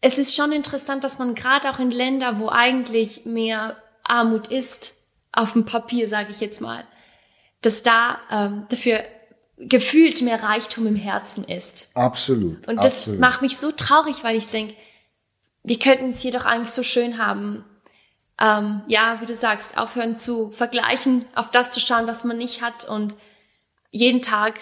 es 0.00 0.18
ist 0.18 0.34
schon 0.34 0.52
interessant, 0.52 1.04
dass 1.04 1.18
man 1.18 1.34
gerade 1.34 1.70
auch 1.70 1.78
in 1.78 1.90
Ländern, 1.90 2.40
wo 2.40 2.48
eigentlich 2.48 3.26
mehr 3.26 3.76
Armut 4.02 4.48
ist, 4.48 4.94
auf 5.32 5.52
dem 5.52 5.66
Papier, 5.66 6.08
sage 6.08 6.30
ich 6.30 6.40
jetzt 6.40 6.60
mal, 6.60 6.84
dass 7.60 7.82
da 7.82 8.18
ähm, 8.30 8.66
dafür 8.70 9.00
gefühlt 9.58 10.22
mehr 10.22 10.42
Reichtum 10.42 10.86
im 10.86 10.96
Herzen 10.96 11.44
ist. 11.44 11.90
Absolut. 11.94 12.66
Und 12.68 12.76
das 12.76 12.98
absolut. 12.98 13.20
macht 13.20 13.42
mich 13.42 13.56
so 13.56 13.72
traurig, 13.72 14.22
weil 14.22 14.36
ich 14.36 14.48
denke, 14.48 14.74
wir 15.66 15.78
könnten 15.78 16.10
es 16.10 16.20
hier 16.20 16.32
doch 16.32 16.44
eigentlich 16.44 16.70
so 16.70 16.82
schön 16.82 17.18
haben. 17.18 17.64
Ähm, 18.40 18.82
ja, 18.86 19.18
wie 19.20 19.26
du 19.26 19.34
sagst, 19.34 19.76
aufhören 19.76 20.16
zu 20.16 20.50
vergleichen, 20.52 21.24
auf 21.34 21.50
das 21.50 21.72
zu 21.72 21.80
schauen, 21.80 22.06
was 22.06 22.24
man 22.24 22.38
nicht 22.38 22.62
hat 22.62 22.88
und 22.88 23.14
jeden 23.90 24.22
Tag 24.22 24.54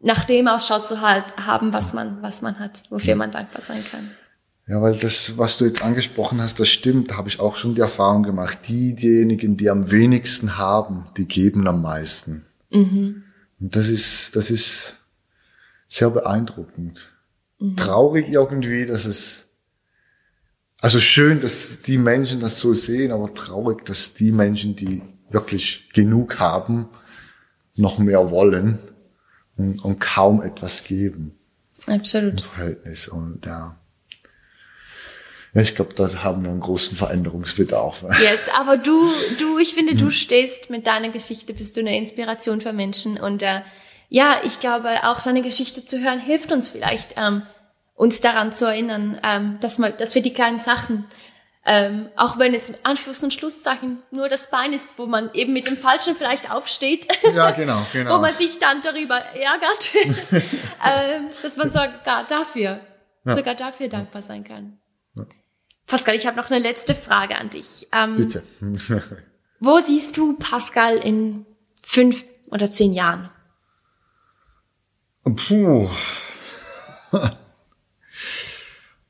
nach 0.00 0.24
dem 0.24 0.48
Ausschau 0.48 0.80
zu 0.80 1.00
halt 1.00 1.24
haben, 1.36 1.72
was 1.72 1.92
man, 1.92 2.22
was 2.22 2.42
man 2.42 2.58
hat, 2.58 2.84
wofür 2.90 3.16
man 3.16 3.30
dankbar 3.30 3.62
sein 3.62 3.84
kann. 3.90 4.10
Ja, 4.66 4.82
weil 4.82 4.96
das, 4.96 5.38
was 5.38 5.58
du 5.58 5.64
jetzt 5.64 5.82
angesprochen 5.82 6.42
hast, 6.42 6.60
das 6.60 6.68
stimmt. 6.68 7.10
Da 7.10 7.16
habe 7.16 7.28
ich 7.28 7.40
auch 7.40 7.56
schon 7.56 7.74
die 7.74 7.80
Erfahrung 7.80 8.22
gemacht. 8.22 8.68
Die, 8.68 8.94
diejenigen, 8.94 9.56
die 9.56 9.70
am 9.70 9.90
wenigsten 9.90 10.58
haben, 10.58 11.06
die 11.16 11.24
geben 11.24 11.66
am 11.66 11.80
meisten. 11.80 12.44
Mhm. 12.70 13.24
Und 13.60 13.76
das 13.76 13.88
ist, 13.88 14.36
das 14.36 14.50
ist 14.50 14.96
sehr 15.86 16.10
beeindruckend. 16.10 17.12
Traurig 17.76 18.28
irgendwie, 18.28 18.86
dass 18.86 19.04
es, 19.04 19.47
also 20.80 21.00
schön, 21.00 21.40
dass 21.40 21.82
die 21.82 21.98
Menschen 21.98 22.40
das 22.40 22.60
so 22.60 22.74
sehen, 22.74 23.12
aber 23.12 23.34
traurig, 23.34 23.84
dass 23.84 24.14
die 24.14 24.32
Menschen, 24.32 24.76
die 24.76 25.02
wirklich 25.30 25.88
genug 25.92 26.38
haben, 26.38 26.88
noch 27.76 27.98
mehr 27.98 28.30
wollen 28.30 28.78
und, 29.56 29.84
und 29.84 30.00
kaum 30.00 30.42
etwas 30.42 30.84
geben 30.84 31.38
im 31.86 31.94
Absolut. 31.94 32.40
Verhältnis. 32.40 33.08
Und 33.08 33.46
ja. 33.46 33.76
Ja, 35.54 35.62
ich 35.62 35.74
glaube, 35.74 35.94
da 35.94 36.22
haben 36.22 36.44
wir 36.44 36.50
einen 36.50 36.60
großen 36.60 36.96
Veränderungsbedarf. 36.96 38.04
Yes, 38.20 38.46
aber 38.54 38.76
du, 38.76 39.10
du, 39.38 39.58
ich 39.58 39.74
finde, 39.74 39.94
du 39.94 40.10
stehst 40.10 40.70
mit 40.70 40.86
deiner 40.86 41.10
Geschichte, 41.10 41.54
bist 41.54 41.76
du 41.76 41.80
eine 41.80 41.96
Inspiration 41.96 42.60
für 42.60 42.72
Menschen 42.72 43.18
und 43.18 43.42
äh, 43.42 43.62
ja, 44.10 44.40
ich 44.44 44.58
glaube, 44.60 45.04
auch 45.04 45.20
deine 45.22 45.42
Geschichte 45.42 45.84
zu 45.84 46.02
hören 46.02 46.20
hilft 46.20 46.50
uns 46.52 46.68
vielleicht, 46.68 47.14
ähm, 47.16 47.42
uns 47.98 48.20
daran 48.22 48.52
zu 48.52 48.66
erinnern, 48.66 49.20
ähm, 49.22 49.58
dass, 49.60 49.78
man, 49.78 49.94
dass 49.98 50.14
wir 50.14 50.22
die 50.22 50.32
kleinen 50.32 50.60
Sachen, 50.60 51.04
ähm, 51.66 52.08
auch 52.16 52.38
wenn 52.38 52.54
es 52.54 52.72
Anführungs- 52.84 53.22
und 53.24 53.34
Schlusszeichen 53.34 54.02
nur 54.10 54.28
das 54.28 54.50
Bein 54.50 54.72
ist, 54.72 54.98
wo 54.98 55.06
man 55.06 55.30
eben 55.34 55.52
mit 55.52 55.66
dem 55.66 55.76
Falschen 55.76 56.14
vielleicht 56.14 56.50
aufsteht, 56.50 57.08
Ja, 57.34 57.50
genau, 57.50 57.84
genau. 57.92 58.14
wo 58.14 58.18
man 58.20 58.34
sich 58.34 58.58
dann 58.58 58.80
darüber 58.82 59.16
ärgert, 59.18 59.94
ähm, 60.86 61.28
dass 61.42 61.56
man 61.56 61.70
sogar 61.70 62.24
dafür, 62.28 62.80
Ja. 63.24 63.32
sogar 63.32 63.54
dafür 63.54 63.88
dankbar 63.88 64.22
sein 64.22 64.44
kann. 64.44 64.78
Pascal, 65.86 66.14
ich 66.14 66.26
habe 66.26 66.36
noch 66.36 66.50
eine 66.50 66.58
letzte 66.60 66.94
Frage 66.94 67.36
an 67.36 67.50
dich. 67.50 67.88
Ähm, 67.92 68.16
Bitte. 68.16 68.42
wo 69.60 69.78
siehst 69.78 70.16
du 70.18 70.34
Pascal 70.36 70.96
in 70.98 71.46
fünf 71.82 72.24
oder 72.50 72.70
zehn 72.70 72.92
Jahren? 72.92 73.30
Puh. 75.24 75.88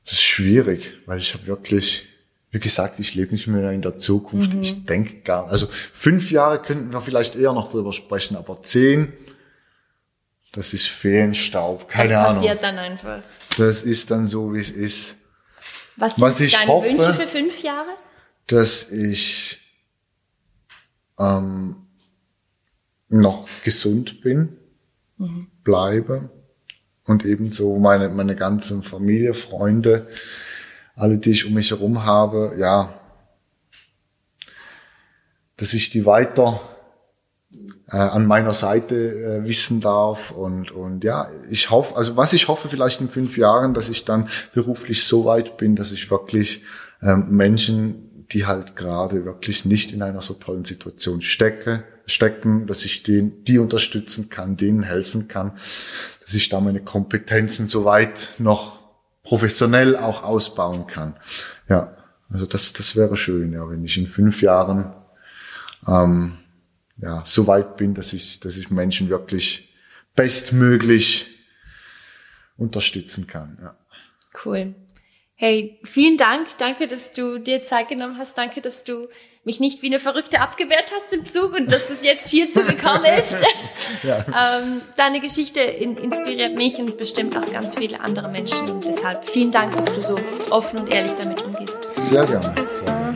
Das 0.09 0.13
ist 0.17 0.23
schwierig, 0.23 0.93
weil 1.05 1.19
ich 1.19 1.35
habe 1.35 1.45
wirklich, 1.45 2.07
wie 2.49 2.59
gesagt, 2.59 2.99
ich 2.99 3.13
lebe 3.13 3.31
nicht 3.31 3.45
mehr 3.45 3.69
in 3.69 3.83
der 3.83 3.99
Zukunft. 3.99 4.55
Ich 4.55 4.85
denke 4.87 5.17
gar 5.21 5.47
Also 5.47 5.67
fünf 5.93 6.31
Jahre 6.31 6.59
könnten 6.59 6.91
wir 6.91 6.99
vielleicht 6.99 7.35
eher 7.35 7.53
noch 7.53 7.69
drüber 7.69 7.93
sprechen, 7.93 8.35
aber 8.35 8.59
zehn, 8.63 9.13
das 10.51 10.73
ist 10.73 10.87
Feenstaub. 10.87 11.87
Keine 11.87 12.09
Das 12.09 12.17
Ahnung. 12.31 12.41
passiert 12.41 12.63
dann 12.63 12.79
einfach. 12.79 13.21
Das 13.59 13.83
ist 13.83 14.09
dann 14.09 14.25
so, 14.25 14.51
wie 14.51 14.57
es 14.59 14.71
ist. 14.71 15.17
Was 15.95 16.15
sind 16.15 16.23
Was 16.23 16.39
ich 16.39 16.53
deine 16.53 16.71
hoffe- 16.71 16.89
Wünsche 16.89 17.13
für 17.13 17.27
fünf 17.27 17.61
Jahre? 17.61 17.89
dass 18.47 18.89
ich 18.89 19.59
ähm, 21.19 21.75
noch 23.09 23.47
gesund 23.63 24.21
bin, 24.21 24.57
bleibe 25.63 26.31
und 27.09 27.25
ebenso 27.25 27.79
meine, 27.79 28.07
meine 28.09 28.35
ganze 28.35 28.83
Familie, 28.83 29.33
Freunde, 29.33 30.07
alle, 30.95 31.17
die 31.17 31.31
ich 31.31 31.47
um 31.47 31.55
mich 31.55 31.71
herum 31.71 32.05
habe, 32.05 32.55
ja, 32.59 32.93
dass 35.57 35.73
ich 35.73 35.89
die 35.89 36.05
weiter 36.05 36.61
äh, 37.87 37.97
an 37.97 38.27
meiner 38.27 38.53
Seite 38.53 38.95
äh, 38.95 39.43
wissen 39.43 39.81
darf. 39.81 40.29
Und 40.29 40.71
und 40.71 41.03
ja, 41.03 41.31
ich 41.49 41.71
hoffe, 41.71 41.95
also 41.97 42.15
was 42.15 42.33
ich 42.33 42.47
hoffe 42.47 42.67
vielleicht 42.67 43.01
in 43.01 43.09
fünf 43.09 43.37
Jahren, 43.37 43.73
dass 43.73 43.89
ich 43.89 44.05
dann 44.05 44.29
beruflich 44.53 45.03
so 45.03 45.25
weit 45.25 45.57
bin, 45.57 45.75
dass 45.75 45.91
ich 45.91 46.11
wirklich 46.11 46.61
ähm, 47.01 47.25
Menschen, 47.29 48.27
die 48.31 48.45
halt 48.45 48.75
gerade 48.75 49.25
wirklich 49.25 49.65
nicht 49.65 49.93
in 49.93 50.03
einer 50.03 50.21
so 50.21 50.35
tollen 50.35 50.63
Situation 50.63 51.23
stecke, 51.23 51.83
stecken, 52.09 52.67
dass 52.67 52.85
ich 52.85 53.03
den, 53.03 53.43
die 53.43 53.59
unterstützen 53.59 54.29
kann, 54.29 54.57
denen 54.57 54.83
helfen 54.83 55.27
kann, 55.27 55.57
dass 56.21 56.33
ich 56.33 56.49
da 56.49 56.59
meine 56.59 56.81
Kompetenzen 56.81 57.67
so 57.67 57.85
weit 57.85 58.35
noch 58.37 58.79
professionell 59.23 59.95
auch 59.95 60.23
ausbauen 60.23 60.87
kann. 60.87 61.15
Ja, 61.69 61.95
also 62.29 62.45
das, 62.45 62.73
das 62.73 62.95
wäre 62.95 63.17
schön, 63.17 63.53
ja, 63.53 63.69
wenn 63.69 63.83
ich 63.83 63.97
in 63.97 64.07
fünf 64.07 64.41
Jahren 64.41 64.93
ähm, 65.87 66.37
ja, 67.01 67.23
so 67.25 67.47
weit 67.47 67.77
bin, 67.77 67.93
dass 67.93 68.13
ich, 68.13 68.39
dass 68.39 68.57
ich 68.57 68.69
Menschen 68.69 69.09
wirklich 69.09 69.73
bestmöglich 70.15 71.27
unterstützen 72.57 73.27
kann. 73.27 73.57
Ja. 73.61 73.77
Cool. 74.43 74.75
Hey, 75.35 75.79
vielen 75.83 76.17
Dank. 76.17 76.57
Danke, 76.57 76.87
dass 76.87 77.13
du 77.13 77.39
dir 77.39 77.63
Zeit 77.63 77.87
genommen 77.87 78.17
hast. 78.17 78.37
Danke, 78.37 78.59
dass 78.59 78.83
du 78.83 79.07
mich 79.49 79.59
nicht 79.59 79.81
wie 79.81 79.87
eine 79.87 79.99
Verrückte 79.99 80.41
abgewehrt 80.41 80.91
hast 80.95 81.11
im 81.11 81.25
Zug 81.25 81.55
und 81.55 81.71
dass 81.71 81.89
es 81.89 82.03
jetzt 82.03 82.29
hierzu 82.29 82.63
gekommen 82.65 83.05
ist. 83.05 83.33
ähm, 84.03 84.79
deine 84.95 85.19
Geschichte 85.21 85.59
in, 85.59 85.97
inspiriert 85.97 86.55
mich 86.55 86.77
und 86.77 86.97
bestimmt 86.97 87.35
auch 87.35 87.51
ganz 87.51 87.75
viele 87.75 87.99
andere 87.99 88.29
Menschen. 88.29 88.69
Und 88.69 88.87
deshalb 88.87 89.27
vielen 89.27 89.49
Dank, 89.49 89.75
dass 89.75 89.91
du 89.91 90.03
so 90.03 90.19
offen 90.51 90.81
und 90.81 90.93
ehrlich 90.93 91.15
damit 91.15 91.41
umgehst. 91.41 91.89
Sehr 91.89 92.23
gerne. 92.25 92.53
Sehr 92.67 92.85
gerne. 92.85 93.15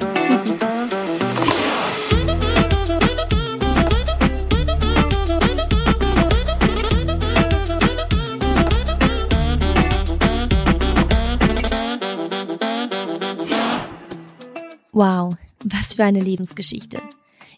Wow, 14.95 15.33
was 15.63 15.95
für 15.95 16.03
eine 16.03 16.21
Lebensgeschichte. 16.21 17.01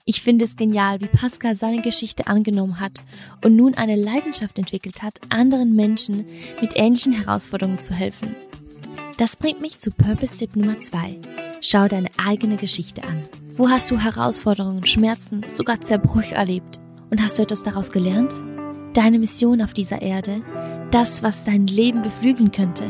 Ich 0.07 0.21
finde 0.21 0.45
es 0.45 0.55
genial, 0.55 1.01
wie 1.01 1.07
Pascal 1.07 1.55
seine 1.55 1.81
Geschichte 1.81 2.27
angenommen 2.27 2.79
hat 2.79 3.03
und 3.43 3.55
nun 3.55 3.73
eine 3.73 3.95
Leidenschaft 3.95 4.59
entwickelt 4.59 5.01
hat, 5.01 5.19
anderen 5.29 5.75
Menschen 5.75 6.25
mit 6.61 6.73
ähnlichen 6.77 7.13
Herausforderungen 7.13 7.79
zu 7.79 7.95
helfen. 7.95 8.35
Das 9.17 9.35
bringt 9.35 9.61
mich 9.61 9.79
zu 9.79 9.89
Purpose-Tipp 9.91 10.55
Nummer 10.55 10.79
zwei: 10.79 11.17
Schau 11.61 11.87
deine 11.87 12.09
eigene 12.17 12.57
Geschichte 12.57 13.03
an. 13.03 13.27
Wo 13.57 13.69
hast 13.69 13.89
du 13.89 13.97
Herausforderungen, 13.97 14.85
Schmerzen, 14.85 15.43
sogar 15.47 15.81
Zerbruch 15.81 16.31
erlebt? 16.31 16.79
Und 17.09 17.21
hast 17.23 17.39
du 17.39 17.43
etwas 17.43 17.63
daraus 17.63 17.91
gelernt? 17.91 18.33
Deine 18.93 19.17
Mission 19.17 19.61
auf 19.61 19.73
dieser 19.73 20.01
Erde, 20.01 20.41
das, 20.91 21.23
was 21.23 21.45
dein 21.45 21.65
Leben 21.65 22.01
beflügeln 22.01 22.51
könnte, 22.51 22.83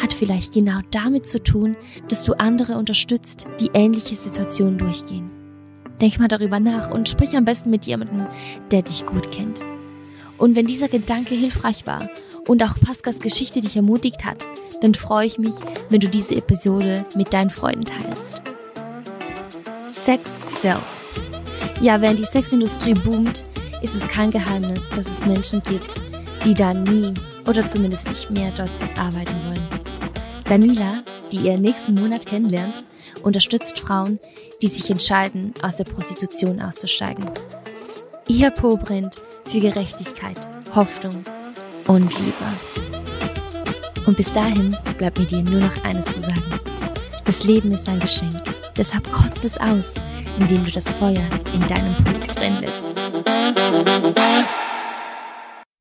hat 0.00 0.12
vielleicht 0.12 0.54
genau 0.54 0.80
damit 0.90 1.26
zu 1.26 1.42
tun, 1.42 1.76
dass 2.08 2.24
du 2.24 2.34
andere 2.34 2.76
unterstützt, 2.76 3.46
die 3.60 3.70
ähnliche 3.74 4.14
Situationen 4.14 4.78
durchgehen. 4.78 5.30
Denk 6.00 6.18
mal 6.18 6.28
darüber 6.28 6.60
nach 6.60 6.90
und 6.90 7.08
sprich 7.08 7.36
am 7.36 7.44
besten 7.44 7.70
mit 7.70 7.86
jemandem, 7.86 8.26
der 8.70 8.82
dich 8.82 9.04
gut 9.06 9.32
kennt. 9.32 9.60
Und 10.36 10.54
wenn 10.54 10.66
dieser 10.66 10.88
Gedanke 10.88 11.34
hilfreich 11.34 11.86
war 11.86 12.08
und 12.46 12.62
auch 12.62 12.78
Pascals 12.80 13.18
Geschichte 13.18 13.60
dich 13.60 13.74
ermutigt 13.74 14.24
hat, 14.24 14.46
dann 14.80 14.94
freue 14.94 15.26
ich 15.26 15.38
mich, 15.38 15.54
wenn 15.90 16.00
du 16.00 16.08
diese 16.08 16.36
Episode 16.36 17.04
mit 17.16 17.32
deinen 17.32 17.50
Freunden 17.50 17.84
teilst. 17.84 18.42
Sex 19.88 20.44
sells. 20.62 21.06
Ja, 21.80 22.00
während 22.00 22.18
die 22.18 22.24
Sexindustrie 22.24 22.94
boomt, 22.94 23.44
ist 23.82 23.94
es 23.94 24.06
kein 24.08 24.30
Geheimnis, 24.30 24.88
dass 24.90 25.08
es 25.08 25.26
Menschen 25.26 25.62
gibt, 25.62 26.00
die 26.44 26.54
da 26.54 26.74
nie 26.74 27.14
oder 27.46 27.66
zumindest 27.66 28.08
nicht 28.08 28.30
mehr 28.30 28.52
dort 28.56 28.70
arbeiten 28.98 29.34
wollen. 29.46 29.77
Danila, 30.48 31.02
die 31.30 31.40
ihr 31.40 31.58
nächsten 31.58 31.94
Monat 31.94 32.24
kennenlernt, 32.24 32.82
unterstützt 33.22 33.80
Frauen, 33.80 34.18
die 34.62 34.68
sich 34.68 34.88
entscheiden, 34.88 35.52
aus 35.60 35.76
der 35.76 35.84
Prostitution 35.84 36.62
auszusteigen. 36.62 37.26
Ihr 38.28 38.50
Po 38.50 38.78
brennt 38.78 39.20
für 39.44 39.60
Gerechtigkeit, 39.60 40.48
Hoffnung 40.74 41.22
und 41.86 42.18
Liebe. 42.18 42.32
Und 44.06 44.16
bis 44.16 44.32
dahin 44.32 44.74
bleibt 44.96 45.18
mir 45.18 45.26
dir 45.26 45.42
nur 45.42 45.60
noch 45.60 45.84
eines 45.84 46.06
zu 46.06 46.20
sagen. 46.20 46.60
Das 47.26 47.44
Leben 47.44 47.72
ist 47.72 47.86
ein 47.86 48.00
Geschenk, 48.00 48.42
deshalb 48.74 49.10
kost 49.12 49.44
es 49.44 49.58
aus, 49.58 49.92
indem 50.38 50.64
du 50.64 50.70
das 50.70 50.88
Feuer 50.88 51.28
in 51.52 51.60
deinem 51.68 51.94
Po 52.04 52.34
brennen 52.34 52.60
lässt. 52.62 52.86